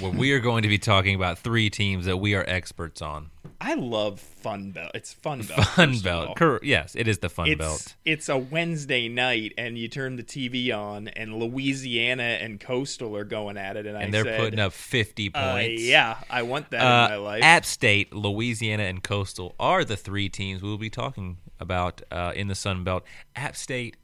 where 0.00 0.10
we 0.10 0.32
are 0.32 0.40
going 0.40 0.62
to 0.62 0.68
be 0.68 0.78
talking 0.78 1.14
about 1.14 1.38
three 1.38 1.68
teams 1.70 2.06
that 2.06 2.16
we 2.16 2.34
are 2.34 2.44
experts 2.46 3.02
on. 3.02 3.30
I 3.60 3.74
love 3.74 4.18
Fun 4.18 4.72
Belt. 4.72 4.90
It's 4.94 5.12
Fun 5.12 5.42
Belt. 5.42 5.64
Fun 5.66 5.90
first 5.90 6.06
of 6.06 6.12
all. 6.12 6.24
Belt. 6.26 6.36
Cor- 6.38 6.60
yes, 6.62 6.96
it 6.96 7.06
is 7.06 7.18
the 7.18 7.28
Fun 7.28 7.46
It's, 7.48 7.58
Belt. 7.58 7.94
it's 8.04 8.28
a 8.28 8.36
Wednesday 8.36 9.08
night, 9.08 9.52
and 9.56 9.78
you 9.78 9.86
turn 9.88 10.16
the 10.16 10.22
TV 10.24 10.76
on, 10.76 11.06
and 11.08 11.36
Louisiana 11.38 12.22
and 12.40 12.58
Coastal 12.58 13.16
are 13.16 13.24
going 13.24 13.56
at 13.56 13.76
it, 13.76 13.86
and, 13.86 13.96
I 13.96 14.02
And 14.02 14.12
they're 14.14 14.24
said, 14.24 14.40
putting 14.40 14.58
up 14.58 14.72
50 14.72 15.30
uh, 15.34 15.52
points. 15.52 15.82
yeah, 15.82 16.16
I 16.28 16.42
want 16.42 16.70
that 16.70 16.80
Uh, 16.82 17.04
in 17.04 17.10
my 17.12 17.16
life. 17.30 17.42
App 17.44 17.64
State, 17.64 18.12
Louisiana, 18.12 18.84
and 18.84 19.02
Coastal 19.02 19.54
are 19.60 19.84
the 19.84 19.96
three 19.96 20.28
teams 20.28 20.60
we 20.62 20.68
will 20.68 20.78
be 20.78 20.90
talking 20.90 21.38
about 21.60 22.02
uh, 22.10 22.32
in 22.34 22.48
the 22.48 22.56
Sun 22.56 22.82
Belt. 22.82 23.04
App 23.36 23.54
State 23.56 23.96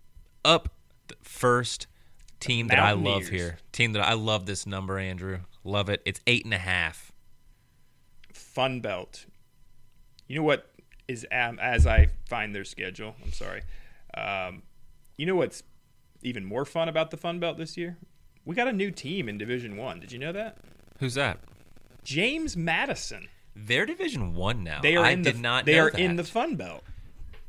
up 0.45 0.69
first. 1.23 1.87
Team 2.41 2.69
that 2.69 2.79
I 2.79 2.93
love 2.93 3.27
here. 3.27 3.59
Team 3.73 3.95
that 3.95 4.07
I 4.07 4.13
love 4.13 4.47
this 4.47 4.65
number, 4.65 4.97
Andrew. 4.97 5.41
Love 5.69 5.89
it. 5.91 6.01
It's 6.07 6.21
eight 6.27 6.45
and 6.45 6.55
a 6.55 6.59
half. 6.59 7.13
Fun 8.33 8.81
Belt. 8.81 9.27
You 10.27 10.37
know 10.37 10.43
what 10.43 10.71
is 11.07 11.27
um, 11.33 11.59
as 11.59 11.87
I 11.87 12.09
find 12.29 12.55
their 12.55 12.65
schedule. 12.65 13.15
I'm 13.25 13.33
sorry. 13.33 13.63
Um, 14.17 14.63
you 15.17 15.27
know 15.27 15.35
what's 15.37 15.63
even 16.23 16.45
more 16.45 16.65
fun 16.65 16.89
about 16.89 17.11
the 17.11 17.17
Fun 17.17 17.39
Belt 17.39 17.59
this 17.59 17.77
year? 17.77 17.99
We 18.45 18.55
got 18.55 18.69
a 18.69 18.73
new 18.73 18.91
team 18.91 19.29
in 19.29 19.37
Division 19.39 19.77
One. 19.77 20.01
Did 20.01 20.13
you 20.13 20.19
know 20.19 20.33
that? 20.33 20.59
Who's 21.01 21.15
that? 21.15 21.39
James 22.03 22.57
Madison. 22.57 23.29
They're 23.55 23.87
Division 23.87 24.35
One 24.35 24.65
now. 24.65 24.81
They 24.81 24.97
are 24.97 25.05
I 25.05 25.11
in 25.11 25.23
did 25.23 25.37
the 25.37 25.41
not. 25.41 25.65
they 25.67 25.77
know 25.77 25.85
are 25.85 25.91
that. 25.91 26.01
in 26.01 26.17
the 26.17 26.25
Fun 26.25 26.57
Belt. 26.57 26.83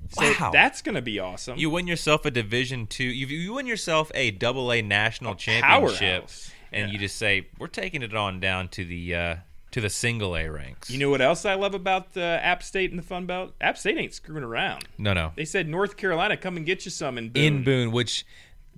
So 0.10 0.34
Wow. 0.40 0.50
that's 0.52 0.82
going 0.82 0.96
to 0.96 1.02
be 1.02 1.20
awesome. 1.20 1.58
You 1.58 1.70
win 1.70 1.86
yourself 1.88 2.26
a 2.26 2.32
Division 2.32 2.88
Two. 2.88 3.04
You, 3.04 3.28
you 3.28 3.54
win 3.54 3.68
yourself 3.68 4.12
a 4.16 4.32
Double 4.32 4.72
A 4.74 4.82
national 4.82 5.36
championship, 5.36 6.00
powerhouse. 6.00 6.52
And 6.72 6.88
Yeah. 6.88 6.94
you 6.94 7.00
just 7.00 7.18
say 7.18 7.48
we're 7.58 7.68
taking 7.68 8.02
it 8.02 8.16
on 8.16 8.40
down 8.40 8.68
to 8.70 8.86
the 8.86 9.16
uh, 9.16 9.36
to 9.72 9.82
the 9.82 9.90
Single 9.90 10.36
A 10.36 10.48
ranks. 10.50 10.90
You 10.90 10.98
know 11.00 11.10
what 11.10 11.22
else 11.22 11.46
I 11.46 11.54
love 11.54 11.74
about 11.76 12.18
uh, 12.18 12.22
App 12.22 12.64
State 12.64 12.90
and 12.90 12.98
the 13.00 13.04
Fun 13.04 13.26
Belt? 13.26 13.54
App 13.62 13.78
State 13.78 13.98
ain't 13.98 14.14
screwing 14.14 14.44
around. 14.44 14.86
no, 14.98 15.14
no. 15.14 15.32
They 15.36 15.46
said 15.46 15.68
North 15.68 15.96
Carolina, 15.98 16.38
come 16.38 16.58
and 16.58 16.66
get 16.66 16.86
you 16.86 16.92
some 16.92 17.18
in 17.18 17.30
Boone. 17.30 17.44
In 17.44 17.64
Boone, 17.64 17.92
which 17.92 18.26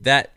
that 0.02 0.32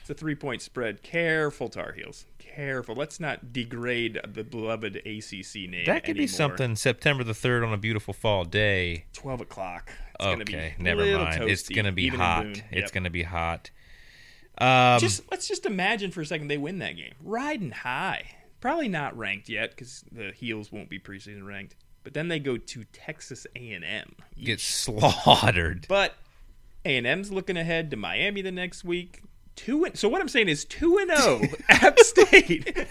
It's 0.00 0.10
a 0.10 0.14
three 0.14 0.34
point 0.34 0.62
spread. 0.62 1.02
Careful, 1.02 1.68
Tar 1.68 1.92
Heels. 1.92 2.26
Careful. 2.38 2.94
Let's 2.94 3.18
not 3.18 3.52
degrade 3.52 4.20
the 4.26 4.44
beloved 4.44 4.96
ACC 5.04 5.68
name. 5.68 5.86
that 5.86 6.04
could 6.04 6.16
be 6.16 6.28
something. 6.28 6.76
September 6.76 7.24
the 7.24 7.34
third 7.34 7.64
on 7.64 7.72
a 7.72 7.76
beautiful 7.76 8.14
fall 8.14 8.44
day. 8.44 9.06
12 9.12 9.40
o'clock. 9.40 9.90
It's 10.14 10.24
gonna 10.24 10.44
be 10.44 10.54
Okay, 10.54 10.74
never 10.78 11.04
mind. 11.04 11.50
It's 11.50 11.68
gonna 11.68 11.90
be 11.90 12.08
hot. 12.08 12.46
It's 12.46 12.62
Yep. 12.72 12.92
gonna 12.92 13.10
be 13.10 13.24
hot. 13.24 13.70
Um, 14.58 14.98
just 14.98 15.22
let's 15.30 15.48
just 15.48 15.66
imagine 15.66 16.10
for 16.10 16.20
a 16.20 16.26
second 16.26 16.48
they 16.48 16.58
win 16.58 16.78
that 16.78 16.96
game, 16.96 17.14
riding 17.22 17.70
high. 17.70 18.24
Probably 18.60 18.88
not 18.88 19.16
ranked 19.16 19.48
yet 19.48 19.70
because 19.70 20.04
the 20.10 20.32
Heels 20.32 20.72
won't 20.72 20.88
be 20.88 20.98
preseason 20.98 21.46
ranked. 21.46 21.76
But 22.02 22.14
then 22.14 22.28
they 22.28 22.38
go 22.38 22.56
to 22.56 22.84
Texas 22.92 23.46
A 23.56 23.72
and 23.72 23.84
M. 23.84 24.14
get 24.38 24.60
slaughtered. 24.60 25.86
But 25.88 26.14
A 26.84 26.96
and 26.96 27.06
M's 27.06 27.32
looking 27.32 27.56
ahead 27.56 27.90
to 27.90 27.96
Miami 27.96 28.42
the 28.42 28.52
next 28.52 28.84
week. 28.84 29.22
Two 29.56 29.84
and, 29.84 29.96
so 29.96 30.08
what 30.08 30.20
I'm 30.20 30.28
saying 30.28 30.48
is 30.48 30.64
two 30.64 30.98
and 30.98 31.10
zero 31.16 31.40
App 31.68 31.98
State. 32.00 32.86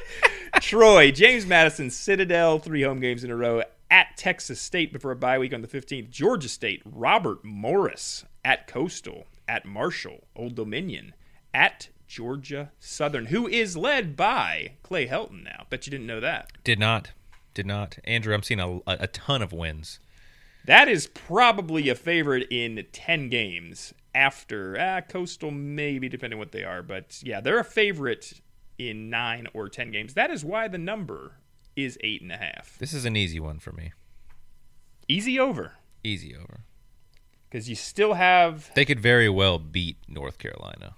Troy, 0.60 1.10
James 1.10 1.46
Madison, 1.46 1.90
Citadel, 1.90 2.58
three 2.58 2.82
home 2.82 3.00
games 3.00 3.24
in 3.24 3.30
a 3.30 3.36
row 3.36 3.62
at 3.90 4.16
Texas 4.16 4.60
State 4.60 4.92
before 4.92 5.10
a 5.10 5.16
bye 5.16 5.38
week 5.38 5.52
on 5.52 5.62
the 5.62 5.68
15th. 5.68 6.10
Georgia 6.10 6.48
State, 6.48 6.82
Robert 6.84 7.44
Morris 7.44 8.24
at 8.44 8.66
Coastal, 8.66 9.26
at 9.48 9.64
Marshall, 9.64 10.26
Old 10.34 10.54
Dominion, 10.54 11.14
at 11.52 11.88
Georgia 12.06 12.72
Southern, 12.78 13.26
who 13.26 13.46
is 13.46 13.76
led 13.76 14.16
by 14.16 14.72
Clay 14.82 15.06
Helton 15.06 15.44
now. 15.44 15.66
Bet 15.70 15.86
you 15.86 15.90
didn't 15.90 16.06
know 16.06 16.20
that. 16.20 16.52
Did 16.64 16.78
not. 16.78 17.12
Did 17.54 17.66
not. 17.66 17.98
Andrew, 18.04 18.34
I'm 18.34 18.42
seeing 18.42 18.60
a, 18.60 18.76
a, 18.78 18.82
a 18.86 19.06
ton 19.06 19.42
of 19.42 19.52
wins. 19.52 19.98
That 20.64 20.88
is 20.88 21.06
probably 21.06 21.88
a 21.88 21.94
favorite 21.94 22.46
in 22.50 22.84
10 22.92 23.28
games 23.28 23.94
after 24.14 24.76
ah, 24.78 25.00
Coastal, 25.00 25.50
maybe, 25.50 26.08
depending 26.08 26.38
what 26.38 26.52
they 26.52 26.64
are. 26.64 26.82
But 26.82 27.20
yeah, 27.22 27.40
they're 27.40 27.58
a 27.58 27.64
favorite 27.64 28.40
in 28.78 29.10
9 29.10 29.48
or 29.54 29.68
10 29.68 29.90
games. 29.90 30.14
That 30.14 30.30
is 30.30 30.44
why 30.44 30.68
the 30.68 30.78
number 30.78 31.38
is 31.76 31.98
8.5. 32.04 32.78
This 32.78 32.92
is 32.92 33.04
an 33.04 33.16
easy 33.16 33.40
one 33.40 33.58
for 33.58 33.72
me. 33.72 33.92
Easy 35.08 35.38
over. 35.38 35.72
Easy 36.04 36.36
over. 36.36 36.64
Because 37.52 37.68
you 37.68 37.74
still 37.74 38.14
have. 38.14 38.70
They 38.74 38.86
could 38.86 38.98
very 38.98 39.28
well 39.28 39.58
beat 39.58 39.98
North 40.08 40.38
Carolina. 40.38 40.94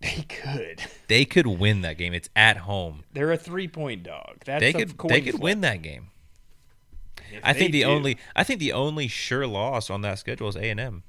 They 0.00 0.24
could. 0.28 0.80
They 1.08 1.24
could 1.24 1.46
win 1.46 1.80
that 1.80 1.98
game. 1.98 2.14
It's 2.14 2.28
at 2.36 2.58
home. 2.58 3.02
They're 3.12 3.32
a 3.32 3.36
three 3.36 3.66
point 3.66 4.04
dog. 4.04 4.36
That's 4.44 4.60
They 4.60 4.72
could 4.72 4.96
they 5.08 5.20
could 5.20 5.32
flip. 5.32 5.42
win 5.42 5.60
that 5.62 5.82
game. 5.82 6.10
If 7.32 7.40
I 7.42 7.52
think 7.52 7.72
the 7.72 7.80
do- 7.80 7.86
only 7.88 8.18
I 8.36 8.44
think 8.44 8.60
the 8.60 8.72
only 8.72 9.08
sure 9.08 9.44
loss 9.46 9.90
on 9.90 10.02
that 10.02 10.18
schedule 10.20 10.48
is 10.48 10.56
A 10.56 10.70
and 10.70 10.78
M. 10.78 11.02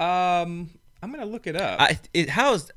Um, 0.00 0.70
I'm 1.02 1.12
going 1.12 1.20
to 1.20 1.26
look 1.26 1.46
it 1.46 1.54
up. 1.54 1.80
I 1.80 1.98
it 2.12 2.30
how's 2.30 2.70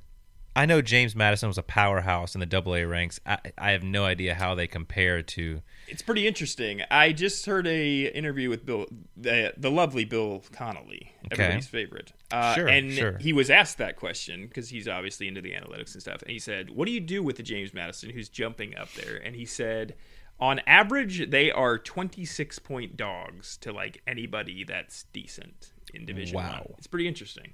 I 0.56 0.66
know 0.68 0.82
James 0.82 1.16
Madison 1.16 1.48
was 1.48 1.58
a 1.58 1.64
powerhouse 1.64 2.36
in 2.36 2.40
the 2.40 2.46
Double 2.46 2.76
A 2.76 2.86
ranks. 2.86 3.20
I, 3.26 3.40
I 3.58 3.72
have 3.72 3.84
no 3.84 4.06
idea 4.06 4.36
how 4.36 4.54
they 4.54 4.68
compare 4.68 5.22
to. 5.24 5.62
It's 5.88 6.02
pretty 6.02 6.26
interesting. 6.28 6.82
I 6.90 7.12
just 7.12 7.46
heard 7.46 7.68
a 7.68 8.06
interview 8.08 8.50
with 8.50 8.66
Bill, 8.66 8.88
the, 9.16 9.54
the 9.58 9.70
lovely 9.70 10.04
Bill 10.06 10.44
Connelly, 10.52 11.12
Okay. 11.32 11.44
everybody's 11.44 11.68
favorite. 11.68 12.12
Uh, 12.32 12.56
Sure, 12.56 12.68
and 12.68 12.92
sure. 12.92 13.18
he 13.20 13.34
was 13.34 13.50
asked 13.50 13.78
that 13.78 13.96
question 13.96 14.48
because 14.48 14.70
he's 14.70 14.88
obviously 14.88 15.28
into 15.28 15.42
the 15.42 15.52
analytics 15.52 15.94
and 15.94 16.02
stuff. 16.02 16.22
And 16.22 16.32
he 16.32 16.40
said, 16.40 16.70
"What 16.72 16.86
do 16.88 16.92
you 16.92 17.00
do 17.00 17.22
with 17.24 17.38
the 17.38 17.44
James 17.44 17.74
Madison 17.74 18.10
who's 18.10 18.30
jumping 18.30 18.76
up 18.76 18.92
there?" 18.94 19.18
And 19.24 19.36
he 19.36 19.46
said, 19.46 19.96
"On 20.40 20.60
average, 20.66 21.30
they 21.30 21.52
are 21.52 21.78
26 21.78 22.60
point 22.60 22.98
dogs 22.98 23.58
to 23.58 23.72
like 23.72 24.02
anybody 24.08 24.64
that's 24.64 25.04
decent 25.14 25.72
in 25.94 26.06
Division 26.06 26.36
Wow. 26.36 26.64
One. 26.66 26.76
It's 26.80 26.88
pretty 26.88 27.08
interesting. 27.08 27.54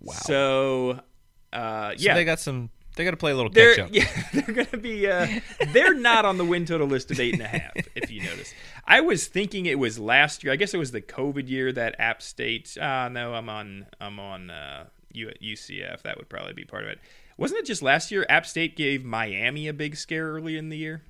Wow. 0.00 0.14
So, 0.14 1.00
uh, 1.52 1.90
So 1.90 1.94
yeah, 1.98 2.14
they 2.14 2.24
got 2.24 2.40
some. 2.40 2.70
They 2.98 3.04
got 3.04 3.12
to 3.12 3.16
play 3.16 3.30
a 3.30 3.36
little 3.36 3.52
they're 3.52 3.76
catch 3.76 3.84
up. 3.84 3.90
yeah, 3.92 4.08
they're 4.32 4.64
gonna 4.64 4.82
be 4.82 5.06
uh, 5.06 5.28
they're 5.68 5.94
not 5.94 6.24
on 6.24 6.36
the 6.36 6.44
win 6.44 6.66
total 6.66 6.88
list 6.88 7.12
of 7.12 7.20
eight 7.20 7.34
and 7.34 7.42
a 7.42 7.46
half. 7.46 7.70
If 7.94 8.10
you 8.10 8.24
notice, 8.24 8.52
I 8.84 9.00
was 9.02 9.28
thinking 9.28 9.66
it 9.66 9.78
was 9.78 10.00
last 10.00 10.42
year. 10.42 10.52
I 10.52 10.56
guess 10.56 10.74
it 10.74 10.78
was 10.78 10.90
the 10.90 11.00
COVID 11.00 11.48
year 11.48 11.70
that 11.70 11.94
App 12.00 12.20
State. 12.20 12.76
Uh, 12.76 13.08
no, 13.08 13.34
I'm 13.34 13.48
on 13.48 13.86
I'm 14.00 14.18
on 14.18 14.50
uh, 14.50 14.86
UCF. 15.14 16.02
That 16.02 16.16
would 16.18 16.28
probably 16.28 16.54
be 16.54 16.64
part 16.64 16.82
of 16.82 16.90
it. 16.90 16.98
Wasn't 17.36 17.60
it 17.60 17.66
just 17.66 17.82
last 17.82 18.10
year? 18.10 18.26
App 18.28 18.44
State 18.44 18.76
gave 18.76 19.04
Miami 19.04 19.68
a 19.68 19.72
big 19.72 19.96
scare 19.96 20.32
early 20.32 20.58
in 20.58 20.68
the 20.68 20.76
year. 20.76 21.02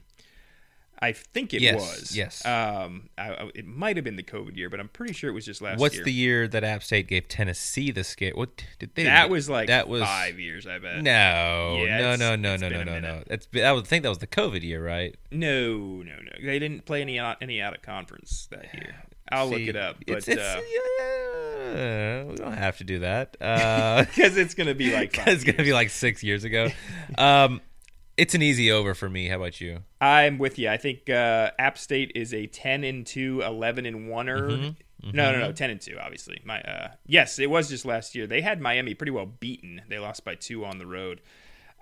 I 1.00 1.12
think 1.12 1.54
it 1.54 1.62
Yes, 1.62 1.76
was. 1.76 2.16
yes. 2.16 2.44
Um, 2.44 3.08
I, 3.16 3.28
I- 3.30 3.50
it 3.54 3.64
might 3.66 3.96
have 3.96 4.04
been 4.04 4.16
the 4.16 4.22
COVID 4.24 4.56
year, 4.56 4.68
but 4.68 4.80
I'm 4.80 4.88
pretty 4.88 5.12
sure 5.12 5.30
it 5.30 5.32
was 5.32 5.44
just 5.44 5.62
last 5.62 5.74
year. 5.78 5.80
What's 5.80 5.94
year. 5.96 6.04
the 6.04 6.12
year 6.12 6.48
that 6.48 6.64
App 6.64 6.82
State 6.82 7.06
gave 7.06 7.28
Tennessee 7.28 7.90
the 7.92 8.02
skate? 8.02 8.36
What 8.36 8.64
did 8.80 8.94
they? 8.96 9.04
that 9.04 9.30
was 9.30 9.48
like 9.48 9.68
that 9.68 9.88
was 9.88 10.02
five 10.02 10.40
years. 10.40 10.66
I 10.66 10.78
bet. 10.78 11.02
No, 11.02 11.82
Yeah, 11.84 12.16
no, 12.16 12.16
no, 12.16 12.34
no, 12.36 12.56
no, 12.56 12.68
no, 12.68 12.82
no, 12.82 12.98
no. 12.98 13.22
That's 13.28 13.46
I 13.62 13.70
would 13.72 13.86
think 13.86 14.02
that 14.02 14.08
was 14.08 14.18
the 14.18 14.26
COVID 14.26 14.62
year, 14.62 14.84
right? 14.84 15.14
No, 15.30 15.76
no, 15.78 16.02
no. 16.16 16.32
They 16.44 16.58
didn't 16.58 16.84
play 16.84 17.00
any 17.00 17.18
out, 17.18 17.36
any 17.40 17.60
out 17.62 17.74
of 17.76 17.82
conference 17.82 18.48
that 18.50 18.66
year. 18.74 18.96
I'll 19.30 19.48
look 19.48 19.60
it 19.60 19.76
up, 19.76 19.98
but 20.06 20.16
it's, 20.18 20.28
it's, 20.28 20.40
uh, 20.40 20.60
yeah, 21.74 22.24
we 22.24 22.36
don't 22.36 22.54
have 22.56 22.78
to 22.78 22.84
do 22.84 23.00
that. 23.00 23.36
Uh, 23.40 24.04
because 24.14 24.36
it's 24.36 24.54
gonna 24.54 24.74
be 24.74 24.92
like 24.92 25.16
it's 25.26 25.44
gonna 25.44 25.62
be 25.62 25.72
like 25.72 25.90
six 25.90 26.22
years 26.22 26.44
ago. 26.44 26.68
Um, 27.16 27.60
it's 28.18 28.34
an 28.34 28.42
easy 28.42 28.70
over 28.70 28.94
for 28.94 29.08
me. 29.08 29.28
How 29.28 29.36
about 29.36 29.60
you? 29.60 29.78
I'm 30.00 30.38
with 30.38 30.58
you. 30.58 30.68
I 30.68 30.76
think 30.76 31.08
uh, 31.08 31.52
App 31.58 31.78
State 31.78 32.12
is 32.14 32.34
a 32.34 32.46
10 32.46 32.84
and 32.84 33.06
2, 33.06 33.42
11 33.42 33.86
and 33.86 34.08
1 34.08 34.28
er. 34.28 34.48
Mm-hmm. 34.48 35.10
No, 35.12 35.30
no, 35.32 35.38
no, 35.38 35.52
10 35.52 35.70
and 35.70 35.80
2 35.80 35.96
obviously. 36.00 36.40
My 36.44 36.60
uh, 36.60 36.88
yes, 37.06 37.38
it 37.38 37.48
was 37.48 37.68
just 37.68 37.84
last 37.86 38.14
year. 38.16 38.26
They 38.26 38.40
had 38.40 38.60
Miami 38.60 38.94
pretty 38.94 39.12
well 39.12 39.26
beaten. 39.26 39.82
They 39.88 39.98
lost 39.98 40.24
by 40.24 40.34
2 40.34 40.64
on 40.64 40.78
the 40.78 40.86
road. 40.86 41.20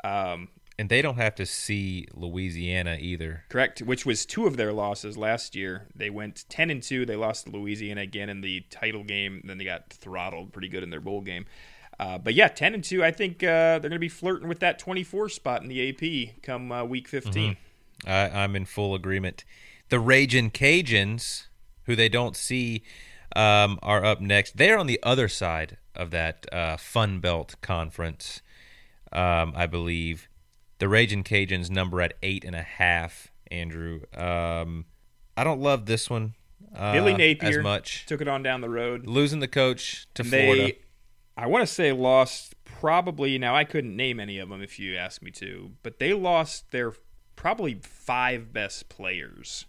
Um, 0.05 0.49
And 0.79 0.91
they 0.91 1.01
don't 1.01 1.17
have 1.17 1.35
to 1.37 1.47
see 1.47 2.07
Louisiana 2.13 2.99
either. 3.01 3.45
correct, 3.49 3.81
which 3.81 4.05
was 4.05 4.27
two 4.27 4.47
of 4.47 4.59
their 4.59 4.75
losses 4.75 5.17
last 5.17 5.57
year. 5.57 5.87
They 5.95 6.11
went 6.11 6.45
10 6.51 6.69
and 6.69 6.83
2. 6.83 7.07
They 7.07 7.17
lost 7.17 7.47
to 7.47 7.53
Louisiana 7.53 8.03
again 8.03 8.29
in 8.29 8.43
the 8.43 8.61
title 8.69 9.03
game. 9.03 9.41
Then 9.45 9.57
they 9.57 9.65
got 9.65 9.89
throttled 9.89 10.53
pretty 10.53 10.69
good 10.69 10.83
in 10.83 10.91
their 10.91 11.01
bowl 11.01 11.23
game. 11.23 11.47
Uh, 11.99 12.19
but 12.19 12.35
yeah, 12.35 12.49
10 12.49 12.75
and 12.75 12.85
2. 12.85 13.03
I 13.03 13.11
think 13.11 13.43
uh, 13.43 13.79
they're 13.79 13.81
going 13.81 13.93
to 13.93 13.99
be 13.99 14.09
flirting 14.09 14.49
with 14.49 14.61
that 14.61 14.79
24 14.79 15.29
spot 15.29 15.63
in 15.63 15.69
the 15.69 15.89
AP 15.89 16.43
come 16.43 16.71
uh, 16.71 16.85
week 16.85 17.09
15. 17.09 17.57
I, 18.07 18.29
I'm 18.29 18.55
in 18.55 18.67
full 18.67 18.95
agreement. 18.95 19.45
The 19.89 20.01
Raging 20.01 20.51
Cajuns, 20.51 21.47
who 21.85 21.97
they 21.97 22.09
don't 22.09 22.37
see, 22.37 22.83
um, 23.35 23.79
are 23.83 24.05
up 24.05 24.21
next. 24.21 24.57
They're 24.57 24.79
on 24.79 24.87
the 24.87 25.01
other 25.03 25.29
side 25.29 25.79
of 25.95 26.11
that 26.11 26.47
uh, 26.53 26.77
Fun 26.77 27.21
Belt 27.21 27.57
conference, 27.63 28.43
um, 29.13 29.53
I 29.57 29.67
believe. 29.67 30.29
The 30.79 30.89
Raging 30.89 31.25
Cajuns 31.25 31.71
number 31.71 32.03
at 32.03 32.15
eight 32.23 32.45
and 32.45 32.55
a 32.55 32.63
half. 32.63 33.29
Andrew, 33.51 34.03
um, 34.15 34.85
I 35.37 35.45
don't 35.45 35.61
love 35.61 35.87
this 35.87 36.11
one. 36.11 36.35
Uh, 36.75 36.93
Billy 36.93 37.15
Napier 37.15 37.59
as 37.59 37.59
much. 37.59 38.05
took 38.07 38.21
it 38.21 38.29
on 38.29 38.43
down 38.43 38.61
the 38.61 38.69
road. 38.69 39.07
Losing 39.07 39.41
the 39.41 39.49
coach 39.49 40.07
to 40.15 40.23
they 40.23 40.45
Florida. 40.45 40.77
I 41.37 41.47
want 41.47 41.67
to 41.67 41.73
say 41.73 41.93
lost 41.93 42.55
probably 42.65 43.39
now 43.39 43.55
I 43.55 43.65
couldn't 43.65 43.95
name 43.95 44.21
any 44.21 44.39
of 44.39 44.49
them 44.49 44.63
if 44.63 44.79
you 44.79 44.97
asked 44.97 45.23
me 45.23 45.31
to, 45.33 45.73
but 45.83 45.99
they 45.99 46.13
lost 46.13 46.71
their 46.71 46.95
probably 47.35 47.81
five 47.83 48.53
best 48.53 48.89
players 48.89 49.67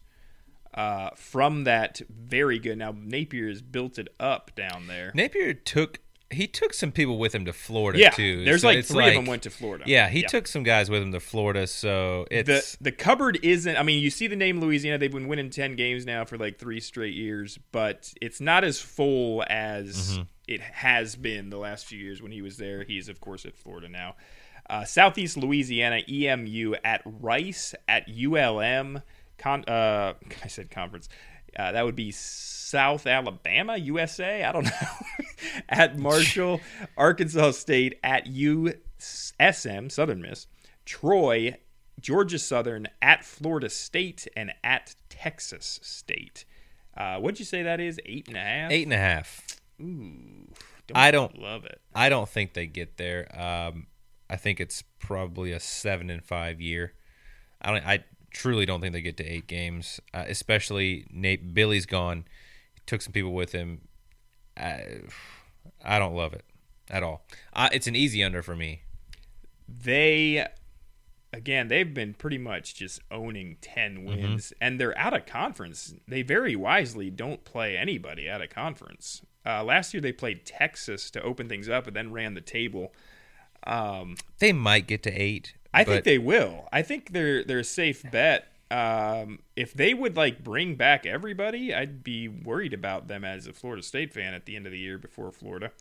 uh, 0.73 1.09
from 1.15 1.65
that 1.65 2.01
very 2.09 2.59
good. 2.59 2.77
Now 2.77 2.93
Napier 2.95 3.49
has 3.49 3.61
built 3.61 3.99
it 3.99 4.07
up 4.19 4.55
down 4.55 4.87
there. 4.87 5.11
Napier 5.13 5.53
took 5.53 5.99
he 6.29 6.45
took 6.45 6.73
some 6.73 6.91
people 6.91 7.17
with 7.17 7.33
him 7.33 7.45
to 7.45 7.53
Florida 7.53 7.99
yeah, 7.99 8.09
too. 8.09 8.43
there's 8.43 8.61
so 8.61 8.67
like 8.67 8.79
it's 8.79 8.91
three 8.91 9.07
of 9.07 9.13
them 9.13 9.25
went 9.25 9.43
to 9.43 9.49
Florida. 9.49 9.85
Yeah, 9.87 10.09
he 10.09 10.23
took 10.23 10.45
some 10.45 10.63
guys 10.63 10.89
with 10.89 11.01
him 11.01 11.11
to 11.13 11.21
Florida, 11.21 11.67
so 11.67 12.27
it's 12.29 12.75
the 12.75 12.83
the 12.83 12.91
cupboard 12.91 13.39
isn't. 13.43 13.77
I 13.77 13.83
mean, 13.83 14.01
you 14.01 14.09
see 14.09 14.27
the 14.27 14.35
name 14.35 14.59
Louisiana; 14.59 14.97
they've 14.97 15.11
been 15.11 15.27
winning 15.27 15.49
ten 15.49 15.75
games 15.75 16.05
now 16.05 16.25
for 16.25 16.37
like 16.37 16.59
three 16.59 16.81
straight 16.81 17.13
years, 17.13 17.57
but 17.71 18.13
it's 18.21 18.41
not 18.41 18.63
as 18.63 18.79
full 18.79 19.43
as 19.49 19.87
Mm-hmm. 20.17 20.23
It 20.47 20.61
has 20.61 21.15
been 21.15 21.49
the 21.49 21.57
last 21.57 21.85
few 21.85 21.99
years 21.99 22.21
when 22.21 22.31
he 22.31 22.41
was 22.41 22.57
there. 22.57 22.83
He's 22.83 23.09
of 23.09 23.19
course 23.21 23.45
at 23.45 23.55
Florida 23.55 23.89
now. 23.89 24.15
Uh, 24.69 24.83
Southeast 24.83 25.37
Louisiana 25.37 26.01
EMU 26.09 26.75
at 26.83 27.01
Rice 27.05 27.73
at 27.87 28.07
ULM. 28.09 29.01
Con, 29.37 29.63
uh, 29.65 30.13
I 30.43 30.47
said 30.47 30.69
conference. 30.71 31.09
Uh, 31.57 31.71
that 31.71 31.85
would 31.85 31.95
be 31.95 32.11
South 32.11 33.07
Alabama, 33.07 33.77
USA. 33.77 34.43
I 34.43 34.51
don't 34.51 34.65
know. 34.65 34.71
at 35.69 35.97
Marshall, 35.97 36.59
Arkansas 36.97 37.51
State, 37.51 37.97
at 38.03 38.25
USM, 38.27 39.91
Southern 39.91 40.21
Miss, 40.21 40.47
Troy, 40.85 41.55
Georgia 41.99 42.37
Southern, 42.39 42.87
at 43.01 43.23
Florida 43.23 43.69
State, 43.69 44.27
and 44.35 44.53
at 44.63 44.95
Texas 45.09 45.79
State. 45.81 46.45
Uh, 46.95 47.17
what'd 47.19 47.39
you 47.39 47.45
say 47.45 47.63
that 47.63 47.79
is? 47.79 47.99
Eight 48.05 48.27
and 48.27 48.37
a 48.37 48.41
half. 48.41 48.71
eight 48.71 48.83
and 48.83 48.93
a 48.93 48.97
half. 48.97 49.41
Ooh, 49.81 50.47
I 50.95 51.11
don't- 51.11 51.37
love 51.37 51.65
it. 51.65 51.79
I 51.93 52.09
don't 52.09 52.27
think 52.29 52.53
they 52.53 52.67
get 52.67 52.97
there. 52.97 53.27
Um, 53.39 53.87
I 54.29 54.35
think 54.35 54.59
it's 54.59 54.81
probably 54.99 55.51
a 55.51 55.59
seven 55.59 56.09
and 56.09 56.23
five 56.23 56.59
year. 56.61 56.93
I 57.61 57.71
don't. 57.71 57.85
I 57.85 58.03
truly 58.31 58.65
don't 58.65 58.81
think 58.81 58.93
they 58.93 59.01
get 59.01 59.17
to 59.17 59.25
eight 59.25 59.47
games. 59.47 59.99
Uh, 60.13 60.25
especially 60.27 61.05
Nate 61.11 61.53
Billy's 61.53 61.85
gone. 61.85 62.25
He 62.75 62.81
took 62.85 63.01
some 63.01 63.13
people 63.13 63.33
with 63.33 63.51
him. 63.53 63.81
I, 64.57 65.01
I 65.83 65.99
don't 65.99 66.15
love 66.15 66.33
it 66.33 66.43
at 66.89 67.03
all. 67.03 67.25
I, 67.53 67.69
it's 67.71 67.87
an 67.87 67.95
easy 67.95 68.23
under 68.23 68.41
for 68.41 68.55
me. 68.55 68.81
they 69.67 70.45
again 71.33 71.67
they've 71.67 71.93
been 71.93 72.13
pretty 72.13 72.37
much 72.37 72.73
just 72.75 73.01
owning 73.11 73.57
10 73.61 73.97
Mm-hmm. 73.97 74.05
wins 74.07 74.53
and 74.61 74.79
they're 74.79 74.97
out 74.97 75.13
of 75.13 75.25
conference 75.25 75.93
they 76.07 76.21
very 76.21 76.55
wisely 76.55 77.09
don't 77.09 77.43
play 77.43 77.77
anybody 77.77 78.29
out 78.29 78.41
of 78.41 78.49
conference 78.49 79.21
uh, 79.47 79.63
last 79.63 79.93
year 79.93 80.01
they 80.01 80.11
played 80.11 80.45
texas 80.45 81.09
to 81.11 81.21
open 81.21 81.47
things 81.47 81.69
up 81.69 81.87
and 81.87 81.95
then 81.95 82.11
ran 82.11 82.33
the 82.33 82.41
table 82.41 82.91
um, 83.65 84.15
They 84.39 84.53
might 84.53 84.87
get 84.87 85.03
to 85.03 85.11
eight. 85.11 85.53
i 85.73 85.83
but 85.83 85.91
think 85.91 86.03
they 86.05 86.17
will 86.17 86.67
i 86.71 86.81
think 86.81 87.11
they're 87.13 87.43
they're 87.43 87.59
a 87.59 87.63
safe 87.63 88.03
bet 88.11 88.47
um, 88.69 89.39
if 89.55 89.73
they 89.73 89.93
would 89.93 90.17
like 90.17 90.43
bring 90.43 90.75
back 90.75 91.05
everybody 91.05 91.73
i'd 91.73 92.03
be 92.03 92.27
worried 92.27 92.73
about 92.73 93.07
them 93.07 93.23
as 93.23 93.47
a 93.47 93.53
florida 93.53 93.81
state 93.81 94.13
fan 94.13 94.33
at 94.33 94.45
the 94.45 94.55
end 94.55 94.65
of 94.65 94.71
the 94.71 94.79
year 94.79 94.97
before 94.97 95.31
florida 95.31 95.71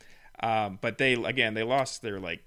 um, 0.41 0.79
but 0.81 0.99
they 0.99 1.15
again 1.15 1.55
they 1.55 1.63
lost 1.65 2.03
their 2.03 2.21
like 2.21 2.43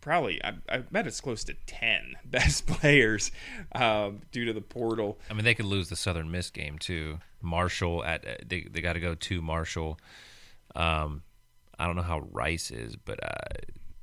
probably 0.00 0.38
I, 0.44 0.52
I 0.68 0.78
bet 0.78 1.06
it's 1.06 1.20
close 1.20 1.44
to 1.44 1.54
10 1.66 2.14
best 2.26 2.66
players 2.66 3.32
um, 3.74 4.20
due 4.32 4.44
to 4.44 4.52
the 4.52 4.60
portal 4.60 5.18
I 5.30 5.32
mean, 5.32 5.44
they 5.44 5.54
could 5.54 5.64
lose 5.64 5.88
the 5.88 5.96
Southern 5.96 6.30
Miss 6.30 6.50
game 6.50 6.78
too. 6.78 7.20
Marshall 7.40 8.04
at 8.04 8.26
uh, 8.26 8.34
they 8.46 8.66
they 8.70 8.82
got 8.82 8.92
to 8.94 9.00
go 9.00 9.14
to 9.14 9.40
Marshall. 9.40 9.98
Um, 10.74 11.22
I 11.78 11.86
don't 11.86 11.96
know 11.96 12.02
how 12.02 12.20
Rice 12.30 12.70
is, 12.70 12.96
but 12.96 13.22
uh, 13.22 13.28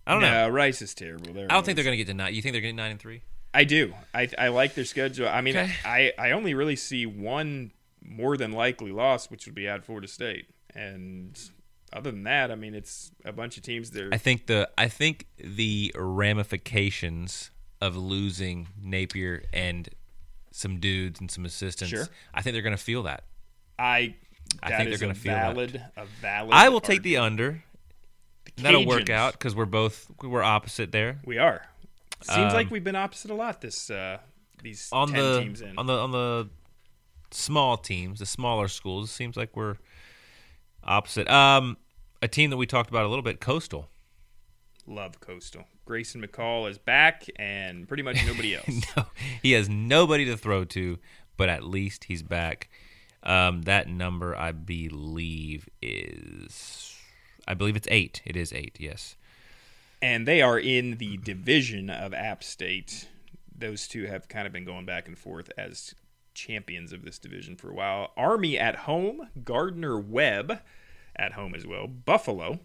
I 0.07 0.13
don't 0.13 0.22
know. 0.22 0.49
rice 0.49 0.82
is 0.82 0.93
terrible 0.93 1.34
They're 1.34 1.45
I 1.49 1.53
don't 1.53 1.65
think 1.65 1.76
they're 1.76 1.86
going 1.86 1.93
to 1.93 1.97
get 1.97 2.07
to 2.07 2.13
nine. 2.13 2.34
You 2.34 2.41
think 2.41 2.53
they're 2.53 2.61
getting 2.61 2.76
nine 2.76 2.91
and 2.91 2.99
three? 2.99 3.22
i 3.53 3.65
do 3.65 3.93
I, 4.13 4.30
I 4.39 4.47
like 4.47 4.76
their 4.76 4.86
schedule 4.86 5.28
i 5.28 5.41
mean 5.41 5.57
Okay. 5.57 5.74
I, 5.84 6.13
I 6.17 6.32
only 6.32 6.53
really 6.53 6.78
see 6.78 7.05
one 7.05 7.72
more 8.01 8.38
than 8.38 8.53
likely 8.53 8.93
loss 8.93 9.30
which 9.30 9.45
would 9.45 9.53
be 9.55 9.67
at 9.67 9.84
florida 9.84 10.07
state 10.07 10.45
and 10.74 11.38
other 11.91 12.11
than 12.11 12.24
that 12.24 12.49
i 12.49 12.55
mean 12.55 12.74
it's 12.74 13.11
a 13.26 13.34
bunch 13.34 13.57
of 13.57 13.63
teams 13.63 13.91
that 13.91 14.03
are 14.03 14.13
I 14.13 14.17
think 14.17 14.47
the 14.47 14.69
I 14.78 14.88
think 14.88 15.28
the 15.38 15.91
ramifications 15.97 17.51
of 17.82 17.97
losing 17.97 18.67
Napier 18.82 19.43
and 19.51 19.89
some 20.51 20.80
dudes 20.80 21.19
and 21.19 21.30
some 21.32 21.45
assistants. 21.45 21.89
Sure. 21.89 22.07
I 22.34 22.41
think 22.41 22.53
they're 22.53 22.61
going 22.61 22.78
to 22.78 22.82
feel 22.82 23.03
that. 23.03 23.24
I 23.80 24.15
I 24.64 24.70
that 24.70 24.78
think 24.78 24.89
they're 24.89 24.99
gonna 24.99 25.12
a 25.12 25.16
feel 25.16 25.34
that. 25.34 25.54
valid 25.56 25.84
a 25.97 26.06
valid 26.22 26.54
I 26.54 26.70
will 26.70 26.82
take 26.82 27.04
the 27.04 27.18
under. 27.18 27.64
That'll 28.58 28.86
work 28.86 29.10
out 29.10 29.34
because 29.34 29.56
we're 29.56 29.66
both 29.66 30.12
we're 30.22 30.43
opposite 30.43 30.91
there. 30.91 31.20
we 31.26 31.38
are 31.38 31.66
seems 32.22 32.38
Um, 32.38 32.54
like 32.54 32.70
we've 32.70 32.84
been 32.84 32.95
opposite 32.95 33.32
a 33.32 33.34
lot 33.34 33.62
this 33.62 33.89
uh 33.89 34.18
these 34.62 34.89
on 34.91 35.08
10 35.10 35.18
the 35.18 35.39
teams 35.41 35.62
in 35.62 35.78
on 35.80 35.88
the 35.88 35.93
on 35.97 36.12
the 36.12 36.49
small 37.32 37.78
teams, 37.78 38.20
the 38.20 38.26
smaller 38.26 38.68
schools, 38.68 39.10
it 39.10 39.14
seems 39.14 39.38
like 39.38 39.56
we're 39.56 39.78
opposite. 40.84 41.30
Um, 41.30 41.78
a 42.22 42.28
team 42.28 42.49
that 42.52 42.58
we 42.58 42.66
talked 42.68 42.89
about 42.89 43.06
a 43.06 43.08
little 43.08 43.24
bit, 43.24 43.39
Coastal. 43.39 43.88
love 44.86 45.20
coastal 45.20 45.66
grayson 45.86 46.22
mccall 46.22 46.70
is 46.70 46.78
back 46.78 47.24
and 47.38 47.88
pretty 47.88 48.04
much 48.04 48.18
nobody 48.26 48.56
else 48.58 48.82
no, 48.95 49.06
he 49.41 49.54
has 49.54 49.68
nobody 49.70 50.26
to 50.26 50.36
throw 50.38 50.64
to, 50.66 50.99
but 51.38 51.49
at 51.49 51.64
least 51.64 52.04
he's 52.06 52.22
back. 52.24 52.70
Um, 53.24 53.63
that 53.63 53.88
number, 53.88 54.36
I 54.36 54.51
believe, 54.51 55.69
is 55.82 56.95
I 57.47 57.53
believe 57.53 57.76
it's 57.76 57.88
eight. 57.91 58.22
It 58.26 58.36
is 58.36 58.51
eight. 58.53 58.78
Yes. 58.80 59.15
and 60.01 60.28
they 60.28 60.41
are 60.41 60.57
in 60.59 60.97
the 60.97 61.17
division 61.17 61.89
of 61.89 62.13
App 62.13 62.43
State. 62.43 63.07
Those 63.55 63.88
two 63.88 64.05
have 64.07 64.28
kind 64.28 64.47
of 64.47 64.53
been 64.53 64.65
going 64.65 64.86
back 64.88 65.07
and 65.07 65.17
forth 65.17 65.51
as 65.57 65.93
champions 66.34 66.91
of 66.93 67.03
this 67.05 67.19
division 67.19 67.55
for 67.55 67.69
a 67.69 67.74
while. 67.76 68.11
Army 68.17 68.57
at 68.57 68.76
home, 68.78 69.30
Gardner 69.43 69.99
Webb 69.99 70.59
at 71.15 71.34
home 71.34 71.53
as 71.53 71.67
well, 71.67 71.86
Buffalo 71.88 72.59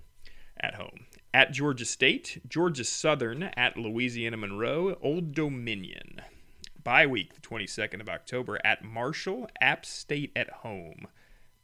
at 0.59 0.76
home, 0.76 1.04
at 1.34 1.52
Georgia 1.52 1.84
State, 1.84 2.40
Georgia 2.48 2.84
Southern 2.84 3.42
at 3.42 3.76
Louisiana 3.76 4.38
Monroe, 4.38 4.96
Old 5.02 5.34
Dominion. 5.34 6.22
Bye 6.87 7.05
week, 7.05 7.34
the 7.34 7.41
22nd 7.41 8.01
of 8.01 8.09
October, 8.09 8.61
at 8.64 8.84
Marshall, 8.84 9.51
App 9.61 9.84
State 9.84 10.30
at 10.37 10.49
home. 10.49 11.09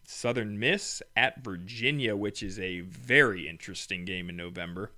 Southern 0.02 0.58
Miss 0.58 1.00
at 1.14 1.44
Virginia, 1.44 2.16
which 2.16 2.42
is 2.42 2.58
a 2.58 2.80
very 2.80 3.48
interesting 3.48 4.04
game 4.04 4.28
in 4.28 4.36
November. 4.36 4.90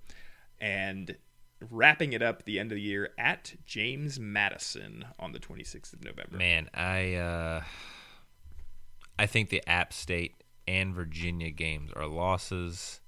And 0.58 1.18
wrapping 1.60 2.14
it 2.14 2.22
up 2.22 2.46
the 2.46 2.58
end 2.58 2.72
of 2.72 2.76
the 2.76 2.80
year 2.80 3.10
at 3.18 3.52
James 3.66 4.18
Madison 4.18 5.04
on 5.18 5.32
the 5.32 5.38
26th 5.38 5.92
of 5.92 6.02
November. 6.02 6.38
Man, 6.38 6.70
I 6.72 7.16
uh, 7.16 7.62
I 9.18 9.26
think 9.26 9.50
the 9.50 9.62
App 9.68 9.92
State 9.92 10.42
and 10.66 10.94
Virginia 10.94 11.50
games 11.50 11.90
are 11.94 12.06
losses. 12.06 13.02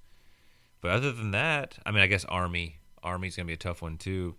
But 0.81 0.91
other 0.91 1.11
than 1.11 1.31
that, 1.31 1.79
I 1.83 1.89
mean, 1.89 2.03
I 2.03 2.07
guess 2.07 2.25
Army 2.25 2.77
Army's 3.01 3.35
gonna 3.35 3.47
be 3.47 3.53
a 3.53 3.57
tough 3.57 3.81
one 3.81 3.97
too. 3.97 4.35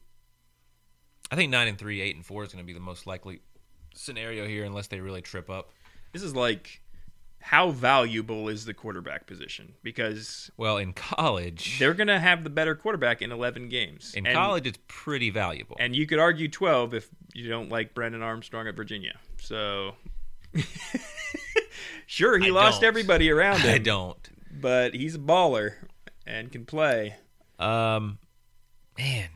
I 1.31 1.37
think 1.37 1.51
nine 1.51 1.68
and 1.68 1.79
three, 1.79 2.01
eight 2.01 2.16
and 2.16 2.24
four 2.24 2.45
is 2.45 2.53
gonna 2.53 2.64
be 2.64 2.72
the 2.72 2.81
most 2.81 3.07
likely 3.07 3.41
scenario 3.95 4.47
here, 4.47 4.64
unless 4.64 4.87
they 4.89 5.01
really 5.01 5.22
trip 5.22 5.51
up. 5.51 5.70
This 6.12 6.22
is 6.22 6.35
like 6.35 6.81
how 7.41 7.70
valuable 7.70 8.49
is 8.49 8.64
the 8.64 8.74
quarterback 8.74 9.26
position? 9.26 9.72
Because 9.83 10.51
Well, 10.57 10.76
in 10.76 10.93
college, 10.93 11.79
they're 11.79 11.95
going 11.95 12.09
to 12.09 12.18
have 12.18 12.43
the 12.43 12.51
better 12.51 12.74
quarterback 12.74 13.22
in 13.22 13.31
11 13.31 13.68
games. 13.68 14.12
in 14.14 14.26
And- 14.26 14.35
college, 14.35 14.66
it's 14.66 14.79
pretty 14.89 15.31
valuable. 15.31 15.76
And 15.79 15.95
you 15.95 16.05
could 16.07 16.18
argue 16.18 16.49
12 16.49 16.95
if 16.95 17.09
you 17.35 17.49
don't 17.49 17.68
like 17.68 17.95
Brennan 17.95 18.22
Armstrong 18.22 18.66
at 18.66 18.74
Virginia. 18.74 19.18
So, 19.41 19.95
sure, 22.07 22.39
he 22.39 22.49
I 22.49 22.51
lost 22.51 22.81
don't. 22.81 22.89
everybody 22.89 23.31
around 23.31 23.61
him. 23.61 23.74
I 23.74 23.79
don't. 23.79 24.29
But 24.61 24.95
he's 24.95 25.14
a 25.14 25.18
baller 25.20 25.74
and 26.26 26.51
can 26.51 26.64
play. 26.64 27.14
Um, 27.59 28.18
man, 28.99 29.29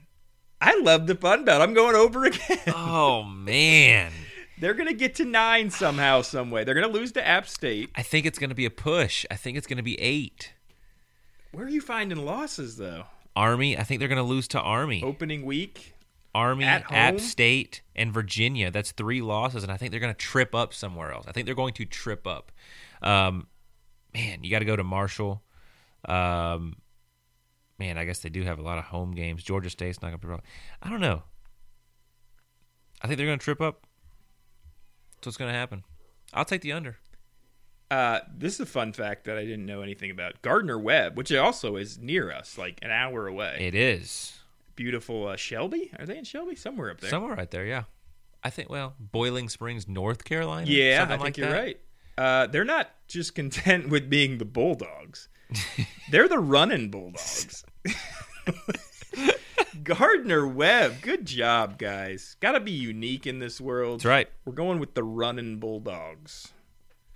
I 0.65 0.79
love 0.81 1.09
the 1.09 1.17
fun 1.17 1.45
belt. 1.45 1.61
I'm 1.61 1.75
going 1.75 1.97
over 1.97 2.25
again. 2.25 2.59
oh 2.69 3.25
man. 3.25 4.13
They're 4.61 4.75
going 4.75 4.89
to 4.89 4.95
get 4.95 5.17
to 5.17 5.25
nine 5.25 5.71
somehow, 5.71 6.23
some 6.23 6.53
way. 6.53 6.63
They're 6.63 6.75
going 6.75 6.87
to 6.87 6.93
lose 6.93 7.11
to 7.13 7.27
App 7.27 7.49
State. 7.49 7.91
I 7.97 8.03
think 8.03 8.27
it's 8.27 8.39
going 8.39 8.51
to 8.51 8.55
be 8.55 8.65
a 8.65 8.71
push. 8.71 9.27
I 9.29 9.35
think 9.35 9.59
it's 9.59 9.67
going 9.67 9.79
to 9.79 9.83
be 9.83 9.99
eight. 10.01 10.53
Where 11.51 11.67
are 11.67 11.69
you 11.69 11.81
finding 11.81 12.25
losses, 12.25 12.77
though? 12.77 13.07
Army. 13.35 13.77
I 13.77 13.83
think 13.83 13.99
they're 13.99 14.09
going 14.09 14.23
to 14.23 14.23
lose 14.23 14.47
to 14.49 14.61
Army. 14.61 15.03
Opening 15.03 15.45
week? 15.45 15.95
Army, 16.33 16.65
At 16.65 16.85
App? 16.93 17.19
State, 17.19 17.83
and 17.97 18.15
Virginia. 18.15 18.71
That's 18.71 18.93
three 18.93 19.21
losses, 19.21 19.65
and 19.65 19.73
I 19.73 19.77
think 19.77 19.91
they're 19.91 20.01
going 20.01 20.15
to 20.15 20.19
trip 20.19 20.55
up 20.55 20.73
somewhere 20.73 21.11
else. 21.13 21.27
I 21.27 21.33
think 21.33 21.47
they're 21.47 21.57
going 21.57 21.75
to 21.75 21.85
trip 21.85 22.25
up. 22.27 22.53
Um, 23.03 23.49
man, 24.15 24.45
you 24.45 24.51
got 24.53 24.61
to 24.61 24.65
go 24.65 24.77
to 24.77 24.85
Marshall. 24.85 25.43
Um, 26.05 26.77
man, 27.83 27.99
I 27.99 28.05
guess 28.05 28.21
they 28.21 28.29
do 28.29 28.45
have 28.45 28.61
a 28.61 28.63
lot 28.63 28.79
of 28.79 28.85
home 28.85 29.11
games. 29.11 29.43
Georgia 29.43 29.69
State's 29.69 30.01
not 30.01 30.09
going 30.11 30.21
to 30.21 30.27
be. 30.43 30.49
I 30.83 30.89
don't 30.89 31.01
know. 31.01 31.25
I 33.03 33.09
think 33.09 33.17
they're 33.19 33.27
going 33.27 33.41
to 33.41 33.45
trip 33.45 33.61
up. 33.61 33.85
That's 35.17 35.27
what's 35.27 35.37
going 35.37 35.53
to 35.53 35.59
happen. 35.59 35.83
I'll 36.33 36.45
take 36.45 36.61
the 36.61 36.71
under. 36.71 36.99
Uh, 37.91 38.21
this 38.33 38.55
is 38.55 38.61
a 38.61 38.67
fun 38.67 38.93
fact 38.93 39.25
that 39.25 39.37
I 39.37 39.43
didn't 39.43 39.67
know 39.67 39.83
anything 39.83 40.13
about. 40.13 40.41
Gardner 40.43 40.79
Webb, 40.79 41.17
which 41.17 41.33
also 41.33 41.75
is 41.75 41.99
near 41.99 42.31
us, 42.31 42.57
like 42.57 42.79
an 42.83 42.93
hour 42.93 43.27
away. 43.27 43.57
It 43.61 43.75
is 43.75 44.39
Beautiful 44.77 45.27
uh, 45.27 45.37
Shelby. 45.37 45.91
Are 45.99 46.07
they 46.07 46.17
in 46.17 46.25
Shelby? 46.25 46.55
Somewhere 46.55 46.91
up 46.91 47.01
there. 47.01 47.11
somewhere 47.11 47.35
right 47.35 47.51
there. 47.51 47.67
Yeah, 47.67 47.85
I 48.45 48.51
think. 48.51 48.71
Well, 48.71 48.95
Boiling 48.99 49.49
Springs, 49.49 49.89
North 49.89 50.25
Carolina. 50.25 50.71
yeah, 50.71 51.05
I 51.05 51.09
think 51.09 51.21
like 51.21 51.37
you're 51.37 51.51
that. 51.51 51.61
right. 51.61 51.81
Uh, 52.17 52.47
they're 52.47 52.65
not 52.65 52.89
just 53.09 53.35
content 53.35 53.89
with 53.91 54.09
being 54.09 54.39
the 54.39 54.45
Bulldogs. 54.45 55.29
They're 56.11 56.29
the 56.29 56.39
running 56.39 56.91
Bulldogs. 56.91 57.65
Gardner 59.83 60.47
Webb, 60.47 61.01
good 61.03 61.27
job, 61.27 61.79
guys. 61.79 62.37
Got 62.41 62.53
to 62.53 62.61
be 62.61 62.73
unique 62.73 63.27
in 63.27 63.39
this 63.39 63.61
world. 63.61 64.01
That's 64.01 64.05
right. 64.07 64.29
We're 64.45 64.53
going 64.53 64.79
with 64.79 64.95
the 64.95 65.03
running 65.03 65.59
Bulldogs. 65.59 66.53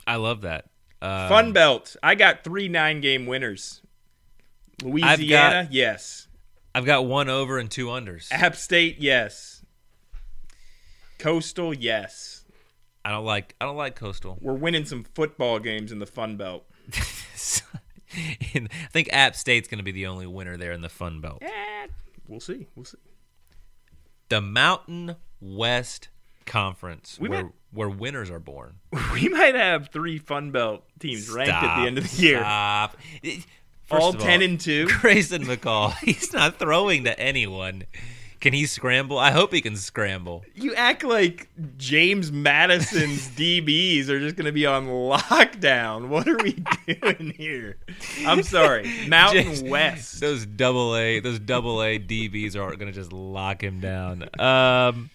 I 0.07 0.16
love 0.16 0.43
that. 0.43 0.66
Uh, 1.01 1.28
Fun 1.28 1.53
Belt. 1.53 1.97
I 2.03 2.14
got 2.14 2.45
three 2.45 2.68
nine 2.68 3.01
game 3.01 3.26
winners. 3.26 3.82
Louisiana, 4.82 5.68
yes. 5.70 6.28
I've 6.74 6.84
got 6.84 7.07
one 7.07 7.28
over 7.28 7.59
and 7.59 7.70
two 7.70 7.87
unders. 7.87 8.30
App 8.30 8.57
State, 8.57 8.97
yes. 8.99 9.64
Coastal, 11.18 11.72
yes. 11.72 12.45
I 13.05 13.11
don't 13.11 13.24
like. 13.24 13.55
I 13.61 13.64
don't 13.64 13.76
like 13.76 13.97
Coastal. 13.97 14.39
We're 14.41 14.55
winning 14.55 14.84
some 14.84 15.05
football 15.05 15.59
games 15.59 15.93
in 15.93 15.99
the 15.99 16.07
Fun 16.07 16.37
Belt. 16.37 16.64
And 18.54 18.68
I 18.72 18.88
think 18.90 19.09
App 19.12 19.34
State's 19.36 19.68
going 19.68 19.78
to 19.78 19.84
be 19.84 19.92
the 19.92 20.07
only 20.07 20.26
winner 20.26 20.57
there 20.57 20.72
in 20.72 20.80
the 20.82 20.88
Fun 20.88 21.20
Belt. 21.20 21.38
Eh, 21.42 21.86
we'll 22.28 22.40
see. 22.40 22.66
We'll 22.74 22.84
see. 22.84 22.98
The 24.28 24.40
Mountain 24.40 25.16
West 25.40 26.09
Conference, 26.46 27.18
We 27.20 27.28
where 27.28 27.42
might- 27.44 27.52
where 27.72 27.88
winners 27.90 28.30
are 28.30 28.38
born. 28.38 28.76
We 29.12 29.28
might 29.28 29.54
have 29.54 29.88
three 29.88 30.18
Fun 30.18 30.50
Belt 30.50 30.84
teams 31.00 31.28
ranked 31.28 31.52
at 31.52 31.80
the 31.80 31.86
end 31.86 31.98
of 31.98 32.11
the 32.11 32.22
year. 32.22 32.38
Stop. 32.40 32.96
First 33.84 34.02
All 34.02 34.09
of 34.11 34.18
10 34.18 34.42
and 34.42 34.61
2. 34.61 34.86
Grayson 35.00 35.44
McCall. 35.44 35.94
He's 35.98 36.32
not 36.32 36.59
throwing 36.59 37.04
to 37.04 37.18
anyone. 37.20 37.84
Can 38.47 38.53
he 38.53 38.66
scramble? 38.66 39.18
I 39.18 39.32
hope 39.32 39.53
he 39.53 39.61
can 39.61 39.74
scramble. 39.74 40.44
You 40.55 40.72
act 40.76 41.03
like 41.03 41.49
James 41.78 42.30
Madison's 42.30 43.26
DBs 43.36 44.09
are 44.09 44.20
just 44.20 44.36
going 44.36 44.44
to 44.44 44.53
be 44.53 44.64
on 44.64 44.86
lockdown. 44.86 46.07
What 46.07 46.28
are 46.28 46.36
we 46.36 46.53
doing 46.86 47.34
here? 47.36 47.76
I'm 48.24 48.44
sorry. 48.44 48.88
Mountain 49.09 49.47
James- 49.47 49.62
West. 49.64 50.20
Those 50.20 50.47
double 50.47 50.94
A, 50.94 51.18
those 51.18 51.40
double 51.40 51.82
A 51.82 51.99
DBs 51.99 52.55
are 52.55 52.76
going 52.76 52.86
to 52.86 52.92
just 52.92 53.12
lock 53.12 53.64
him 53.64 53.80
down. 53.80 54.28
Um, 54.38 55.11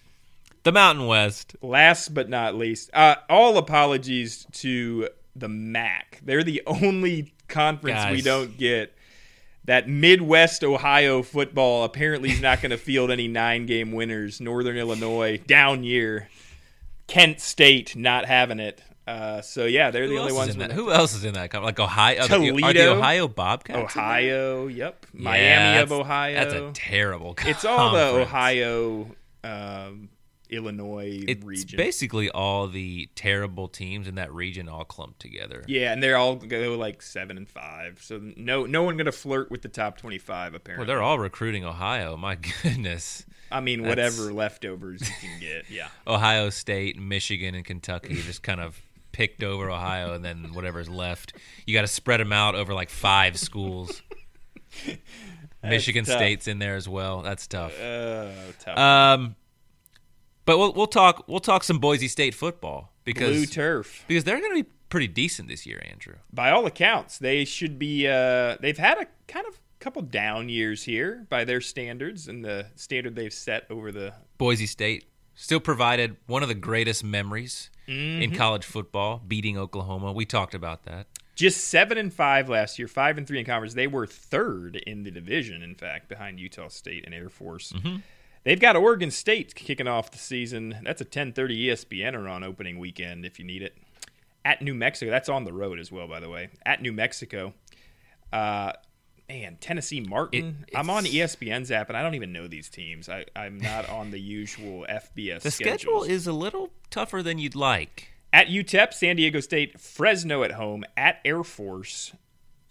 the 0.64 0.72
Mountain 0.72 1.06
West. 1.06 1.56
Last 1.62 2.12
but 2.12 2.28
not 2.28 2.54
least, 2.54 2.90
uh, 2.92 3.14
all 3.30 3.56
apologies 3.56 4.46
to 4.52 5.08
the 5.34 5.48
MAC. 5.48 6.20
They're 6.22 6.44
the 6.44 6.60
only 6.66 7.32
conference 7.48 8.10
we 8.10 8.20
don't 8.20 8.58
get. 8.58 8.94
That 9.64 9.88
Midwest 9.88 10.64
Ohio 10.64 11.22
football 11.22 11.84
apparently 11.84 12.30
is 12.30 12.40
not 12.40 12.60
going 12.60 12.70
to 12.70 12.76
field 12.76 13.10
any 13.10 13.28
nine 13.28 13.66
game 13.66 13.92
winners. 13.92 14.40
Northern 14.40 14.76
Illinois, 14.76 15.38
down 15.38 15.84
year. 15.84 16.28
Kent 17.06 17.40
State, 17.40 17.94
not 17.94 18.24
having 18.24 18.58
it. 18.58 18.82
Uh, 19.06 19.40
so, 19.42 19.66
yeah, 19.66 19.90
they're 19.90 20.08
the 20.08 20.18
only 20.18 20.32
ones. 20.32 20.54
that? 20.56 20.72
Who 20.72 20.90
else 20.92 21.14
is 21.14 21.24
in 21.24 21.34
that? 21.34 21.52
Like 21.54 21.78
Ohio? 21.80 22.26
The, 22.26 22.36
are 22.36 22.38
the 22.38 22.60
Toledo? 22.60 22.98
Ohio 22.98 23.28
Bobcats? 23.28 23.96
Ohio, 23.96 24.68
yep. 24.68 25.06
Yeah, 25.12 25.22
Miami 25.22 25.82
of 25.82 25.92
Ohio. 25.92 26.34
That's 26.34 26.54
a 26.54 26.70
terrible. 26.72 27.34
it's 27.44 27.64
all 27.64 27.92
the. 27.92 28.22
Ohio, 28.22 29.10
um, 29.42 30.08
Illinois 30.52 31.24
It's 31.26 31.44
region. 31.44 31.76
basically 31.76 32.30
all 32.30 32.68
the 32.68 33.08
terrible 33.14 33.66
teams 33.68 34.06
in 34.06 34.14
that 34.16 34.32
region 34.32 34.68
all 34.68 34.84
clumped 34.84 35.18
together. 35.20 35.64
Yeah, 35.66 35.92
and 35.92 36.02
they're 36.02 36.16
all 36.16 36.36
go 36.36 36.76
like 36.76 37.02
seven 37.02 37.36
and 37.36 37.48
five. 37.48 38.00
So 38.02 38.20
no, 38.36 38.66
no 38.66 38.82
one 38.82 38.96
going 38.96 39.06
to 39.06 39.12
flirt 39.12 39.50
with 39.50 39.62
the 39.62 39.68
top 39.68 39.96
twenty-five. 39.98 40.54
Apparently, 40.54 40.82
Well, 40.82 40.86
they're 40.86 41.02
all 41.02 41.18
recruiting 41.18 41.64
Ohio. 41.64 42.16
My 42.16 42.34
goodness. 42.62 43.24
I 43.50 43.60
mean, 43.60 43.82
that's- 43.82 44.16
whatever 44.16 44.32
leftovers 44.32 45.00
you 45.02 45.14
can 45.28 45.40
get. 45.40 45.70
Yeah, 45.70 45.88
Ohio 46.06 46.50
State, 46.50 46.98
Michigan, 46.98 47.54
and 47.54 47.64
Kentucky 47.64 48.14
just 48.14 48.42
kind 48.42 48.60
of 48.60 48.80
picked 49.12 49.42
over 49.42 49.70
Ohio, 49.70 50.14
and 50.14 50.24
then 50.24 50.54
whatever's 50.54 50.88
left, 50.88 51.34
you 51.66 51.74
got 51.74 51.82
to 51.82 51.86
spread 51.86 52.18
them 52.20 52.32
out 52.32 52.54
over 52.54 52.72
like 52.72 52.88
five 52.90 53.38
schools. 53.38 54.00
Michigan 55.62 56.04
tough. 56.04 56.16
State's 56.16 56.48
in 56.48 56.58
there 56.58 56.76
as 56.76 56.88
well. 56.88 57.22
That's 57.22 57.46
tough. 57.46 57.78
uh, 57.80 58.28
tough. 58.58 58.78
Um, 58.78 59.36
but 60.44 60.58
we'll 60.58 60.72
we'll 60.72 60.86
talk 60.86 61.24
we'll 61.28 61.40
talk 61.40 61.64
some 61.64 61.78
Boise 61.78 62.08
State 62.08 62.34
football 62.34 62.92
because 63.04 63.36
Blue 63.36 63.46
turf. 63.46 64.04
because 64.08 64.24
they're 64.24 64.40
going 64.40 64.56
to 64.56 64.62
be 64.64 64.70
pretty 64.88 65.08
decent 65.08 65.48
this 65.48 65.66
year, 65.66 65.82
Andrew. 65.90 66.16
By 66.32 66.50
all 66.50 66.66
accounts, 66.66 67.18
they 67.18 67.44
should 67.44 67.78
be. 67.78 68.06
Uh, 68.08 68.56
they've 68.60 68.78
had 68.78 68.98
a 68.98 69.06
kind 69.26 69.46
of 69.46 69.58
couple 69.80 70.02
down 70.02 70.48
years 70.48 70.84
here 70.84 71.26
by 71.28 71.44
their 71.44 71.60
standards 71.60 72.28
and 72.28 72.44
the 72.44 72.66
standard 72.76 73.16
they've 73.16 73.32
set 73.32 73.66
over 73.70 73.90
the. 73.90 74.14
Boise 74.38 74.66
State 74.66 75.06
still 75.34 75.60
provided 75.60 76.16
one 76.26 76.42
of 76.42 76.48
the 76.48 76.54
greatest 76.54 77.02
memories 77.04 77.68
Mm-hmm. 77.88 78.22
in 78.22 78.36
college 78.36 78.64
football, 78.64 79.20
beating 79.26 79.58
Oklahoma. 79.58 80.12
We 80.12 80.24
talked 80.24 80.54
about 80.54 80.84
that. 80.84 81.08
Just 81.34 81.64
seven 81.66 81.98
and 81.98 82.14
five 82.14 82.48
last 82.48 82.78
year, 82.78 82.86
five 82.86 83.18
and 83.18 83.26
three 83.26 83.40
in 83.40 83.44
conference. 83.44 83.74
They 83.74 83.88
were 83.88 84.06
third 84.06 84.76
in 84.86 85.02
the 85.02 85.10
division, 85.10 85.62
in 85.64 85.74
fact, 85.74 86.08
behind 86.08 86.38
Utah 86.38 86.68
State 86.68 87.04
and 87.04 87.12
Air 87.12 87.28
Force. 87.28 87.74
They've 88.44 88.58
got 88.60 88.74
Oregon 88.76 89.10
State 89.10 89.54
kicking 89.54 89.86
off 89.86 90.10
the 90.10 90.18
season. 90.18 90.76
That's 90.82 91.00
a 91.00 91.04
10:30 91.04 91.66
ESPN 91.68 92.28
on 92.28 92.42
opening 92.42 92.78
weekend 92.78 93.24
if 93.24 93.38
you 93.38 93.44
need 93.44 93.62
it. 93.62 93.76
At 94.44 94.60
New 94.62 94.74
Mexico, 94.74 95.10
that's 95.10 95.28
on 95.28 95.44
the 95.44 95.52
road 95.52 95.78
as 95.78 95.92
well, 95.92 96.08
by 96.08 96.18
the 96.18 96.28
way. 96.28 96.48
At 96.66 96.82
New 96.82 96.92
Mexico, 96.92 97.54
uh, 98.32 98.72
man, 99.28 99.56
Tennessee 99.60 100.00
Martin. 100.00 100.64
It- 100.68 100.76
I'm 100.76 100.90
on 100.90 101.04
ESPN's 101.04 101.70
app, 101.70 101.88
and 101.88 101.96
I 101.96 102.02
don't 102.02 102.16
even 102.16 102.32
know 102.32 102.48
these 102.48 102.68
teams. 102.68 103.08
I, 103.08 103.24
I'm 103.36 103.58
not 103.58 103.88
on 103.88 104.10
the 104.10 104.18
usual 104.20 104.84
FBS. 104.90 105.42
The 105.42 105.50
schedule 105.52 106.02
is 106.02 106.26
a 106.26 106.32
little 106.32 106.70
tougher 106.90 107.22
than 107.22 107.38
you'd 107.38 107.54
like. 107.54 108.08
At 108.32 108.48
UTEP, 108.48 108.92
San 108.94 109.16
Diego 109.16 109.38
State, 109.40 109.78
Fresno 109.80 110.42
at 110.42 110.52
home, 110.52 110.84
at 110.96 111.20
Air 111.24 111.44
Force, 111.44 112.12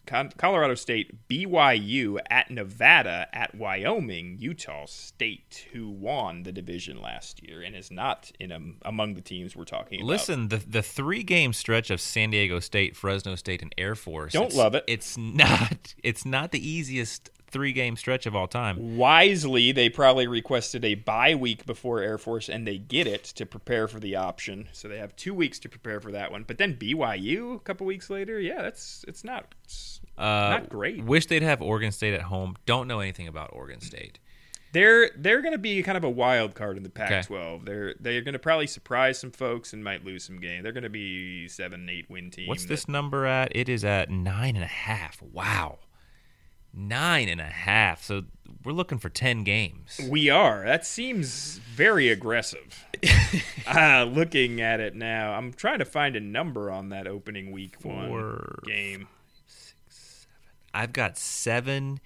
Colorado 0.05 0.75
State, 0.75 1.27
BYU, 1.27 2.19
at 2.29 2.51
Nevada, 2.51 3.27
at 3.33 3.55
Wyoming, 3.55 4.37
Utah 4.39 4.85
State, 4.85 5.67
who 5.73 5.89
won 5.89 6.43
the 6.43 6.51
division 6.51 7.01
last 7.01 7.41
year 7.47 7.61
and 7.61 7.75
is 7.75 7.91
not 7.91 8.31
in 8.39 8.51
um 8.51 8.77
among 8.83 9.13
the 9.13 9.21
teams 9.21 9.55
we're 9.55 9.65
talking 9.65 9.99
about. 10.01 10.07
Listen, 10.07 10.47
the 10.49 10.57
the 10.57 10.81
three 10.81 11.23
game 11.23 11.53
stretch 11.53 11.89
of 11.89 12.01
San 12.01 12.31
Diego 12.31 12.59
State, 12.59 12.95
Fresno 12.95 13.35
State, 13.35 13.61
and 13.61 13.73
Air 13.77 13.95
Force. 13.95 14.33
Don't 14.33 14.53
love 14.53 14.75
it. 14.75 14.83
It's 14.87 15.17
not. 15.17 15.95
It's 16.03 16.25
not 16.25 16.51
the 16.51 16.67
easiest 16.67 17.29
three 17.51 17.73
game 17.73 17.95
stretch 17.95 18.25
of 18.25 18.35
all 18.35 18.47
time. 18.47 18.97
Wisely, 18.97 19.71
they 19.71 19.89
probably 19.89 20.27
requested 20.27 20.83
a 20.85 20.95
bye 20.95 21.35
week 21.35 21.65
before 21.65 21.99
Air 22.01 22.17
Force, 22.17 22.49
and 22.49 22.65
they 22.67 22.77
get 22.77 23.07
it 23.07 23.23
to 23.23 23.45
prepare 23.45 23.87
for 23.87 23.99
the 23.99 24.15
option. 24.15 24.69
So 24.71 24.87
they 24.87 24.97
have 24.97 25.15
two 25.15 25.33
weeks 25.33 25.59
to 25.59 25.69
prepare 25.69 25.99
for 25.99 26.11
that 26.11 26.31
one. 26.31 26.43
But 26.47 26.57
then 26.57 26.75
BYU 26.77 27.55
a 27.55 27.59
couple 27.59 27.85
weeks 27.85 28.09
later, 28.09 28.39
yeah, 28.39 28.61
that's 28.61 29.03
it's 29.07 29.23
not 29.23 29.53
it's 29.63 29.99
Uh, 30.17 30.23
not 30.23 30.69
great. 30.69 31.03
Wish 31.03 31.25
they'd 31.27 31.41
have 31.43 31.61
Oregon 31.61 31.91
State 31.91 32.13
at 32.13 32.23
home. 32.23 32.55
Don't 32.65 32.87
know 32.87 32.99
anything 32.99 33.27
about 33.27 33.49
Oregon 33.53 33.81
State. 33.81 34.19
They're 34.73 35.09
they're 35.17 35.41
going 35.41 35.51
to 35.51 35.57
be 35.57 35.83
kind 35.83 35.97
of 35.97 36.05
a 36.05 36.09
wild 36.09 36.55
card 36.55 36.77
in 36.77 36.83
the 36.83 36.89
Pac-12. 36.89 37.65
They're 37.65 37.93
they're 37.99 38.21
going 38.21 38.33
to 38.33 38.39
probably 38.39 38.67
surprise 38.67 39.19
some 39.19 39.31
folks 39.31 39.73
and 39.73 39.83
might 39.83 40.05
lose 40.05 40.23
some 40.23 40.39
games. 40.39 40.63
They're 40.63 40.71
going 40.71 40.83
to 40.83 40.89
be 40.89 41.49
seven, 41.49 41.89
eight 41.89 42.09
win 42.09 42.31
team. 42.31 42.47
What's 42.47 42.63
this 42.65 42.87
number 42.87 43.25
at? 43.25 43.53
It 43.53 43.67
is 43.67 43.83
at 43.83 44.09
nine 44.09 44.55
and 44.55 44.63
a 44.63 44.67
half. 44.69 45.21
Wow, 45.21 45.79
nine 46.73 47.29
and 47.29 47.41
a 47.41 47.45
half. 47.45 48.03
So 48.03 48.23
we're 48.63 48.71
looking 48.73 48.97
for 48.97 49.09
ten 49.09 49.43
games. 49.43 49.99
We 50.09 50.29
are. 50.29 50.63
That 50.65 50.85
seems 50.85 51.59
very 51.73 52.09
aggressive. 52.09 52.85
uh, 53.67 54.03
looking 54.03 54.61
at 54.61 54.79
it 54.79 54.95
now, 54.95 55.33
I'm 55.33 55.53
trying 55.53 55.79
to 55.79 55.85
find 55.85 56.15
a 56.15 56.19
number 56.19 56.69
on 56.71 56.89
that 56.89 57.07
opening 57.07 57.51
week 57.51 57.75
one 57.83 58.09
Four, 58.09 58.59
game. 58.65 59.07
I've 60.73 60.93
got 60.93 61.17
seven, 61.17 61.99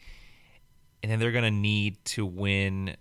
and 1.03 1.11
then 1.11 1.19
they're 1.19 1.31
gonna 1.31 1.51
need 1.51 2.03
to 2.05 2.25
win. 2.25 2.95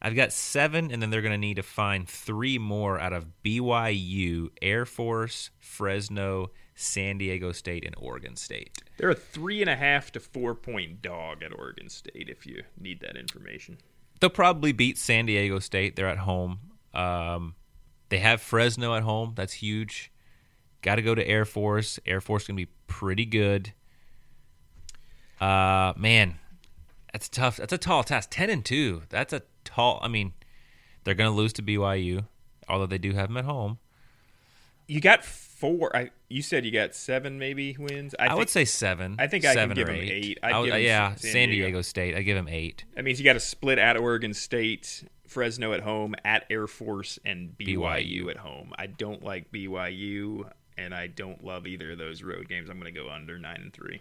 I've 0.00 0.14
got 0.14 0.32
seven, 0.32 0.90
and 0.92 1.00
then 1.00 1.10
they're 1.10 1.22
gonna 1.22 1.38
need 1.38 1.56
to 1.56 1.62
find 1.62 2.06
three 2.08 2.58
more 2.58 3.00
out 3.00 3.12
of 3.12 3.26
BYU, 3.42 4.50
Air 4.60 4.84
Force, 4.84 5.50
Fresno, 5.58 6.50
San 6.74 7.18
Diego 7.18 7.52
State, 7.52 7.84
and 7.84 7.94
Oregon 7.98 8.36
State. 8.36 8.78
They're 8.96 9.10
a 9.10 9.14
three 9.14 9.60
and 9.60 9.70
a 9.70 9.76
half 9.76 10.10
to 10.12 10.20
four 10.20 10.54
point 10.54 11.02
dog 11.02 11.42
at 11.42 11.52
Oregon 11.56 11.88
State. 11.88 12.28
If 12.28 12.46
you 12.46 12.64
need 12.78 13.00
that 13.00 13.16
information, 13.16 13.78
They'll 14.20 14.30
probably 14.30 14.72
beat 14.72 14.96
San 14.96 15.26
Diego 15.26 15.58
State. 15.58 15.96
They're 15.96 16.08
at 16.08 16.18
home. 16.18 16.58
Um, 16.94 17.56
they 18.08 18.18
have 18.18 18.40
Fresno 18.40 18.94
at 18.94 19.02
home. 19.02 19.32
That's 19.36 19.54
huge. 19.54 20.10
Got 20.82 20.94
to 20.96 21.02
go 21.02 21.14
to 21.14 21.26
Air 21.26 21.44
Force. 21.44 21.98
Air 22.06 22.20
Force 22.20 22.46
going 22.46 22.56
to 22.56 22.64
be 22.64 22.72
pretty 22.86 23.26
good. 23.26 23.72
Uh, 25.40 25.92
man, 25.96 26.38
that's 27.12 27.28
tough. 27.28 27.56
That's 27.56 27.72
a 27.72 27.78
tall 27.78 28.04
task. 28.04 28.28
Ten 28.30 28.50
and 28.50 28.64
two. 28.64 29.02
That's 29.08 29.32
a 29.32 29.42
tall. 29.64 29.98
I 30.02 30.08
mean, 30.08 30.32
they're 31.02 31.14
going 31.14 31.30
to 31.30 31.36
lose 31.36 31.52
to 31.54 31.62
BYU, 31.62 32.24
although 32.68 32.86
they 32.86 32.98
do 32.98 33.12
have 33.12 33.28
them 33.28 33.36
at 33.36 33.44
home. 33.44 33.78
you 34.86 35.00
got 35.00 35.24
four. 35.64 35.96
I 35.96 36.10
you 36.28 36.42
said 36.42 36.64
you 36.66 36.70
got 36.70 36.94
seven 36.94 37.38
maybe 37.38 37.74
wins. 37.78 38.14
I, 38.18 38.28
think, 38.28 38.38
would 38.38 38.50
say 38.50 38.64
seven. 38.66 39.16
I 39.18 39.26
think 39.28 39.44
I 39.44 39.48
can 39.48 39.54
seven 39.54 39.76
give 39.76 39.88
or 39.88 39.92
him 39.92 40.02
eight. 40.04 40.10
eight. 40.12 40.38
I'd 40.42 40.52
I 40.52 40.58
would- 40.60 40.66
give 40.66 40.74
him 40.74 40.82
yeah, 40.82 41.14
San 41.14 41.32
San 41.32 41.48
Diego. 41.48 41.64
Diego 41.66 41.82
State. 41.82 42.14
I 42.16 42.22
give 42.22 42.36
him 42.36 42.48
eight. 42.48 42.84
That 42.94 43.04
means 43.04 43.18
you 43.18 43.24
got 43.24 43.32
to 43.34 43.40
split 43.40 43.78
at 43.78 43.96
Oregon 43.96 44.34
State, 44.34 45.04
Fresno 45.26 45.72
at 45.72 45.80
home, 45.80 46.14
at 46.24 46.44
Air 46.50 46.66
Force, 46.66 47.18
and 47.24 47.56
BYU, 47.58 47.78
BYU. 47.78 48.30
at 48.30 48.36
home. 48.36 48.72
I 48.76 48.86
don't 48.86 49.22
like 49.22 49.50
BYU, 49.52 50.50
and 50.76 50.94
I 50.94 51.06
don't 51.06 51.42
love 51.42 51.66
either 51.66 51.92
of 51.92 51.98
those 51.98 52.22
road 52.22 52.48
games. 52.48 52.68
I'm 52.68 52.78
going 52.80 52.92
to 52.92 53.00
go 53.00 53.08
under 53.10 53.38
nine 53.38 53.60
and 53.62 53.72
three. 53.72 54.00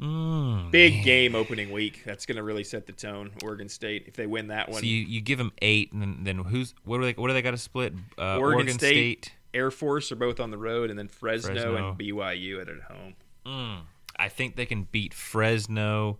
Mm, 0.00 0.70
Big 0.70 1.02
game 1.02 1.34
opening 1.34 1.72
week. 1.72 2.02
That's 2.04 2.24
going 2.24 2.36
to 2.36 2.44
really 2.44 2.62
set 2.62 2.86
the 2.86 2.92
tone. 2.92 3.32
Oregon 3.42 3.68
State, 3.68 4.04
if 4.06 4.14
they 4.14 4.26
win 4.26 4.46
that 4.48 4.68
one, 4.68 4.80
So 4.80 4.86
you, 4.86 4.94
you 4.98 5.20
give 5.20 5.38
them 5.38 5.50
eight, 5.60 5.92
and 5.92 6.00
then, 6.00 6.18
then 6.22 6.38
who's 6.38 6.72
what 6.84 6.98
do 6.98 7.04
they 7.04 7.12
what 7.20 7.26
do 7.28 7.34
they 7.34 7.42
got 7.42 7.50
to 7.50 7.58
split? 7.58 7.94
Uh, 8.16 8.36
Oregon 8.38 8.42
Oregon, 8.58 8.74
State. 8.78 9.24
State. 9.24 9.32
Air 9.54 9.70
Force 9.70 10.12
are 10.12 10.16
both 10.16 10.40
on 10.40 10.50
the 10.50 10.58
road, 10.58 10.90
and 10.90 10.98
then 10.98 11.08
Fresno, 11.08 11.52
Fresno. 11.52 11.76
and 11.90 11.98
BYU 11.98 12.60
at 12.60 12.68
at 12.68 12.80
home. 12.82 13.14
Mm, 13.46 13.80
I 14.16 14.28
think 14.28 14.56
they 14.56 14.66
can 14.66 14.84
beat 14.90 15.14
Fresno. 15.14 16.18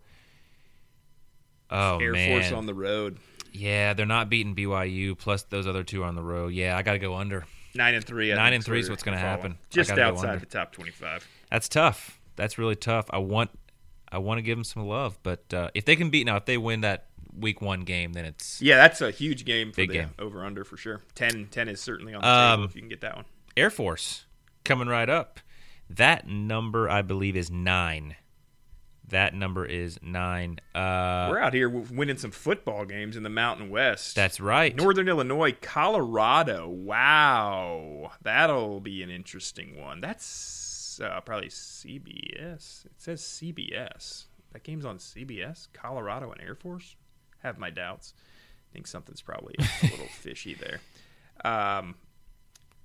Oh 1.71 1.99
Air 1.99 2.13
man, 2.13 2.31
Force 2.41 2.53
on 2.53 2.67
the 2.67 2.75
road, 2.75 3.19
yeah, 3.53 3.93
they're 3.95 4.07
not 4.07 4.31
beating 4.31 4.55
BYU. 4.55 5.17
Plus 5.19 5.43
those 5.45 5.67
other 5.67 5.83
two 5.85 6.03
are 6.03 6.07
on 6.07 6.15
the 6.15 6.23
road. 6.23 6.53
Yeah, 6.53 6.77
I 6.77 6.83
got 6.83 6.93
to 6.93 6.99
go 6.99 7.15
under. 7.15 7.45
nine 7.75 7.95
and 7.95 8.05
three. 8.05 8.33
I 8.33 8.37
Nine 8.37 8.55
and 8.55 8.65
three 8.65 8.81
is 8.81 8.89
what's 8.89 9.03
gonna 9.03 9.19
happen. 9.19 9.59
Just 9.71 9.91
outside 9.91 10.41
the 10.41 10.47
top 10.47 10.73
twenty-five. 10.73 11.27
That's 11.51 11.69
tough. 11.69 12.21
That's 12.37 12.57
really 12.59 12.77
tough. 12.77 13.07
I 13.11 13.19
want 13.19 13.51
I 14.11 14.19
want 14.19 14.39
to 14.39 14.43
give 14.43 14.57
them 14.57 14.65
some 14.65 14.87
love, 14.87 15.19
but 15.23 15.53
uh, 15.53 15.71
if 15.75 15.85
they 15.85 15.97
can 15.97 16.09
beat 16.11 16.27
now, 16.27 16.37
if 16.37 16.47
they 16.47 16.57
win 16.57 16.81
that 16.83 17.07
week 17.41 17.61
one 17.61 17.81
game, 17.83 18.13
then 18.13 18.25
it's 18.25 18.61
Yeah, 18.63 18.77
that's 18.77 19.01
a 19.01 19.11
huge 19.11 19.45
game 19.45 19.73
for 19.73 19.81
the 19.83 19.87
game. 19.87 20.11
over 20.19 20.45
under 20.45 20.65
for 20.65 20.77
sure. 20.77 21.03
10, 21.15 21.49
10 21.51 21.69
is 21.69 21.81
certainly 21.81 22.15
on 22.15 22.23
the 22.23 22.29
Um, 22.29 22.57
table 22.61 22.65
if 22.71 22.75
you 22.75 22.83
can 22.83 22.89
get 22.89 23.01
that 23.03 23.17
one. 23.17 23.25
Air 23.57 23.71
Force 23.71 24.27
coming 24.65 24.89
right 24.89 25.09
up. 25.09 25.41
That 25.91 26.27
number, 26.27 26.89
I 26.89 27.03
believe, 27.03 27.37
is 27.37 27.51
nine. 27.51 28.17
That 29.09 29.33
number 29.35 29.65
is 29.65 29.99
nine. 30.03 30.59
Uh, 30.75 31.29
We're 31.31 31.39
out 31.39 31.55
here 31.55 31.71
winning 31.71 32.19
some 32.19 32.31
football 32.31 32.85
games 32.85 33.17
in 33.17 33.23
the 33.23 33.31
Mountain 33.31 33.71
West. 33.71 34.15
that's 34.15 34.39
right. 34.39 34.77
Northern 34.77 35.09
Illinois, 35.09 35.57
Colorado. 35.63 36.69
Wow, 36.69 38.13
that'll 38.21 38.81
be 38.81 39.03
an 39.03 39.09
interesting 39.09 39.81
one. 39.81 40.03
That's 40.03 41.01
uh, 41.03 41.23
probably 41.23 41.49
CBS. 41.49 42.85
It 42.85 42.93
says 42.99 43.23
CBS. 43.23 44.27
That 44.53 44.63
game's 44.63 44.85
on 44.85 44.99
CBS. 44.99 45.69
Colorado 45.73 46.31
and 46.31 46.41
Air 46.43 46.55
Force. 46.55 46.97
Have 47.43 47.59
my 47.59 47.71
doubts. 47.71 48.15
I 48.71 48.73
think 48.73 48.87
something's 48.87 49.23
probably 49.23 49.55
a 49.59 49.87
little 49.87 50.07
fishy 50.21 50.55
there. 50.55 50.81
Um, 51.45 51.95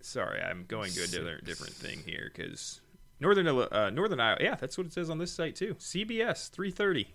sorry, 0.02 0.42
I'm 0.42 0.66
going 0.68 0.92
to 0.92 1.04
a 1.04 1.08
different, 1.08 1.44
different 1.46 1.74
thing 1.74 2.04
here 2.06 2.32
because 2.34 2.82
Northern 3.20 3.48
uh, 3.48 3.90
Northern 3.90 4.20
Iowa. 4.20 4.38
Yeah, 4.40 4.56
that's 4.56 4.78
what 4.78 4.88
it 4.88 4.94
says 4.94 5.10
on 5.10 5.18
this 5.18 5.32
site 5.32 5.56
too. 5.56 5.76
CBS 5.76 6.50
3:30, 6.52 7.08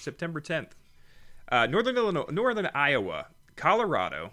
September 0.00 0.40
10th. 0.40 0.70
Uh, 1.50 1.66
Northern 1.66 1.96
Illinois, 1.96 2.24
Northern 2.30 2.70
Iowa, 2.74 3.26
Colorado, 3.54 4.32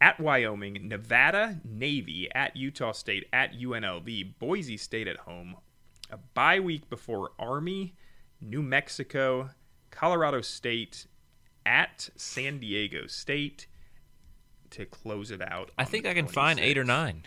at 0.00 0.18
Wyoming, 0.18 0.88
Nevada, 0.88 1.60
Navy, 1.64 2.28
at 2.34 2.56
Utah 2.56 2.92
State, 2.92 3.26
at 3.32 3.52
UNLV, 3.52 4.38
Boise 4.38 4.76
State 4.76 5.08
at 5.08 5.18
home, 5.18 5.56
a 6.10 6.16
bye 6.16 6.60
week 6.60 6.88
before 6.88 7.32
Army, 7.38 7.94
New 8.40 8.62
Mexico, 8.62 9.50
Colorado 9.98 10.40
State, 10.40 11.08
at 11.66 12.08
San 12.14 12.60
Diego 12.60 13.08
State 13.08 13.66
to 14.70 14.86
close 14.86 15.32
it 15.32 15.42
out. 15.42 15.72
I 15.76 15.84
think 15.84 16.06
I 16.06 16.14
can 16.14 16.28
find 16.28 16.60
eight 16.60 16.78
or 16.78 16.84
nine. 16.84 17.24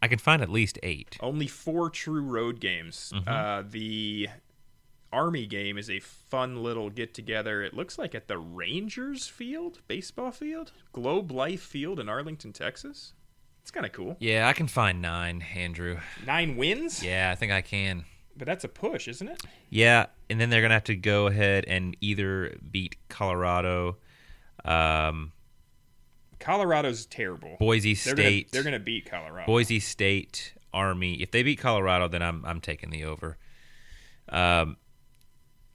I 0.00 0.08
can 0.08 0.18
find 0.18 0.40
at 0.40 0.48
least 0.48 0.78
eight. 0.82 1.18
Only 1.20 1.48
four 1.48 1.90
true 1.90 2.22
road 2.22 2.60
games. 2.60 3.12
Uh, 3.26 3.62
the 3.68 4.28
Army 5.12 5.44
game 5.44 5.76
is 5.76 5.90
a 5.90 6.00
fun 6.00 6.62
little 6.62 6.88
get 6.88 7.12
together. 7.12 7.62
It 7.62 7.74
looks 7.74 7.98
like 7.98 8.14
at 8.14 8.26
the 8.26 8.38
Rangers 8.38 9.26
Field, 9.26 9.80
baseball 9.86 10.30
field, 10.30 10.72
Globe 10.92 11.30
Life 11.30 11.60
Field 11.62 12.00
in 12.00 12.08
Arlington, 12.08 12.54
Texas. 12.54 13.12
It's 13.60 13.70
kind 13.70 13.84
of 13.84 13.92
cool. 13.92 14.16
Yeah, 14.18 14.48
I 14.48 14.54
can 14.54 14.68
find 14.68 15.02
nine, 15.02 15.44
Andrew. 15.54 15.98
Nine 16.26 16.56
wins, 16.56 17.02
Yeah, 17.02 17.30
I 17.30 17.34
think 17.34 17.52
I 17.52 17.60
can. 17.60 18.06
But 18.36 18.46
that's 18.46 18.64
a 18.64 18.68
push, 18.68 19.08
isn't 19.08 19.28
it? 19.28 19.42
Yeah, 19.70 20.06
and 20.28 20.40
then 20.40 20.50
they're 20.50 20.62
gonna 20.62 20.74
have 20.74 20.84
to 20.84 20.96
go 20.96 21.26
ahead 21.26 21.64
and 21.66 21.96
either 22.00 22.56
beat 22.70 22.96
Colorado, 23.08 23.96
um, 24.64 25.32
Colorado's 26.44 27.06
terrible. 27.06 27.56
Boise 27.58 27.94
they're 27.94 28.14
State. 28.14 28.52
Gonna, 28.52 28.52
they're 28.52 28.70
going 28.70 28.78
to 28.78 28.84
beat 28.84 29.10
Colorado. 29.10 29.46
Boise 29.46 29.80
State, 29.80 30.52
Army. 30.74 31.14
If 31.14 31.30
they 31.30 31.42
beat 31.42 31.58
Colorado, 31.58 32.06
then 32.06 32.22
I'm 32.22 32.44
I'm 32.44 32.60
taking 32.60 32.90
the 32.90 33.04
over. 33.04 33.38
Um, 34.28 34.76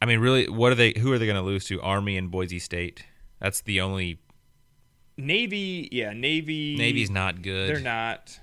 I 0.02 0.06
mean, 0.06 0.20
really, 0.20 0.48
what 0.48 0.72
are 0.72 0.76
they? 0.76 0.94
Who 0.98 1.12
are 1.12 1.18
they 1.18 1.26
going 1.26 1.38
to 1.38 1.42
lose 1.42 1.66
to? 1.66 1.82
Army 1.82 2.18
and 2.18 2.30
Boise 2.30 2.60
State. 2.60 3.04
That's 3.40 3.62
the 3.62 3.82
only. 3.82 4.20
Navy, 5.18 5.90
yeah, 5.92 6.14
Navy. 6.14 6.78
Navy's 6.78 7.10
not 7.10 7.42
good. 7.42 7.70
They're 7.70 7.80
not. 7.82 8.40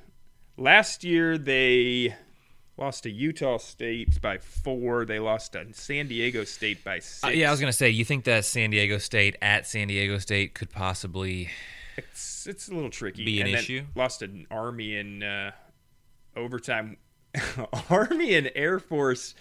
Last 0.58 1.04
year 1.04 1.38
they 1.38 2.14
lost 2.76 3.04
to 3.04 3.10
Utah 3.10 3.58
State 3.58 4.20
by 4.20 4.38
four. 4.38 5.04
They 5.04 5.18
lost 5.18 5.52
to 5.52 5.66
San 5.72 6.08
Diego 6.08 6.44
State 6.44 6.84
by 6.84 6.98
six. 6.98 7.24
Uh, 7.24 7.28
yeah, 7.28 7.48
I 7.48 7.50
was 7.50 7.60
going 7.60 7.70
to 7.70 7.76
say. 7.76 7.90
You 7.90 8.04
think 8.04 8.24
that 8.24 8.44
San 8.44 8.70
Diego 8.70 8.98
State 8.98 9.36
at 9.40 9.66
San 9.66 9.88
Diego 9.88 10.18
State 10.18 10.54
could 10.54 10.70
possibly? 10.70 11.50
It's 11.96 12.46
it's 12.46 12.68
a 12.68 12.74
little 12.74 12.90
tricky. 12.90 13.24
Be 13.24 13.40
an 13.40 13.48
and 13.48 13.56
issue? 13.56 13.84
Lost 13.94 14.22
an 14.22 14.46
Army 14.50 14.96
in 14.96 15.22
uh, 15.22 15.52
overtime. 16.36 16.98
Army 17.90 18.34
and 18.34 18.50
Air 18.54 18.78
Force. 18.78 19.34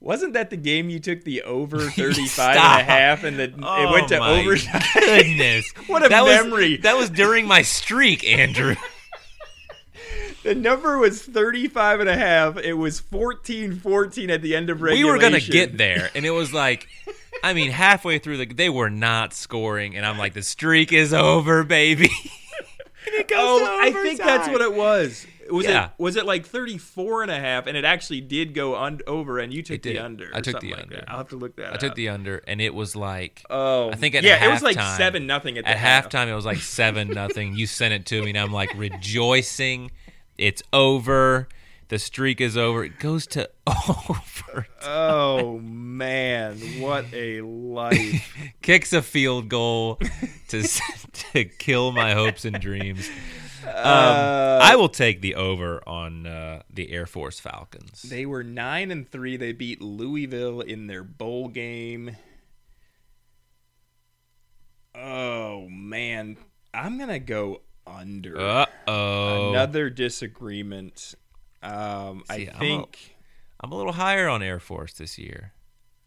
Wasn't 0.00 0.34
that 0.34 0.50
the 0.50 0.56
game 0.56 0.90
you 0.90 1.00
took 1.00 1.24
the 1.24 1.42
over 1.42 1.78
35 1.90 2.56
and 2.56 2.58
a 2.58 2.84
half 2.84 3.24
and 3.24 3.38
the, 3.38 3.54
Oh 3.62 3.88
it 3.88 3.90
went 3.90 4.08
to 4.08 4.20
my 4.20 4.40
overtime? 4.40 4.82
Goodness, 4.94 5.72
What 5.86 6.04
a 6.04 6.08
that 6.08 6.24
memory. 6.24 6.72
Was, 6.72 6.80
that 6.80 6.96
was 6.96 7.10
during 7.10 7.46
my 7.46 7.62
streak, 7.62 8.24
Andrew. 8.24 8.74
The 10.44 10.54
number 10.54 10.98
was 10.98 11.22
35 11.22 12.00
and 12.00 12.08
a 12.08 12.16
half. 12.16 12.56
It 12.58 12.74
was 12.74 13.00
14-14 13.00 14.28
at 14.30 14.42
the 14.42 14.54
end 14.54 14.70
of 14.70 14.82
regulation. 14.82 15.06
we 15.06 15.12
were 15.12 15.18
gonna 15.18 15.40
get 15.40 15.76
there, 15.78 16.10
and 16.14 16.24
it 16.24 16.30
was 16.30 16.52
like, 16.52 16.86
I 17.42 17.54
mean, 17.54 17.70
halfway 17.70 18.18
through 18.18 18.36
the, 18.38 18.46
they 18.46 18.68
were 18.68 18.90
not 18.90 19.32
scoring, 19.34 19.96
and 19.96 20.04
I'm 20.06 20.18
like, 20.18 20.34
the 20.34 20.42
streak 20.42 20.92
is 20.92 21.12
over, 21.14 21.64
baby. 21.64 22.10
and 23.06 23.14
it 23.14 23.28
goes 23.28 23.38
Oh, 23.40 23.78
I 23.82 23.90
think 23.90 24.18
that's 24.18 24.48
what 24.48 24.60
it 24.60 24.72
was. 24.74 25.26
Was 25.50 25.66
Yeah. 25.66 25.86
it 25.86 25.90
was 25.98 26.16
it 26.16 26.24
like 26.24 26.46
34 26.46 27.20
and 27.24 27.30
a 27.30 27.38
half 27.38 27.66
and 27.66 27.76
it 27.76 27.84
actually 27.84 28.22
did 28.22 28.54
go 28.54 28.76
un- 28.76 29.00
over 29.06 29.38
and 29.38 29.52
you 29.52 29.62
took 29.62 29.82
the 29.82 29.98
under. 29.98 30.30
I 30.32 30.40
took 30.40 30.58
the 30.60 30.70
like 30.72 30.82
under. 30.84 30.94
that. 30.96 31.04
I'll 31.10 31.18
have 31.18 31.28
to 31.28 31.36
look 31.36 31.56
that 31.56 31.66
I 31.66 31.74
up. 31.74 31.80
took 31.80 31.94
the 31.96 32.08
under, 32.08 32.38
and 32.48 32.62
it 32.62 32.72
was 32.74 32.96
like, 32.96 33.42
Oh, 33.50 33.90
I 33.90 33.94
think 33.96 34.14
at 34.14 34.24
yeah, 34.24 34.42
it 34.42 34.50
was 34.50 34.62
like 34.62 34.78
halftime- 34.78 34.96
seven 34.96 35.26
nothing 35.26 35.58
at, 35.58 35.64
the 35.64 35.70
at 35.72 35.76
half. 35.76 36.08
halftime 36.08 36.28
it 36.28 36.34
was 36.34 36.46
like 36.46 36.58
seven 36.58 37.08
nothing. 37.08 37.54
You 37.54 37.66
sent 37.66 37.92
it 37.92 38.06
to 38.06 38.22
me, 38.22 38.30
and 38.30 38.38
I'm 38.38 38.52
like 38.52 38.72
rejoicing. 38.74 39.90
It's 40.38 40.62
over. 40.72 41.48
The 41.88 41.98
streak 41.98 42.40
is 42.40 42.56
over. 42.56 42.82
It 42.84 42.98
goes 42.98 43.26
to 43.28 43.48
over. 43.66 44.66
Oh 44.82 45.58
man, 45.60 46.58
what 46.80 47.04
a 47.12 47.40
life! 47.42 48.34
Kicks 48.62 48.92
a 48.92 49.02
field 49.02 49.48
goal 49.48 50.00
to 50.48 50.62
to 51.32 51.44
kill 51.44 51.92
my 51.92 52.12
hopes 52.14 52.44
and 52.44 52.58
dreams. 52.60 53.08
Um, 53.64 53.70
Uh, 53.74 54.58
I 54.62 54.76
will 54.76 54.88
take 54.90 55.20
the 55.22 55.34
over 55.36 55.82
on 55.86 56.26
uh, 56.26 56.62
the 56.70 56.90
Air 56.90 57.06
Force 57.06 57.38
Falcons. 57.40 58.02
they 58.02 58.26
were 58.26 58.42
nine 58.44 58.90
and 58.90 59.08
three. 59.08 59.36
They 59.36 59.52
beat 59.52 59.80
Louisville 59.80 60.60
in 60.62 60.86
their 60.86 61.02
bowl 61.04 61.48
game. 61.48 62.16
Oh 64.94 65.68
man, 65.68 66.36
I'm 66.72 66.98
gonna 66.98 67.18
go 67.18 67.60
under. 67.86 68.40
Uh 68.40 68.66
oh. 68.88 69.50
Another 69.50 69.90
disagreement. 69.90 71.14
Um, 71.62 72.24
See, 72.30 72.48
I 72.48 72.50
I'm 72.50 72.56
a- 72.56 72.58
think 72.58 73.16
I'm 73.60 73.72
a 73.72 73.76
little 73.76 73.92
higher 73.92 74.28
on 74.28 74.42
Air 74.42 74.60
Force 74.60 74.92
this 74.94 75.18
year. 75.18 75.52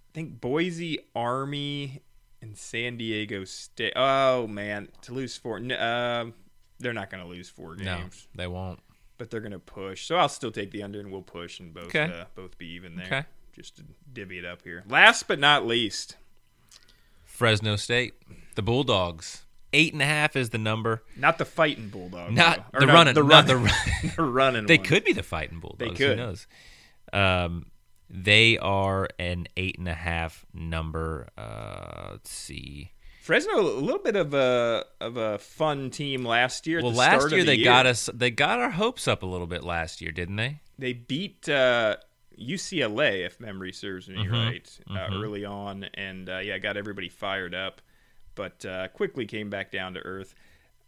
I 0.09 0.11
think 0.13 0.39
Boise 0.41 0.99
Army 1.15 2.01
and 2.41 2.57
San 2.57 2.97
Diego 2.97 3.43
State. 3.45 3.93
Oh 3.95 4.47
man, 4.47 4.89
to 5.03 5.13
lose 5.13 5.35
four. 5.37 5.57
Um, 5.57 6.33
they're 6.79 6.93
not 6.93 7.09
going 7.09 7.23
to 7.23 7.29
lose 7.29 7.49
four 7.49 7.75
games, 7.75 8.27
No, 8.35 8.43
they 8.43 8.47
won't. 8.47 8.79
but 9.17 9.31
they're 9.31 9.39
going 9.41 9.51
to 9.51 9.59
push. 9.59 10.05
So 10.05 10.15
I'll 10.15 10.29
still 10.29 10.51
take 10.51 10.69
the 10.71 10.83
under, 10.83 10.99
and 10.99 11.11
we'll 11.11 11.23
push 11.23 11.59
and 11.59 11.73
both 11.73 11.85
Okay. 11.87 12.03
uh, 12.03 12.25
both 12.35 12.57
be 12.59 12.67
even 12.73 12.95
there. 12.95 13.05
Okay. 13.05 13.23
Just 13.53 13.77
to 13.77 13.83
divvy 14.13 14.37
it 14.37 14.45
up 14.45 14.61
here. 14.63 14.83
Last 14.87 15.27
but 15.27 15.39
not 15.39 15.65
least, 15.65 16.17
Fresno 17.25 17.75
State, 17.75 18.13
the 18.53 18.61
Bulldogs. 18.61 19.43
Eight 19.73 19.93
and 19.93 20.01
a 20.01 20.05
half 20.05 20.35
is 20.35 20.49
the 20.51 20.57
number. 20.57 21.03
not 21.17 21.37
the 21.37 21.45
fighting 21.45 21.89
Bulldogs. 21.89 22.33
Not 22.33 22.71
the 22.71 22.87
running. 22.87 23.13
The 23.13 23.23
not 23.23 23.47
the 23.47 23.55
running. 23.57 24.11
the 24.15 24.23
running. 24.23 24.65
They 24.65 24.77
one. 24.77 24.85
could 24.85 25.03
be 25.03 25.13
the 25.13 25.23
fighting 25.23 25.59
Bulldogs. 25.59 25.97
could. 25.97 26.17
Who 26.17 26.23
knows? 26.25 26.47
Um, 27.13 27.65
they 28.09 28.57
are 28.57 29.09
an 29.19 29.47
eight 29.57 29.77
and 29.77 29.87
a 29.87 29.93
half 29.93 30.45
number. 30.53 31.27
Uh, 31.37 32.09
let's 32.11 32.29
see. 32.31 32.93
Fresno, 33.21 33.59
a 33.59 33.61
little 33.61 33.99
bit 34.01 34.15
of 34.15 34.33
a 34.33 34.85
of 35.01 35.17
a 35.17 35.37
fun 35.37 35.89
team 35.89 36.23
last 36.23 36.65
year. 36.65 36.81
Well, 36.81 36.91
the 36.91 36.97
last 36.97 37.15
start 37.19 37.33
of 37.33 37.37
year 37.39 37.41
the 37.45 37.57
they 37.57 37.63
got 37.63 37.85
us. 37.85 38.09
They 38.13 38.31
got 38.31 38.59
our 38.59 38.71
hopes 38.71 39.05
up 39.05 39.21
a 39.21 39.25
little 39.25 39.47
bit 39.47 39.65
last 39.65 40.01
year, 40.01 40.11
didn't 40.13 40.37
they? 40.37 40.61
They 40.79 40.93
beat 40.93 41.49
uh, 41.49 41.97
UCLA, 42.39 43.25
if 43.25 43.39
memory 43.41 43.73
serves 43.73 44.07
me 44.07 44.15
Mm-hmm. 44.17 44.33
right, 44.33 44.79
uh, 44.89 45.09
early 45.13 45.43
on, 45.43 45.83
and 45.95 46.29
uh, 46.29 46.37
yeah, 46.37 46.57
got 46.59 46.77
everybody 46.77 47.09
fired 47.09 47.53
up, 47.53 47.81
but 48.37 48.63
uh, 48.65 48.87
quickly 48.89 49.25
came 49.25 49.49
back 49.49 49.69
down 49.71 49.93
to 49.95 49.99
earth. 50.01 50.33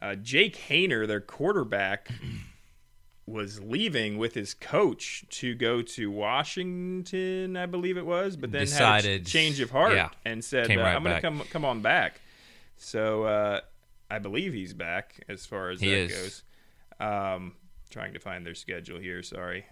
Uh, 0.01 0.15
Jake 0.15 0.55
Haener, 0.69 1.05
their 1.05 1.19
quarterback, 1.19 2.07
was 3.25 3.59
leaving 3.61 4.17
with 4.17 4.33
his 4.33 4.53
coach 4.53 5.25
to 5.29 5.53
go 5.55 5.81
to 5.81 6.09
Washington, 6.09 7.57
I 7.57 7.65
believe 7.65 7.97
it 7.97 8.05
was, 8.05 8.37
but 8.37 8.51
then 8.51 8.61
had 8.61 8.67
a 8.67 8.71
Decided- 8.71 9.25
ch- 9.25 9.29
change 9.31 9.59
of 9.59 9.69
heart 9.71 9.93
yeah, 9.93 10.09
and 10.25 10.43
said, 10.43 10.71
uh, 10.71 10.75
right 10.81 10.95
"I'm 10.95 11.03
going 11.03 11.15
to 11.15 11.21
come 11.21 11.41
come 11.51 11.65
on 11.65 11.81
back." 11.81 12.21
So 12.77 13.23
uh, 13.25 13.59
I 14.09 14.19
believe 14.19 14.53
he's 14.53 14.73
back 14.73 15.23
as 15.27 15.45
far 15.45 15.69
as 15.69 15.81
He 15.81 15.89
that 15.89 15.97
is. 15.97 16.11
goes. 16.11 16.43
Um, 17.01 17.53
trying 17.89 18.13
to 18.13 18.19
find 18.19 18.45
their 18.45 18.55
schedule 18.55 18.99
here. 18.99 19.21
Sorry. 19.23 19.65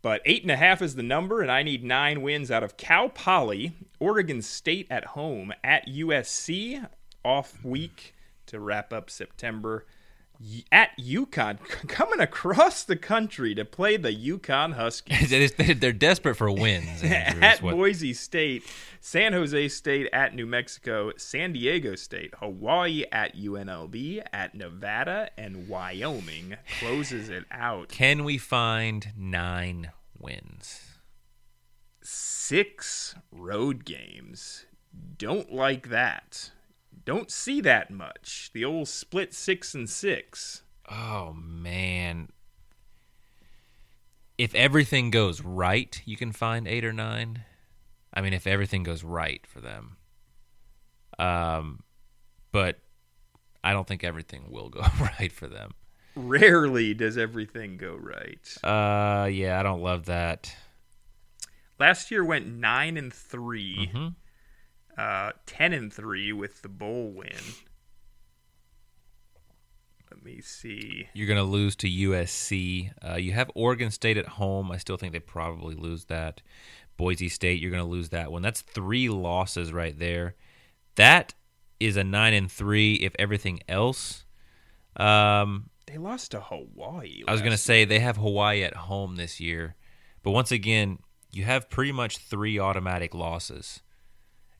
But 0.00 0.22
eight 0.24 0.42
and 0.42 0.50
a 0.50 0.56
half 0.56 0.80
is 0.80 0.94
the 0.94 1.02
number, 1.02 1.42
and 1.42 1.50
I 1.50 1.62
need 1.62 1.82
nine 1.82 2.22
wins 2.22 2.50
out 2.50 2.62
of 2.62 2.76
Cal 2.76 3.08
Poly, 3.08 3.72
Oregon 3.98 4.42
State 4.42 4.86
at 4.90 5.06
home, 5.06 5.52
at 5.64 5.88
USC, 5.88 6.86
off 7.24 7.64
week 7.64 8.14
to 8.46 8.60
wrap 8.60 8.92
up 8.92 9.10
September. 9.10 9.86
At 10.70 10.90
UConn, 10.98 11.58
coming 11.88 12.20
across 12.20 12.84
the 12.84 12.94
country 12.94 13.54
to 13.56 13.64
play 13.64 13.96
the 13.96 14.12
UConn 14.14 14.74
Huskies. 14.74 15.30
They're 15.80 15.92
desperate 15.92 16.36
for 16.36 16.50
wins. 16.50 17.02
Andrew, 17.02 17.42
at 17.42 17.60
what- 17.60 17.74
Boise 17.74 18.14
State, 18.14 18.62
San 19.00 19.32
Jose 19.32 19.68
State 19.68 20.08
at 20.12 20.34
New 20.36 20.46
Mexico, 20.46 21.12
San 21.16 21.52
Diego 21.54 21.96
State, 21.96 22.34
Hawaii 22.38 23.04
at 23.10 23.36
UNLV, 23.36 24.22
at 24.32 24.54
Nevada, 24.54 25.30
and 25.36 25.68
Wyoming 25.68 26.56
closes 26.78 27.28
it 27.28 27.44
out. 27.50 27.88
Can 27.88 28.22
we 28.22 28.38
find 28.38 29.12
nine 29.16 29.90
wins? 30.16 30.82
Six 32.02 33.16
road 33.32 33.84
games. 33.84 34.66
Don't 35.16 35.52
like 35.52 35.88
that. 35.90 36.50
Don't 37.08 37.30
see 37.30 37.62
that 37.62 37.90
much. 37.90 38.50
The 38.52 38.66
old 38.66 38.86
split 38.86 39.32
six 39.32 39.72
and 39.72 39.88
six. 39.88 40.60
Oh 40.90 41.32
man. 41.32 42.28
If 44.36 44.54
everything 44.54 45.10
goes 45.10 45.40
right, 45.40 46.02
you 46.04 46.18
can 46.18 46.32
find 46.32 46.68
eight 46.68 46.84
or 46.84 46.92
nine. 46.92 47.44
I 48.12 48.20
mean, 48.20 48.34
if 48.34 48.46
everything 48.46 48.82
goes 48.82 49.02
right 49.04 49.40
for 49.46 49.62
them. 49.62 49.96
Um, 51.18 51.82
but 52.52 52.78
I 53.64 53.72
don't 53.72 53.88
think 53.88 54.04
everything 54.04 54.50
will 54.50 54.68
go 54.68 54.82
right 55.00 55.32
for 55.32 55.46
them. 55.48 55.72
Rarely 56.14 56.92
does 56.92 57.16
everything 57.16 57.78
go 57.78 57.94
right. 57.94 58.54
Uh, 58.62 59.28
yeah, 59.28 59.58
I 59.58 59.62
don't 59.62 59.80
love 59.80 60.04
that. 60.04 60.54
Last 61.78 62.10
year 62.10 62.22
went 62.22 62.46
nine 62.46 62.98
and 62.98 63.10
3 63.14 63.90
Mhm. 63.94 64.14
Uh, 64.98 65.32
ten 65.46 65.72
and 65.72 65.92
three 65.92 66.32
with 66.32 66.62
the 66.62 66.68
bowl 66.68 67.10
win. 67.10 67.32
Let 70.10 70.24
me 70.24 70.40
see. 70.40 71.08
You're 71.12 71.28
gonna 71.28 71.42
lose 71.44 71.76
to 71.76 71.88
USC. 71.88 72.90
Uh, 73.06 73.16
you 73.16 73.32
have 73.32 73.50
Oregon 73.54 73.90
State 73.90 74.16
at 74.16 74.26
home. 74.26 74.72
I 74.72 74.78
still 74.78 74.96
think 74.96 75.12
they 75.12 75.20
probably 75.20 75.74
lose 75.74 76.06
that. 76.06 76.42
Boise 76.96 77.28
State, 77.28 77.60
you're 77.60 77.70
gonna 77.70 77.84
lose 77.84 78.08
that 78.08 78.32
one. 78.32 78.42
That's 78.42 78.60
three 78.62 79.08
losses 79.08 79.72
right 79.72 79.96
there. 79.98 80.34
That 80.96 81.34
is 81.78 81.96
a 81.96 82.02
nine 82.04 82.34
and 82.34 82.50
three. 82.50 82.94
If 82.94 83.14
everything 83.18 83.60
else, 83.68 84.24
um, 84.96 85.70
They 85.86 85.98
lost 85.98 86.32
to 86.32 86.40
Hawaii. 86.40 87.22
I 87.28 87.32
was 87.32 87.42
gonna 87.42 87.56
say 87.56 87.84
they 87.84 88.00
have 88.00 88.16
Hawaii 88.16 88.62
at 88.64 88.74
home 88.74 89.16
this 89.16 89.38
year, 89.40 89.76
but 90.22 90.32
once 90.32 90.50
again, 90.50 90.98
you 91.30 91.44
have 91.44 91.70
pretty 91.70 91.92
much 91.92 92.18
three 92.18 92.58
automatic 92.58 93.14
losses, 93.14 93.80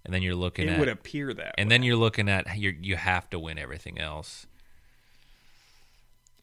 and 0.09 0.15
then 0.15 0.23
you're 0.23 0.35
looking 0.35 0.67
It 0.69 0.73
at 0.73 0.79
would 0.81 0.89
appear 0.89 1.35
that. 1.35 1.55
and 1.59 1.69
way. 1.69 1.75
then 1.75 1.83
you're 1.83 1.97
looking 1.97 2.31
at 2.31 2.57
you 2.59 2.75
you 2.81 2.97
have 2.97 3.29
to 3.29 3.39
win 3.39 3.59
everything 3.59 3.99
else. 3.99 4.47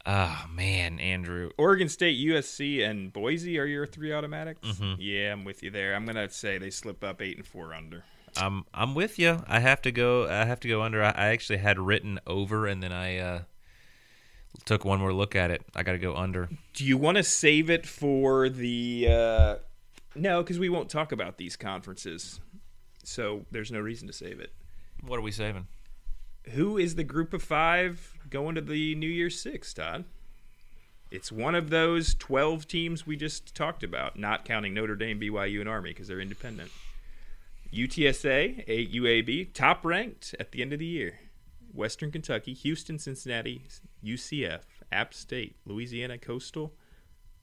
Oh 0.05 0.45
man, 0.53 0.99
Andrew. 0.99 1.49
Oregon 1.57 1.89
State, 1.89 2.15
USC, 2.27 2.87
and 2.87 3.11
Boise 3.11 3.57
are 3.57 3.65
your 3.65 3.87
three 3.87 4.13
automatics. 4.13 4.61
Mm-hmm. 4.67 5.01
Yeah, 5.01 5.31
I'm 5.31 5.43
with 5.45 5.63
you 5.63 5.71
there. 5.71 5.95
I'm 5.95 6.05
gonna 6.05 6.29
say 6.29 6.59
they 6.59 6.69
slip 6.69 7.03
up 7.03 7.21
eight 7.23 7.37
and 7.37 7.45
four 7.45 7.73
under. 7.73 8.03
I'm 8.37 8.65
I'm 8.71 8.93
with 8.93 9.17
you. 9.17 9.43
I 9.47 9.59
have 9.61 9.81
to 9.81 9.91
go. 9.91 10.27
I 10.29 10.45
have 10.45 10.59
to 10.59 10.67
go 10.67 10.83
under. 10.83 11.01
I, 11.03 11.09
I 11.09 11.25
actually 11.29 11.57
had 11.57 11.79
written 11.79 12.19
over, 12.27 12.67
and 12.67 12.83
then 12.83 12.91
I 12.91 13.17
uh, 13.17 13.39
took 14.65 14.85
one 14.85 14.99
more 14.99 15.11
look 15.11 15.35
at 15.35 15.49
it. 15.49 15.63
I 15.75 15.81
got 15.81 15.93
to 15.93 15.97
go 15.97 16.15
under. 16.15 16.49
Do 16.75 16.85
you 16.85 16.97
want 16.97 17.17
to 17.17 17.23
save 17.23 17.71
it 17.71 17.87
for 17.87 18.47
the? 18.47 19.07
Uh, 19.09 19.55
no, 20.13 20.43
because 20.43 20.59
we 20.59 20.69
won't 20.69 20.89
talk 20.89 21.11
about 21.13 21.37
these 21.37 21.55
conferences, 21.55 22.39
so 23.07 23.45
there's 23.51 23.71
no 23.71 23.79
reason 23.79 24.07
to 24.07 24.13
save 24.13 24.39
it. 24.39 24.51
What 25.05 25.17
are 25.17 25.23
we 25.23 25.31
saving? 25.31 25.67
Who 26.51 26.77
is 26.77 26.95
the 26.95 27.03
group 27.03 27.33
of 27.33 27.41
five 27.41 28.13
going 28.29 28.55
to 28.55 28.61
the 28.61 28.95
New 28.95 29.07
Year's 29.07 29.39
Six, 29.39 29.73
Todd? 29.73 30.05
It's 31.11 31.31
one 31.31 31.55
of 31.55 31.69
those 31.69 32.15
12 32.15 32.67
teams 32.67 33.07
we 33.07 33.15
just 33.15 33.55
talked 33.55 33.83
about, 33.83 34.17
not 34.17 34.43
counting 34.45 34.73
Notre 34.73 34.95
Dame, 34.95 35.19
BYU, 35.19 35.59
and 35.59 35.69
Army 35.69 35.91
because 35.91 36.07
they're 36.07 36.19
independent. 36.19 36.71
UTSA, 37.71 38.63
A- 38.67 38.87
UAB, 38.87 39.53
top 39.53 39.85
ranked 39.85 40.35
at 40.39 40.51
the 40.51 40.61
end 40.61 40.73
of 40.73 40.79
the 40.79 40.85
year. 40.85 41.19
Western 41.73 42.11
Kentucky, 42.11 42.53
Houston, 42.53 42.97
Cincinnati, 42.97 43.63
UCF, 44.03 44.61
App 44.91 45.13
State, 45.13 45.57
Louisiana 45.65 46.17
Coastal, 46.17 46.73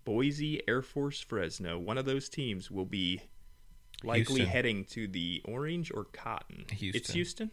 Boise, 0.04 0.66
Air 0.66 0.82
Force, 0.82 1.20
Fresno. 1.20 1.78
One 1.78 1.98
of 1.98 2.06
those 2.06 2.28
teams 2.28 2.70
will 2.70 2.86
be 2.86 3.22
likely 4.04 4.36
Houston. 4.36 4.46
heading 4.46 4.84
to 4.86 5.06
the 5.08 5.42
orange 5.44 5.90
or 5.92 6.04
cotton. 6.04 6.64
Houston. 6.70 7.00
It's 7.00 7.12
Houston. 7.12 7.50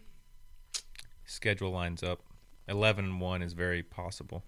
Schedule 1.26 1.72
lines 1.72 2.04
up. 2.04 2.22
Eleven 2.68 3.06
and 3.06 3.22
one 3.22 3.42
is 3.42 3.54
very 3.54 3.84
possible. 3.84 4.44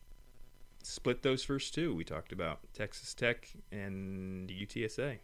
split 0.84 1.22
those 1.24 1.44
first 1.44 1.74
two 1.74 1.94
we 1.94 2.04
talked 2.04 2.32
about 2.32 2.60
Texas 2.74 3.14
Tech 3.14 3.50
and 3.72 4.50
UTSA. 4.50 5.18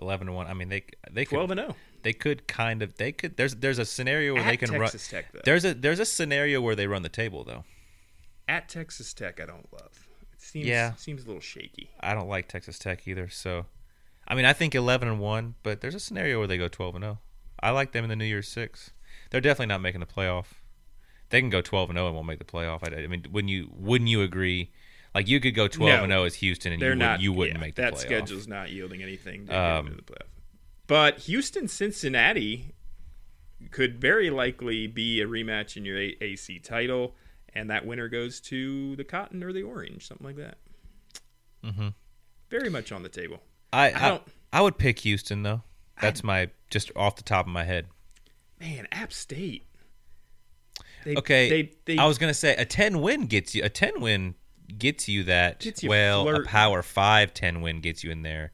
Eleven 0.00 0.28
and 0.28 0.36
one. 0.36 0.46
I 0.46 0.54
mean, 0.54 0.68
they 0.68 0.84
they 1.10 1.24
could 1.24 1.36
12 1.36 1.50
and 1.52 1.60
0 1.60 1.76
they 2.02 2.12
could 2.12 2.48
kind 2.48 2.82
of 2.82 2.96
they 2.96 3.12
could. 3.12 3.36
There's 3.36 3.54
there's 3.56 3.78
a 3.78 3.84
scenario 3.84 4.34
where 4.34 4.44
they 4.44 4.56
can 4.56 4.70
Texas 4.70 5.12
run. 5.12 5.22
Tech 5.22 5.32
though. 5.32 5.40
There's 5.44 5.64
a 5.64 5.74
there's 5.74 6.00
a 6.00 6.06
scenario 6.06 6.60
where 6.60 6.74
they 6.74 6.86
run 6.86 7.02
the 7.02 7.08
table 7.08 7.44
though. 7.44 7.64
At 8.48 8.68
Texas 8.68 9.12
Tech 9.14 9.40
I 9.40 9.46
don't 9.46 9.70
love. 9.72 10.06
It 10.32 10.40
seems 10.40 10.66
Yeah. 10.66 10.94
seems 10.94 11.22
a 11.24 11.26
little 11.26 11.40
shaky. 11.42 11.90
I 12.00 12.14
don't 12.14 12.28
like 12.28 12.48
Texas 12.48 12.78
Tech 12.78 13.06
either. 13.06 13.28
So, 13.28 13.66
I 14.26 14.34
mean, 14.34 14.44
I 14.44 14.52
think 14.52 14.74
eleven 14.74 15.08
and 15.08 15.20
one, 15.20 15.54
but 15.62 15.80
there's 15.80 15.94
a 15.94 16.00
scenario 16.00 16.38
where 16.38 16.46
they 16.48 16.58
go 16.58 16.68
twelve 16.68 16.94
and 16.94 17.02
zero. 17.04 17.18
I 17.60 17.70
like 17.70 17.92
them 17.92 18.04
in 18.04 18.10
the 18.10 18.16
New 18.16 18.24
Year's 18.24 18.48
Six. 18.48 18.90
They're 19.30 19.40
definitely 19.40 19.66
not 19.66 19.80
making 19.80 20.00
the 20.00 20.06
playoff. 20.06 20.46
They 21.30 21.40
can 21.40 21.50
go 21.50 21.60
twelve 21.62 21.90
and 21.90 21.96
zero 21.96 22.06
and 22.06 22.14
won't 22.14 22.26
make 22.26 22.38
the 22.38 22.44
playoff. 22.44 22.80
I, 22.82 23.02
I 23.02 23.06
mean, 23.06 23.26
wouldn't 23.30 23.50
you 23.50 23.70
wouldn't 23.74 24.08
you 24.10 24.22
agree? 24.22 24.70
Like 25.14 25.28
you 25.28 25.40
could 25.40 25.54
go 25.54 25.68
twelve 25.68 25.98
No. 25.98 26.02
and 26.04 26.10
zero 26.12 26.24
as 26.24 26.34
Houston, 26.36 26.72
and 26.72 26.80
you, 26.80 26.88
would, 26.88 26.98
not 26.98 27.20
you 27.20 27.32
wouldn't 27.32 27.58
yeah, 27.58 27.60
make 27.60 27.74
the 27.74 27.82
playoff. 27.82 27.84
that 27.86 27.94
playoff. 27.94 27.98
schedule's 28.00 28.48
not 28.48 28.70
yielding 28.70 29.02
anything 29.02 29.46
to 29.46 29.58
Um, 29.58 29.96
the 29.96 30.02
playoff. 30.02 30.26
But 30.86 31.18
Houston 31.20 31.68
Cincinnati 31.68 32.74
could 33.70 34.00
very 34.00 34.28
likely 34.30 34.86
be 34.86 35.20
a 35.20 35.26
rematch 35.26 35.76
in 35.76 35.84
your 35.84 35.96
A- 35.98 36.16
AC 36.20 36.58
title 36.58 37.14
and 37.54 37.70
that 37.70 37.86
winner 37.86 38.08
goes 38.08 38.40
to 38.40 38.96
the 38.96 39.04
cotton 39.04 39.44
or 39.44 39.52
the 39.52 39.62
orange, 39.62 40.06
something 40.08 40.26
like 40.26 40.36
that. 40.36 40.58
hmm 41.62 41.88
Very 42.50 42.68
much 42.70 42.90
on 42.92 43.02
the 43.02 43.08
table. 43.08 43.40
I 43.72 43.90
I 43.90 44.06
I, 44.06 44.08
don't- 44.10 44.22
I 44.52 44.60
would 44.62 44.78
pick 44.78 44.98
Houston 45.00 45.42
though. 45.42 45.62
That's 46.00 46.22
my 46.24 46.50
just 46.70 46.90
off 46.96 47.16
the 47.16 47.22
top 47.22 47.46
of 47.46 47.52
my 47.52 47.64
head. 47.64 47.86
Man, 48.60 48.86
App 48.92 49.12
State. 49.12 49.66
They, 51.04 51.16
Okay, 51.16 51.48
they, 51.48 51.72
they 51.84 51.98
I 51.98 52.06
was 52.06 52.18
gonna 52.18 52.34
say 52.34 52.54
a 52.56 52.64
ten 52.64 53.00
win 53.00 53.26
gets 53.26 53.54
you 53.54 53.62
a 53.64 53.68
ten 53.68 54.00
win 54.00 54.34
gets 54.78 55.08
you 55.08 55.24
that. 55.24 55.60
Gets 55.60 55.82
you 55.82 55.88
well, 55.90 56.28
a 56.28 56.44
power 56.44 56.82
five 56.82 57.34
10 57.34 57.60
win 57.60 57.80
gets 57.80 58.02
you 58.04 58.10
in 58.10 58.22
there. 58.22 58.52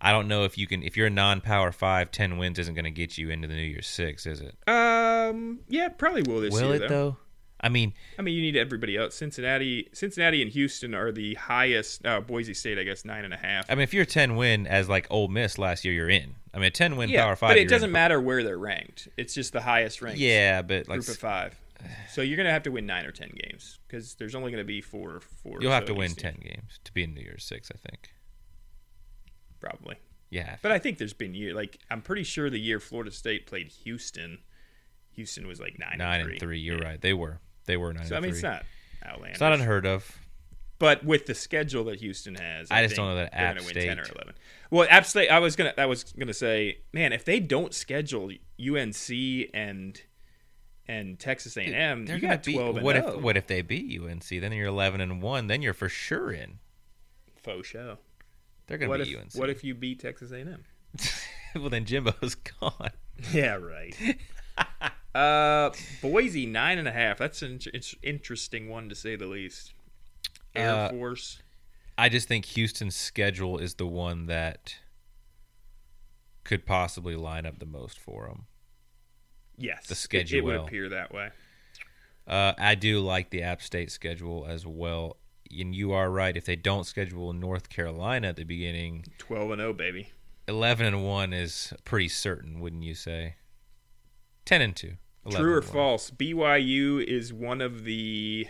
I 0.00 0.12
don't 0.12 0.28
know 0.28 0.44
if 0.44 0.58
you 0.58 0.66
can 0.66 0.82
if 0.82 0.96
you're 0.96 1.06
a 1.06 1.10
non 1.10 1.40
power 1.40 1.72
five 1.72 2.10
10 2.10 2.36
wins 2.38 2.58
isn't 2.58 2.74
gonna 2.74 2.90
get 2.90 3.16
you 3.18 3.30
into 3.30 3.48
the 3.48 3.54
New 3.54 3.62
Year's 3.62 3.86
Six, 3.86 4.26
is 4.26 4.40
it? 4.40 4.56
um 4.68 5.60
yeah 5.68 5.88
probably 5.88 6.22
will 6.22 6.40
this 6.40 6.52
Will 6.54 6.66
year 6.74 6.74
it 6.76 6.78
though. 6.80 6.88
though? 6.88 7.16
I 7.60 7.68
mean, 7.68 7.92
I 8.18 8.22
mean, 8.22 8.34
you 8.34 8.42
need 8.42 8.56
everybody 8.56 8.96
else. 8.96 9.16
Cincinnati, 9.16 9.88
Cincinnati, 9.92 10.42
and 10.42 10.50
Houston 10.52 10.94
are 10.94 11.10
the 11.10 11.34
highest. 11.34 12.06
Uh, 12.06 12.20
Boise 12.20 12.54
State, 12.54 12.78
I 12.78 12.84
guess, 12.84 13.04
nine 13.04 13.24
and 13.24 13.34
a 13.34 13.36
half. 13.36 13.68
I 13.68 13.74
mean, 13.74 13.82
if 13.82 13.92
you're 13.92 14.04
a 14.04 14.06
ten 14.06 14.36
win 14.36 14.66
as 14.66 14.88
like 14.88 15.06
Ole 15.10 15.26
Miss 15.28 15.58
last 15.58 15.84
year, 15.84 15.92
you're 15.92 16.08
in. 16.10 16.36
I 16.54 16.58
mean, 16.58 16.66
a 16.66 16.70
ten 16.70 16.96
win 16.96 17.08
yeah, 17.10 17.24
power 17.24 17.34
five. 17.36 17.50
but 17.50 17.58
it 17.58 17.68
doesn't 17.68 17.88
in. 17.88 17.92
matter 17.92 18.20
where 18.20 18.44
they're 18.44 18.58
ranked. 18.58 19.08
It's 19.16 19.34
just 19.34 19.52
the 19.52 19.60
highest 19.60 20.00
ranked. 20.02 20.20
Yeah, 20.20 20.62
but 20.62 20.88
like 20.88 20.98
group 21.00 21.08
of 21.08 21.16
five. 21.18 21.58
So 22.12 22.22
you're 22.22 22.36
gonna 22.36 22.50
have 22.52 22.62
to 22.64 22.70
win 22.72 22.86
nine 22.86 23.06
or 23.06 23.12
ten 23.12 23.30
games 23.48 23.78
because 23.86 24.14
there's 24.14 24.34
only 24.36 24.50
gonna 24.52 24.64
be 24.64 24.80
four. 24.80 25.20
Four. 25.42 25.58
you'll 25.60 25.70
or 25.72 25.74
have 25.74 25.84
to 25.86 25.94
win 25.94 26.12
ten 26.14 26.34
games 26.40 26.78
to 26.84 26.92
be 26.92 27.02
in 27.04 27.14
New 27.14 27.22
Year's 27.22 27.44
Six. 27.44 27.70
I 27.74 27.78
think. 27.88 28.10
probably. 29.60 29.96
Yeah, 30.30 30.56
But 30.60 30.72
I 30.72 30.78
think 30.78 30.98
there's 30.98 31.14
been 31.14 31.34
year 31.34 31.54
like 31.54 31.78
I'm 31.90 32.02
pretty 32.02 32.22
sure 32.22 32.50
the 32.50 32.60
year 32.60 32.80
Florida 32.80 33.10
State 33.10 33.46
played 33.46 33.68
Houston, 33.84 34.38
Houston 35.12 35.46
was 35.46 35.58
like 35.58 35.78
nine, 35.78 35.96
Nine 35.98 36.20
and 36.20 36.30
and 36.30 36.38
three. 36.38 36.38
three. 36.38 36.58
You're 36.60 36.78
Yeah. 36.78 36.84
right. 36.84 37.00
They 37.00 37.14
were. 37.14 37.40
They 37.68 37.76
were 37.76 37.92
nine 37.92 38.06
So 38.06 38.16
I 38.16 38.20
mean, 38.20 38.30
it's 38.30 38.42
not 38.42 38.64
outlandish. 39.06 39.34
It's 39.34 39.40
not 39.40 39.52
unheard 39.52 39.86
of. 39.86 40.18
But 40.80 41.04
with 41.04 41.26
the 41.26 41.34
schedule 41.34 41.84
that 41.84 42.00
Houston 42.00 42.34
has, 42.36 42.68
I 42.70 42.82
just 42.82 42.94
think 42.94 42.96
don't 42.98 43.08
know 43.08 43.16
that 43.16 43.34
App 43.34 43.56
gonna 43.56 43.66
win 43.66 43.74
ten 43.74 44.00
or 44.00 44.04
State- 44.04 44.16
eleven. 44.16 44.34
Well, 44.70 44.86
App 44.90 45.06
State, 45.06 45.28
I 45.28 45.38
was 45.38 45.54
gonna, 45.56 45.74
I 45.76 45.86
was 45.86 46.04
gonna 46.04 46.34
say, 46.34 46.78
man, 46.92 47.12
if 47.12 47.24
they 47.24 47.40
don't 47.40 47.74
schedule 47.74 48.30
UNC 48.60 49.10
and 49.54 50.00
and 50.86 51.18
Texas 51.18 51.56
A 51.56 51.62
and 51.62 51.74
M, 51.74 52.00
you 52.02 52.06
gonna 52.20 52.36
got 52.36 52.44
beat. 52.44 52.54
twelve 52.54 52.76
and 52.76 52.84
what 52.84 52.96
oh. 52.96 53.16
if 53.16 53.22
what 53.22 53.36
if 53.36 53.46
they 53.46 53.62
beat 53.62 54.00
UNC? 54.00 54.28
Then 54.28 54.52
you're 54.52 54.66
eleven 54.66 55.00
and 55.00 55.20
one. 55.20 55.46
Then 55.46 55.62
you're 55.62 55.74
for 55.74 55.88
sure 55.88 56.32
in. 56.32 56.58
faux 57.42 57.66
show? 57.66 57.98
They're 58.66 58.78
gonna 58.78 58.90
What 58.90 59.02
beat 59.02 59.14
if 59.14 59.20
UNC. 59.20 59.34
what 59.34 59.50
if 59.50 59.64
you 59.64 59.74
beat 59.74 60.00
Texas 60.00 60.30
A 60.30 60.36
and 60.36 60.50
M? 60.50 60.64
well, 61.56 61.70
then 61.70 61.84
Jimbo's 61.84 62.34
gone. 62.60 62.90
Yeah, 63.32 63.54
right. 63.54 63.94
uh, 65.18 65.70
Boise 66.02 66.46
nine 66.46 66.78
and 66.78 66.86
a 66.88 66.92
half. 66.92 67.18
That's 67.18 67.42
an 67.42 67.60
in- 67.72 67.82
interesting 68.02 68.68
one 68.68 68.88
to 68.88 68.94
say 68.94 69.16
the 69.16 69.26
least. 69.26 69.72
Air 70.54 70.74
Uh, 70.74 70.90
Force. 70.90 71.42
I 71.96 72.08
just 72.08 72.28
think 72.28 72.44
Houston's 72.46 72.94
schedule 72.96 73.58
is 73.58 73.74
the 73.74 73.86
one 73.86 74.26
that 74.26 74.76
could 76.44 76.64
possibly 76.64 77.16
line 77.16 77.44
up 77.44 77.58
the 77.58 77.66
most 77.66 77.98
for 77.98 78.28
them. 78.28 78.46
Yes, 79.56 79.86
the 79.86 80.18
it- 80.18 80.32
It, 80.32 80.40
would 80.44 80.56
appear 80.56 80.88
that 80.90 81.12
way. 81.12 81.30
Uh, 82.26 82.52
I 82.58 82.74
do 82.74 83.00
like 83.00 83.30
the 83.30 83.42
App 83.42 83.60
State 83.62 83.90
schedule 83.90 84.46
as 84.48 84.66
well. 84.66 85.16
And 85.50 85.74
you 85.74 85.92
are 85.92 86.10
right. 86.10 86.36
If 86.36 86.44
they 86.44 86.56
don't 86.56 86.84
schedule 86.84 87.32
North 87.32 87.70
Carolina 87.70 88.28
at 88.28 88.36
the 88.36 88.44
beginning, 88.44 89.06
Twelve 89.16 89.50
and 89.50 89.60
zero, 89.60 89.72
baby. 89.72 90.10
eleven 90.46 90.86
and 90.86 91.04
one 91.04 91.32
is 91.32 91.72
pretty 91.84 92.08
certain, 92.08 92.60
wouldn't 92.60 92.82
you 92.84 92.94
say? 92.94 93.36
Ten 94.44 94.60
and 94.60 94.76
two. 94.76 94.98
11 95.28 95.40
True 95.44 95.56
or 95.56 95.62
false? 95.62 96.10
BYU 96.10 97.02
is 97.04 97.32
one 97.32 97.60
of 97.60 97.84
the 97.84 98.46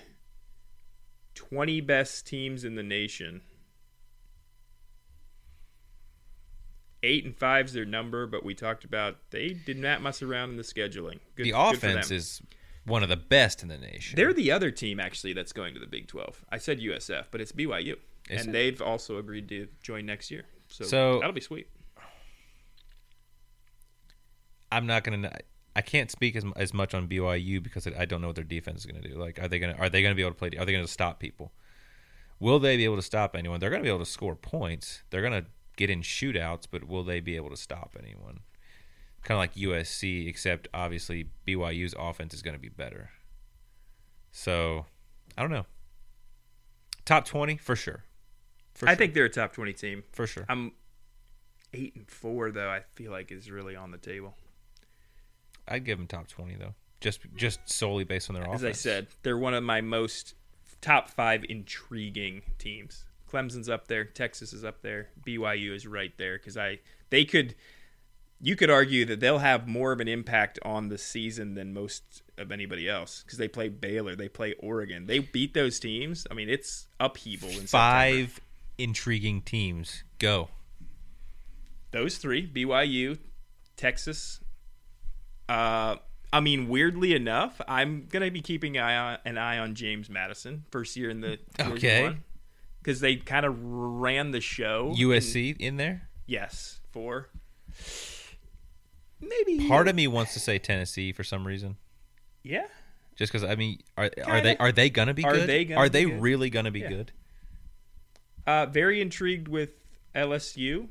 20 1.35 1.81
best 1.81 2.27
teams 2.27 2.65
in 2.65 2.75
the 2.75 2.83
nation. 2.83 3.43
Eight 7.03 7.25
and 7.25 7.37
five 7.37 7.67
is 7.67 7.73
their 7.73 7.85
number, 7.85 8.27
but 8.27 8.45
we 8.45 8.55
talked 8.55 8.85
about 8.85 9.17
they 9.31 9.51
did 9.51 9.79
not 9.79 10.03
mess 10.03 10.21
around 10.21 10.51
in 10.51 10.57
the 10.57 10.65
scheduling. 10.65 11.21
Good, 11.37 11.47
The 11.47 11.53
offense 11.57 12.11
is 12.11 12.43
one 12.87 13.03
of 13.05 13.09
the 13.09 13.17
best 13.17 13.63
in 13.63 13.69
the 13.69 13.79
nation. 13.79 14.17
They're 14.17 14.33
the 14.33 14.51
other 14.51 14.71
team 14.73 14.99
actually 14.99 15.33
that's 15.33 15.53
going 15.53 15.75
to 15.75 15.81
the 15.81 15.87
Big 15.87 16.09
12. 16.09 16.45
I 16.51 16.59
said 16.59 16.81
USF, 16.81 17.27
but 17.31 17.41
it's 17.41 17.53
BYU, 17.53 17.97
Is 18.29 18.41
and 18.41 18.49
it? 18.49 18.53
they've 18.53 18.83
also 18.83 19.19
agreed 19.19 19.49
to 19.51 19.69
join 19.81 20.07
next 20.07 20.31
year. 20.31 20.45
So, 20.67 20.85
So- 20.85 21.19
that'll 21.21 21.33
be 21.33 21.41
sweet. 21.41 21.69
I'm 24.71 24.87
not 24.87 25.03
gonna. 25.05 25.31
I 25.79 25.81
can't 25.81 26.11
speak 26.11 26.35
as, 26.35 26.45
as 26.57 26.75
much 26.75 26.93
on 26.93 27.07
BYU 27.07 27.63
because 27.63 27.87
I 27.87 28.05
don't 28.05 28.21
know 28.21 28.27
what 28.27 28.35
their 28.35 28.45
defense 28.45 28.81
is 28.81 28.87
gonna 28.87 29.01
do. 29.01 29.15
Like, 29.15 29.41
are 29.41 29.47
they 29.47 29.61
gonna 29.61 29.77
are 29.79 29.89
they 29.89 30.03
gonna 30.03 30.17
be 30.17 30.23
able 30.23 30.33
to 30.33 30.37
play? 30.37 30.51
Are 30.59 30.65
they 30.65 30.73
gonna 30.73 30.89
stop 30.89 31.21
people? 31.21 31.53
Will 32.41 32.59
they 32.59 32.77
be 32.77 32.85
able 32.85 32.97
to 32.97 33.03
stop 33.03 33.37
anyone? 33.37 33.61
They're 33.61 33.71
gonna 33.71 33.85
be 33.85 33.89
able 33.89 34.01
to 34.01 34.05
score 34.05 34.35
points. 34.35 35.05
They're 35.11 35.23
gonna 35.23 35.45
get 35.77 35.89
in 35.89 36.03
shootouts, 36.03 36.65
but 36.69 36.89
will 36.89 37.05
they 37.05 37.21
be 37.21 37.37
able 37.37 37.51
to 37.51 37.57
stop 37.57 37.95
anyone? 37.97 38.41
Kind 39.23 39.37
of 39.37 39.39
like 39.39 39.55
USC, 39.55 40.27
except 40.27 40.67
obviously 40.75 41.29
BYU's 41.47 41.95
offense 41.97 42.35
is 42.35 42.43
gonna 42.43 42.59
be 42.59 42.69
better. 42.69 43.11
So, 44.33 44.85
I 45.37 45.43
don't 45.43 45.53
know. 45.53 45.67
Top 47.05 47.25
twenty 47.25 47.57
for 47.57 47.77
sure. 47.77 48.03
For 48.75 48.89
I 48.89 48.93
sure. 48.93 48.97
think 48.97 49.15
they're 49.15 49.27
a 49.27 49.31
top 49.31 49.53
20 49.53 49.73
team. 49.75 50.03
for 50.11 50.27
sure. 50.27 50.45
I'm 50.49 50.73
eight 51.73 51.95
and 51.95 52.11
four 52.11 52.51
though. 52.51 52.69
I 52.69 52.81
feel 52.95 53.13
like 53.13 53.31
is 53.31 53.49
really 53.49 53.77
on 53.77 53.93
the 53.93 53.99
table. 53.99 54.35
I'd 55.69 55.85
give 55.85 55.99
them 55.99 56.07
top 56.07 56.29
twenty 56.29 56.57
though, 56.57 56.75
just 57.01 57.21
just 57.37 57.61
solely 57.69 58.05
based 58.05 58.31
on 58.31 58.35
their 58.35 58.45
offense. 58.45 58.63
As 58.63 58.65
I 58.65 58.73
said, 58.73 59.07
they're 59.23 59.39
one 59.39 59.55
of 59.55 59.63
my 59.63 59.81
most 59.81 60.35
top 60.81 61.09
five 61.09 61.45
intriguing 61.49 62.43
teams. 62.59 63.05
Clemson's 63.31 63.69
up 63.69 63.89
there, 63.89 64.05
Texas 64.05 64.53
is 64.53 64.65
up 64.65 64.81
there, 64.83 65.11
BYU 65.27 65.75
is 65.75 65.87
right 65.87 66.13
there 66.17 66.39
because 66.39 66.57
I 66.57 66.81
they 67.11 67.25
could 67.25 67.55
you 68.41 68.57
could 68.57 68.71
argue 68.71 69.05
that 69.05 69.21
they'll 69.21 69.39
have 69.39 69.67
more 69.67 69.93
of 69.93 70.01
an 70.01 70.09
impact 70.09 70.59
on 70.63 70.89
the 70.89 70.99
season 70.99 71.55
than 71.55 71.75
most 71.75 72.23
of 72.37 72.53
anybody 72.53 72.89
else 72.89 73.23
because 73.25 73.39
they 73.39 73.49
play 73.49 73.69
Baylor, 73.69 74.15
they 74.15 74.29
play 74.29 74.55
Oregon, 74.61 75.07
they 75.07 75.19
beat 75.19 75.55
those 75.55 75.81
teams. 75.81 76.27
I 76.31 76.35
mean, 76.35 76.49
it's 76.49 76.87
upheaval 77.01 77.49
in 77.49 77.67
September. 77.67 77.69
five 77.71 78.41
intriguing 78.79 79.43
teams. 79.43 80.05
Go. 80.19 80.49
Those 81.91 82.19
three: 82.19 82.47
BYU, 82.47 83.19
Texas. 83.77 84.41
Uh, 85.49 85.97
I 86.33 86.41
mean, 86.41 86.69
weirdly 86.69 87.15
enough, 87.15 87.61
I'm 87.67 88.07
gonna 88.11 88.31
be 88.31 88.41
keeping 88.43 88.77
an 88.77 88.85
eye 88.85 88.97
on, 88.97 89.19
an 89.25 89.39
eye 89.39 89.59
on 89.59 89.75
James 89.75 90.11
Madison 90.11 90.65
first 90.71 90.95
year 90.97 91.09
in 91.11 91.21
the 91.23 91.39
Okay. 91.59 92.17
because 92.83 93.01
they 93.01 93.17
kind 93.17 93.47
of 93.47 93.57
ran 93.63 94.31
the 94.33 94.41
show. 94.41 94.95
USC 94.97 95.57
in 95.59 95.77
there. 95.79 96.09
yes, 96.27 96.81
four, 96.93 97.29
maybe 99.21 99.67
Part 99.69 99.89
of 99.89 99.95
me 99.97 100.07
wants 100.07 100.35
to 100.35 100.41
say 100.41 100.59
Tennessee 100.59 101.13
for 101.13 101.25
some 101.25 101.47
reason, 101.47 101.77
yeah. 102.43 102.67
just 103.17 103.33
because 103.33 103.49
I 103.49 103.55
mean, 103.55 103.79
are 103.97 104.11
are 104.27 104.41
they 104.41 104.57
are 104.59 104.73
they 104.73 104.91
gonna 104.91 105.15
be 105.15 105.25
Are 105.25 105.33
good? 105.35 105.49
they 105.49 105.65
gonna 105.65 105.81
are 105.81 105.89
they 105.89 106.05
good? 106.05 106.21
really 106.21 106.51
gonna 106.51 106.71
be 106.71 106.81
Yeah. 106.81 106.89
good? 106.89 107.13
Uh, 108.47 108.67
very 108.67 109.01
intrigued 109.01 109.49
with 109.49 109.71
LSU 110.15 110.89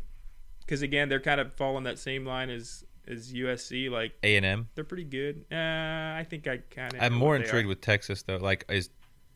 because 0.61 0.81
again, 0.81 1.09
they're 1.09 1.19
kind 1.19 1.39
of 1.41 1.53
following 1.53 1.83
that 1.85 1.97
same 1.99 2.25
line 2.25 2.49
as 2.49 2.83
as 3.07 3.33
USC. 3.33 3.89
Like 3.89 4.13
A 4.23 4.35
and 4.37 4.45
M. 4.45 4.69
they're 4.75 4.83
pretty 4.83 5.03
good. 5.03 5.45
Uh, 5.51 5.55
I 5.55 6.25
think 6.29 6.47
I 6.47 6.57
kind 6.69 6.93
of. 6.93 7.01
I'm 7.01 7.13
more 7.13 7.35
intrigued 7.35 7.67
with 7.67 7.81
Texas 7.81 8.23
though. 8.23 8.37
Like, 8.37 8.65
is 8.69 8.89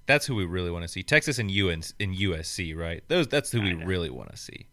that's 0.06 0.26
who 0.26 0.36
we 0.36 0.46
really 0.46 0.72
want 0.72 0.84
to 0.84 0.88
see? 0.88 1.04
Texas 1.04 1.40
and 1.40 1.50
UN 1.52 1.84
in 2.00 2.14
USC, 2.14 2.76
right? 2.76 3.04
Those 3.08 3.28
that's 3.28 3.52
who 3.52 3.62
we 3.62 3.70
Kinda. 3.70 3.86
really 3.86 4.10
want 4.10 4.32
to 4.32 4.38
see. 4.38 4.68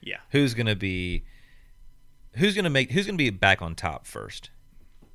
Yeah. 0.00 0.18
Who's 0.30 0.54
gonna 0.54 0.76
be? 0.76 1.24
Who's 2.36 2.54
gonna 2.54 2.70
make? 2.70 2.92
Who's 2.92 3.06
gonna 3.06 3.18
be 3.18 3.30
back 3.30 3.62
on 3.62 3.74
top 3.74 4.06
first? 4.06 4.50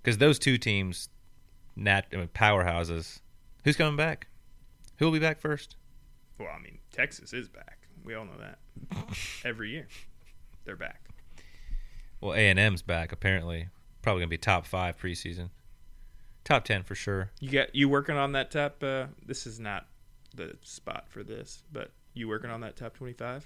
Because 0.01 0.17
those 0.17 0.38
two 0.38 0.57
teams, 0.57 1.09
nat 1.75 2.07
I 2.13 2.17
mean, 2.17 2.27
powerhouses. 2.27 3.19
Who's 3.63 3.77
coming 3.77 3.95
back? 3.95 4.27
Who 4.97 5.05
will 5.05 5.13
be 5.13 5.19
back 5.19 5.39
first? 5.39 5.77
Well, 6.38 6.49
I 6.53 6.61
mean, 6.61 6.79
Texas 6.91 7.31
is 7.31 7.47
back. 7.47 7.88
We 8.03 8.13
all 8.15 8.25
know 8.25 8.38
that. 8.39 8.59
Every 9.45 9.71
year, 9.71 9.88
they're 10.65 10.75
back. 10.75 11.03
Well, 12.24 12.36
A 12.36 12.49
and 12.49 12.57
M's 12.57 12.82
back 12.82 13.11
apparently. 13.11 13.67
Probably 14.01 14.21
gonna 14.21 14.30
be 14.30 14.38
top 14.38 14.65
five 14.65 14.97
preseason. 14.97 15.49
Top 16.45 16.63
ten 16.63 16.82
for 16.84 16.95
sure. 16.95 17.32
You 17.41 17.49
got 17.51 17.76
you 17.76 17.89
working 17.89 18.15
on 18.15 18.32
that 18.32 18.49
top. 18.49 18.82
Uh, 18.82 19.07
this 19.26 19.45
is 19.45 19.59
not 19.59 19.88
the 20.34 20.55
spot 20.61 21.09
for 21.09 21.21
this, 21.21 21.63
but 21.69 21.91
you 22.13 22.30
working 22.30 22.49
on 22.49 22.61
that 22.61 22.78
top 22.78 22.93
twenty-five? 22.93 23.45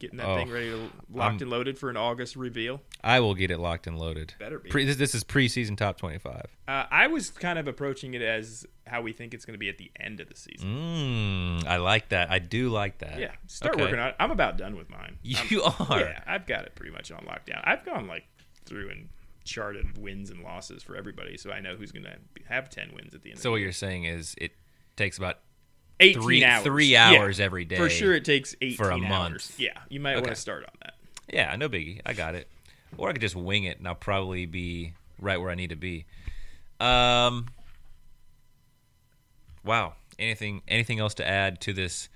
Getting 0.00 0.16
that 0.16 0.26
Oh, 0.28 0.36
thing 0.36 0.50
ready, 0.50 0.70
to, 0.70 0.78
locked 1.12 1.32
I'm- 1.34 1.38
and 1.42 1.50
loaded 1.50 1.78
for 1.78 1.90
an 1.90 1.96
August 1.96 2.34
reveal. 2.34 2.80
I 3.04 3.20
will 3.20 3.34
get 3.34 3.50
it 3.50 3.58
locked 3.58 3.86
and 3.86 3.98
loaded. 3.98 4.34
Better 4.38 4.58
be. 4.58 4.68
Pre, 4.70 4.84
this, 4.86 4.96
this 4.96 5.14
is 5.14 5.22
preseason 5.24 5.76
top 5.76 5.98
twenty-five. 5.98 6.46
Uh, 6.66 6.86
I 6.90 7.06
was 7.06 7.30
kind 7.30 7.58
of 7.58 7.68
approaching 7.68 8.14
it 8.14 8.22
as 8.22 8.66
how 8.86 9.02
we 9.02 9.12
think 9.12 9.34
it's 9.34 9.44
going 9.44 9.54
to 9.54 9.58
be 9.58 9.68
at 9.68 9.78
the 9.78 9.90
end 10.00 10.18
of 10.20 10.28
the 10.28 10.36
season. 10.36 10.68
Mm, 10.68 11.66
I 11.66 11.76
like 11.76 12.08
that. 12.08 12.30
I 12.30 12.38
do 12.40 12.70
like 12.70 12.98
that. 12.98 13.18
Yeah, 13.20 13.32
start 13.46 13.74
Okay. 13.74 13.84
working 13.84 13.98
on 14.00 14.08
it. 14.08 14.16
I'm 14.18 14.30
about 14.30 14.56
done 14.56 14.74
with 14.74 14.88
mine. 14.90 15.18
I'm- 15.24 15.46
You 15.48 15.62
are. 15.80 16.00
Yeah, 16.00 16.20
I've 16.26 16.46
got 16.46 16.64
it 16.64 16.74
pretty 16.74 16.92
much 16.92 17.12
on 17.12 17.20
lockdown. 17.24 17.60
I've 17.64 17.84
gone 17.84 18.06
like 18.08 18.24
through 18.64 18.90
and 18.90 19.08
charted 19.44 19.98
wins 19.98 20.30
and 20.30 20.42
losses 20.42 20.82
for 20.82 20.96
everybody, 20.96 21.36
so 21.36 21.50
I 21.50 21.60
know 21.60 21.76
who's 21.76 21.92
going 21.92 22.04
to 22.04 22.16
have 22.48 22.70
ten 22.70 22.92
wins 22.94 23.14
at 23.14 23.22
the 23.22 23.30
end. 23.30 23.38
So 23.38 23.50
what 23.50 23.60
you're 23.60 23.72
saying 23.72 24.04
is 24.04 24.34
it 24.38 24.52
takes 24.96 25.18
about 25.18 25.38
18 26.00 26.22
three- 26.22 26.44
hours. 26.44 26.64
three 26.64 26.86
Yeah. 26.86 27.10
hours 27.10 27.40
every 27.40 27.64
day 27.64 27.76
For 27.76 27.88
sure, 27.90 28.14
it 28.14 28.24
takes 28.24 28.54
18 28.60 28.76
for 28.76 28.90
a 28.90 28.94
hours. 28.94 29.00
month. 29.08 29.60
Yeah, 29.60 29.78
you 29.88 30.00
might 30.00 30.14
want 30.16 30.28
to 30.28 30.34
start 30.36 30.64
on 30.64 30.72
that. 30.82 30.94
yeah, 31.32 31.54
no 31.56 31.68
biggie. 31.68 32.00
I 32.06 32.12
got 32.14 32.34
it. 32.34 32.48
Or 32.96 33.08
I 33.08 33.12
could 33.12 33.20
just 33.22 33.36
wing 33.36 33.64
it, 33.64 33.78
and 33.78 33.86
I'll 33.86 33.94
probably 33.94 34.46
be 34.46 34.94
right 35.20 35.36
where 35.40 35.50
I 35.50 35.54
need 35.54 35.70
to 35.70 35.76
be. 35.76 36.06
Um. 36.80 37.48
Wow. 39.64 39.94
Anything 40.18 40.62
anything 40.68 40.98
else 40.98 41.14
to 41.14 41.26
add 41.26 41.60
to 41.62 41.72
this 41.72 42.08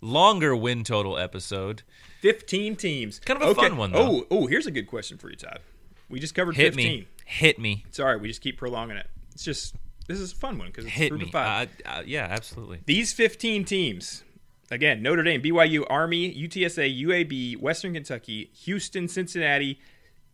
longer 0.00 0.54
win 0.56 0.84
total 0.84 1.18
episode? 1.18 1.82
15 2.20 2.76
teams. 2.76 3.18
Kind 3.20 3.42
of 3.42 3.48
a 3.50 3.54
fun 3.54 3.76
one, 3.76 3.92
though. 3.92 3.98
Oh, 4.22 4.26
oh, 4.30 4.46
here's 4.46 4.66
a 4.66 4.70
good 4.70 4.86
question 4.86 5.18
for 5.18 5.28
you, 5.28 5.36
Todd. 5.36 5.60
We 6.08 6.20
just 6.20 6.34
covered 6.34 6.56
Hit 6.56 6.74
15. 6.74 7.00
me. 7.00 7.06
Hit 7.24 7.58
me. 7.58 7.84
Sorry, 7.90 8.16
we 8.16 8.28
just 8.28 8.40
keep 8.40 8.56
prolonging 8.58 8.96
it. 8.96 9.08
It's 9.32 9.44
just 9.44 9.74
this 10.08 10.18
is 10.20 10.32
a 10.32 10.36
fun 10.36 10.58
one 10.58 10.68
because 10.68 10.84
it's 10.84 10.94
Hit 10.94 11.10
group 11.10 11.20
me. 11.22 11.26
of 11.28 11.32
five. 11.32 11.68
Uh, 11.84 11.88
uh, 11.88 12.02
yeah, 12.06 12.26
absolutely. 12.30 12.80
These 12.86 13.12
15 13.12 13.64
teams, 13.64 14.24
again, 14.70 15.02
Notre 15.02 15.22
Dame, 15.22 15.40
BYU, 15.42 15.84
Army, 15.88 16.34
UTSA, 16.34 17.02
UAB, 17.02 17.58
Western 17.60 17.94
Kentucky, 17.94 18.50
Houston, 18.64 19.08
Cincinnati, 19.08 19.78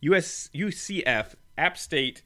US, 0.01 0.49
UCF, 0.53 1.35
App 1.57 1.77
State, 1.77 2.23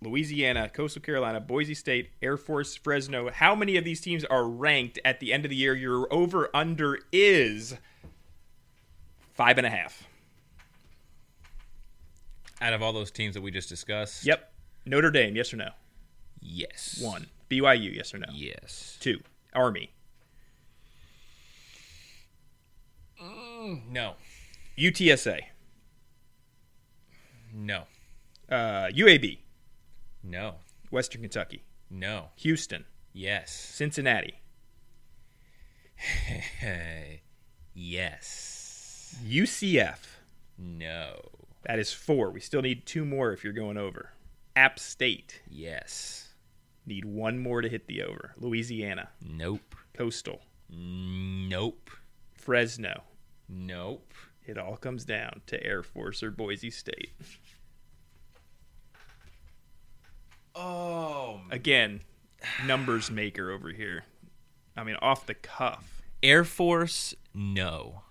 Louisiana, 0.00 0.68
Coastal 0.68 1.00
Carolina, 1.00 1.40
Boise 1.40 1.74
State, 1.74 2.10
Air 2.20 2.36
Force, 2.36 2.74
Fresno. 2.74 3.30
How 3.30 3.54
many 3.54 3.76
of 3.76 3.84
these 3.84 4.00
teams 4.00 4.24
are 4.24 4.48
ranked 4.48 4.98
at 5.04 5.20
the 5.20 5.32
end 5.32 5.44
of 5.44 5.50
the 5.50 5.56
year? 5.56 5.74
Your 5.76 6.12
over 6.12 6.50
under 6.52 6.98
is 7.12 7.76
five 9.34 9.58
and 9.58 9.66
a 9.66 9.70
half. 9.70 10.08
Out 12.60 12.72
of 12.72 12.82
all 12.82 12.92
those 12.92 13.10
teams 13.10 13.34
that 13.34 13.40
we 13.42 13.50
just 13.50 13.68
discussed, 13.68 14.24
Yep. 14.24 14.52
Notre 14.86 15.10
Dame, 15.10 15.36
yes 15.36 15.52
or 15.52 15.56
no? 15.56 15.70
Yes. 16.42 16.98
One. 17.00 17.28
BYU, 17.48 17.94
yes 17.94 18.12
or 18.12 18.18
no? 18.18 18.26
Yes. 18.32 18.98
Two. 19.00 19.20
Army. 19.54 19.92
No. 23.90 24.14
UTSA. 24.76 25.40
No. 27.54 27.84
Uh, 28.50 28.88
UAB. 28.88 29.38
No. 30.24 30.56
Western 30.90 31.20
Kentucky. 31.20 31.62
No. 31.90 32.30
Houston. 32.36 32.84
Yes. 33.12 33.52
Cincinnati. 33.52 34.40
yes. 37.74 39.16
UCF. 39.24 39.98
No. 40.58 41.20
That 41.64 41.78
is 41.78 41.92
four. 41.92 42.30
We 42.30 42.40
still 42.40 42.62
need 42.62 42.86
two 42.86 43.04
more 43.04 43.32
if 43.32 43.44
you're 43.44 43.52
going 43.52 43.76
over. 43.76 44.10
App 44.56 44.78
State. 44.78 45.42
Yes. 45.48 46.21
Need 46.86 47.04
one 47.04 47.38
more 47.38 47.60
to 47.62 47.68
hit 47.68 47.86
the 47.86 48.02
over. 48.02 48.32
Louisiana. 48.36 49.10
Nope. 49.20 49.74
Coastal. 49.94 50.40
Nope. 50.68 51.90
Fresno. 52.34 53.02
Nope. 53.48 54.12
It 54.44 54.58
all 54.58 54.76
comes 54.76 55.04
down 55.04 55.42
to 55.46 55.64
Air 55.64 55.82
Force 55.82 56.22
or 56.22 56.30
Boise 56.32 56.70
State. 56.70 57.12
Oh. 60.54 61.40
Again, 61.50 62.00
numbers 62.66 63.10
maker 63.10 63.50
over 63.50 63.70
here. 63.70 64.04
I 64.76 64.84
mean, 64.84 64.96
off 65.00 65.26
the 65.26 65.34
cuff. 65.34 66.02
Air 66.22 66.44
Force, 66.44 67.14
no. 67.34 68.02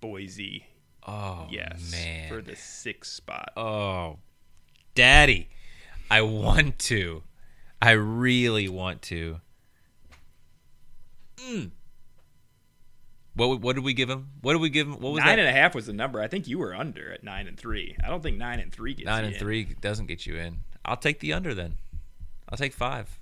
Boise, 0.00 0.66
Oh, 1.06 1.46
yes, 1.50 1.90
man. 1.90 2.28
for 2.28 2.40
the 2.42 2.54
sixth 2.56 3.12
spot. 3.12 3.52
Oh, 3.56 4.18
daddy, 4.94 5.48
I 6.10 6.22
want 6.22 6.78
to. 6.80 7.22
I 7.80 7.92
really 7.92 8.68
want 8.68 9.02
to. 9.02 9.40
Mm. 11.38 11.70
What 13.34 13.60
what 13.60 13.76
did 13.76 13.84
we 13.84 13.92
give 13.94 14.10
him? 14.10 14.30
What 14.40 14.54
did 14.54 14.60
we 14.62 14.68
give 14.70 14.88
him? 14.88 14.94
What 14.94 15.12
was 15.12 15.20
Nine 15.20 15.36
that? 15.36 15.38
and 15.38 15.48
a 15.48 15.52
half 15.52 15.74
was 15.74 15.86
the 15.86 15.92
number. 15.92 16.20
I 16.20 16.26
think 16.26 16.48
you 16.48 16.58
were 16.58 16.74
under 16.74 17.12
at 17.12 17.22
nine 17.22 17.46
and 17.46 17.56
three. 17.58 17.96
I 18.02 18.08
don't 18.08 18.22
think 18.22 18.36
nine 18.36 18.58
and 18.58 18.72
three 18.72 18.94
gets 18.94 19.06
Nine 19.06 19.24
and 19.24 19.34
in. 19.34 19.38
three 19.38 19.64
doesn't 19.80 20.06
get 20.06 20.26
you 20.26 20.36
in. 20.36 20.58
I'll 20.84 20.96
take 20.96 21.20
the 21.20 21.32
under 21.32 21.54
then. 21.54 21.76
I'll 22.48 22.58
take 22.58 22.72
five. 22.72 23.18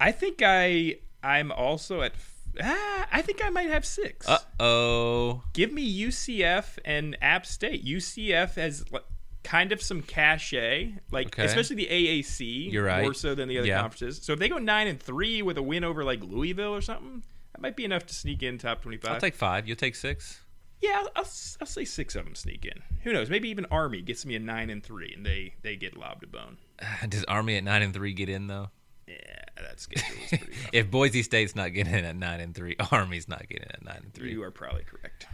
I 0.00 0.10
think 0.10 0.42
I 0.44 0.96
I'm 1.22 1.52
also 1.52 2.02
at. 2.02 2.12
Ah, 2.60 3.06
I 3.12 3.22
think 3.22 3.44
I 3.44 3.50
might 3.50 3.68
have 3.70 3.84
six. 3.86 4.28
Uh 4.28 4.38
oh. 4.58 5.42
Give 5.52 5.72
me 5.72 5.86
UCF 6.06 6.78
and 6.84 7.16
App 7.22 7.46
State. 7.46 7.84
UCF 7.84 8.54
has 8.54 8.90
like, 8.92 9.04
kind 9.44 9.70
of 9.72 9.80
some 9.82 10.02
cachet, 10.02 10.94
like 11.12 11.26
Okay. 11.28 11.44
especially 11.44 11.76
the 11.76 11.86
AAC. 11.88 12.72
You're 12.72 12.84
right. 12.84 13.02
More 13.02 13.14
so 13.14 13.34
than 13.34 13.48
the 13.48 13.58
other 13.58 13.68
Yeah. 13.68 13.80
conferences. 13.80 14.20
So 14.24 14.32
if 14.32 14.38
they 14.38 14.48
go 14.48 14.58
nine 14.58 14.86
and 14.88 14.98
three 15.00 15.42
with 15.42 15.56
a 15.58 15.62
win 15.62 15.84
over 15.84 16.02
like 16.02 16.20
Louisville 16.22 16.74
or 16.74 16.80
something, 16.80 17.22
that 17.52 17.60
might 17.60 17.76
be 17.76 17.84
enough 17.84 18.06
to 18.06 18.14
sneak 18.14 18.42
in 18.42 18.58
top 18.58 18.82
twenty-five. 18.82 19.12
I'll 19.12 19.20
take 19.20 19.34
five. 19.34 19.68
You'll 19.68 19.76
take 19.76 19.94
six. 19.94 20.40
yeah, 20.80 20.94
I'll, 20.96 21.08
I'll, 21.16 21.30
I'll 21.60 21.66
say 21.66 21.84
six 21.84 22.16
of 22.16 22.24
them 22.24 22.34
sneak 22.34 22.64
in. 22.64 22.82
Who 23.04 23.12
knows? 23.12 23.30
Maybe 23.30 23.48
even 23.50 23.66
Army 23.70 24.02
gets 24.02 24.26
me 24.26 24.34
a 24.34 24.40
nine 24.40 24.70
and 24.70 24.82
three, 24.82 25.12
and 25.14 25.24
they 25.24 25.54
they 25.62 25.76
get 25.76 25.96
lobbed 25.96 26.24
a 26.24 26.26
bone. 26.26 26.56
Does 27.08 27.24
Army 27.24 27.56
at 27.56 27.64
nine 27.64 27.82
and 27.82 27.94
three 27.94 28.12
get 28.12 28.28
in 28.28 28.46
though? 28.48 28.70
Yeah, 29.06 29.16
that's 29.60 29.82
schedule 29.82 30.16
is 30.22 30.28
pretty 30.30 30.44
rough. 30.46 30.70
If 30.72 30.90
Boise 30.90 31.22
State's 31.22 31.54
not 31.54 31.74
getting 31.74 31.92
in 31.94 32.06
at 32.06 32.16
nine 32.16 32.40
and 32.40 32.54
three, 32.54 32.74
Army's 32.90 33.28
not 33.28 33.46
getting 33.48 33.64
in 33.64 33.70
at 33.72 33.84
nine 33.84 34.00
and 34.04 34.14
three. 34.14 34.32
You 34.32 34.42
are 34.42 34.50
probably 34.50 34.82
correct. 34.84 35.26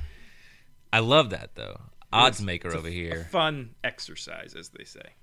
I 0.93 0.99
love 0.99 1.31
that 1.31 1.55
though. 1.55 1.81
Odds 2.13 2.43
maker 2.43 2.75
over 2.75 2.89
here. 2.89 3.27
fun 3.31 3.75
exercise, 3.85 4.55
as 4.59 4.71
they 4.71 4.85
say. 4.85 5.15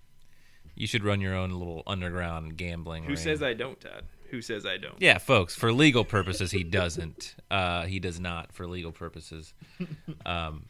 You 0.75 0.88
should 0.88 1.03
run 1.03 1.21
your 1.21 1.33
own 1.33 1.51
little 1.51 1.83
underground 1.88 2.55
gambling. 2.55 3.03
Who 3.03 3.09
ring. 3.09 3.17
says 3.17 3.41
I 3.41 3.53
don't, 3.53 3.79
Todd? 3.79 4.05
Who 4.29 4.41
says 4.41 4.65
I 4.65 4.77
don't? 4.77 4.95
Yeah, 4.99 5.17
folks. 5.17 5.55
For 5.55 5.71
legal 5.71 6.05
purposes, 6.05 6.51
he 6.51 6.63
doesn't. 6.63 7.35
Uh, 7.49 7.83
he 7.85 7.99
does 7.99 8.19
not. 8.19 8.51
For 8.53 8.67
legal 8.67 8.91
purposes, 8.91 9.53
um, 10.25 10.65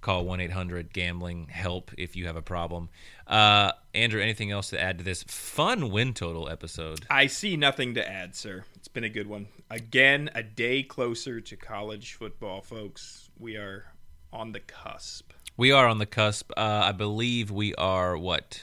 call 0.00 0.24
one 0.24 0.40
eight 0.40 0.50
hundred 0.52 0.92
gambling 0.92 1.46
help 1.48 1.92
if 1.98 2.16
you 2.16 2.26
have 2.26 2.36
a 2.36 2.42
problem. 2.42 2.88
Uh, 3.26 3.72
Andrew, 3.94 4.20
anything 4.22 4.50
else 4.50 4.70
to 4.70 4.80
add 4.80 4.98
to 4.98 5.04
this 5.04 5.22
fun 5.24 5.90
win 5.90 6.14
total 6.14 6.48
episode? 6.48 7.04
I 7.10 7.26
see 7.26 7.56
nothing 7.56 7.94
to 7.94 8.08
add, 8.08 8.34
sir. 8.34 8.64
It's 8.74 8.88
been 8.88 9.04
a 9.04 9.08
good 9.10 9.26
one. 9.28 9.46
Again, 9.70 10.30
a 10.34 10.42
day 10.42 10.82
closer 10.82 11.40
to 11.42 11.56
college 11.56 12.14
football, 12.14 12.62
folks. 12.62 13.28
We 13.38 13.56
are 13.56 13.84
on 14.32 14.52
the 14.52 14.60
cusp. 14.60 15.32
We 15.56 15.72
are 15.72 15.86
on 15.86 15.98
the 15.98 16.06
cusp. 16.06 16.52
Uh, 16.56 16.82
I 16.84 16.92
believe 16.92 17.50
we 17.50 17.74
are 17.74 18.16
what 18.16 18.62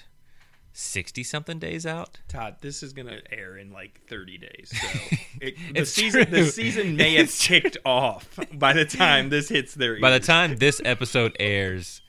sixty 0.73 1.23
something 1.23 1.59
days 1.59 1.85
out. 1.85 2.19
Todd, 2.27 2.57
this 2.61 2.83
is 2.83 2.93
going 2.93 3.07
to 3.07 3.21
air 3.33 3.57
in 3.57 3.71
like 3.71 4.01
30 4.09 4.37
days. 4.37 4.71
So 4.73 5.15
it, 5.41 5.55
the 5.73 5.85
season 5.85 6.27
true. 6.27 6.43
the 6.43 6.49
season 6.51 6.95
may 6.95 7.15
have 7.15 7.31
kicked 7.31 7.77
off 7.85 8.37
by 8.53 8.73
the 8.73 8.85
time 8.85 9.29
this 9.29 9.49
hits 9.49 9.73
their 9.73 9.99
By 9.99 10.11
the 10.11 10.19
time 10.25 10.57
this 10.57 10.81
episode 10.85 11.35
airs, 11.39 12.01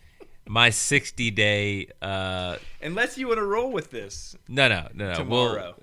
my 0.48 0.70
sixty 0.70 1.30
day. 1.30 1.88
Uh, 2.02 2.56
Unless 2.82 3.18
you 3.18 3.26
want 3.28 3.38
to 3.38 3.44
roll 3.44 3.72
with 3.72 3.90
this 3.90 4.36
no, 4.48 4.68
no, 4.68 4.88
no, 4.94 5.12
no. 5.12 5.24
We'll- 5.24 5.48
tomorrow. 5.48 5.74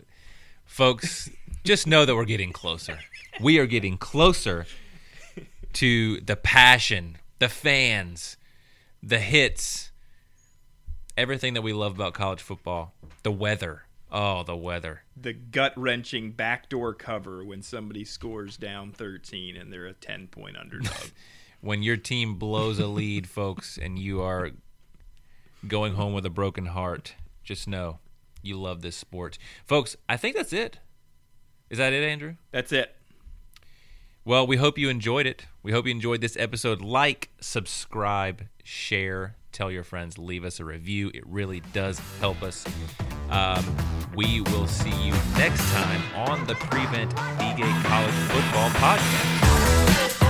folks, 0.65 1.29
just 1.65 1.87
know 1.87 2.05
that 2.05 2.15
we're 2.15 2.25
getting 2.25 2.53
closer. 2.53 2.99
We 3.41 3.59
are 3.59 3.65
getting 3.65 3.97
closer 3.97 4.65
to 5.73 6.21
the 6.21 6.35
passion, 6.35 7.17
the 7.43 7.49
fans, 7.49 8.37
the 9.01 9.19
hits, 9.19 9.91
everything 11.17 11.55
that 11.55 11.61
we 11.61 11.73
love 11.73 11.93
about 11.93 12.13
college 12.13 12.41
football. 12.41 12.93
The 13.23 13.33
weather. 13.33 13.83
Oh, 14.09 14.43
the 14.43 14.55
weather. 14.55 15.01
the 15.17 15.33
gut 15.33 15.73
wrenching 15.75 16.31
backdoor 16.31 16.93
cover 16.93 17.43
when 17.43 17.61
somebody 17.61 18.05
scores 18.05 18.55
down 18.55 18.93
13 18.93 19.57
and 19.57 19.73
they're 19.73 19.87
a 19.87 19.93
10 19.93 20.27
point 20.27 20.55
underdog. 20.55 20.93
When 21.59 21.81
your 21.81 21.95
team 21.95 22.35
blows 22.35 22.77
a 22.77 22.87
lead, 22.87 23.27
folks, 23.27 23.77
and 23.77 23.97
you 23.97 24.21
are 24.21 24.51
going 25.65 25.93
home 25.95 26.13
with 26.13 26.25
a 26.25 26.29
broken 26.29 26.65
heart, 26.67 27.15
just 27.43 27.69
know 27.69 27.99
you 28.41 28.57
love 28.57 28.81
this 28.81 28.97
sport. 28.97 29.37
Folks, 29.65 29.95
I 30.09 30.17
think 30.17 30.35
that's 30.35 30.51
it. 30.51 30.79
Is 31.69 31.77
that 31.77 31.93
it, 31.93 32.03
Andrew? 32.03 32.35
That's 32.51 32.73
it. 32.73 32.95
Well, 34.25 34.47
we 34.47 34.55
hope 34.55 34.77
you 34.77 34.87
enjoyed 34.87 35.25
it. 35.25 35.47
We 35.63 35.73
hope 35.73 35.85
you 35.85 35.91
enjoyed 35.91 36.21
this 36.21 36.37
episode. 36.37 36.79
Like, 36.79 37.29
subscribe, 37.41 38.43
share, 38.63 39.35
tell 39.51 39.69
your 39.69 39.83
friends, 39.83 40.17
leave 40.17 40.45
us 40.45 40.61
a 40.61 40.65
review. 40.65 41.11
It 41.13 41.27
really 41.27 41.61
does 41.73 41.99
help 42.21 42.41
us. 42.41 42.63
Um, 43.29 43.75
we 44.15 44.39
will 44.39 44.67
see 44.67 44.95
you 45.05 45.11
next 45.37 45.69
time 45.73 46.01
on 46.15 46.47
the 46.47 46.55
Prevent 46.55 47.09
D-Gate 47.37 47.83
College 47.83 48.13
Football 48.13 48.69
Podcast. 48.69 50.22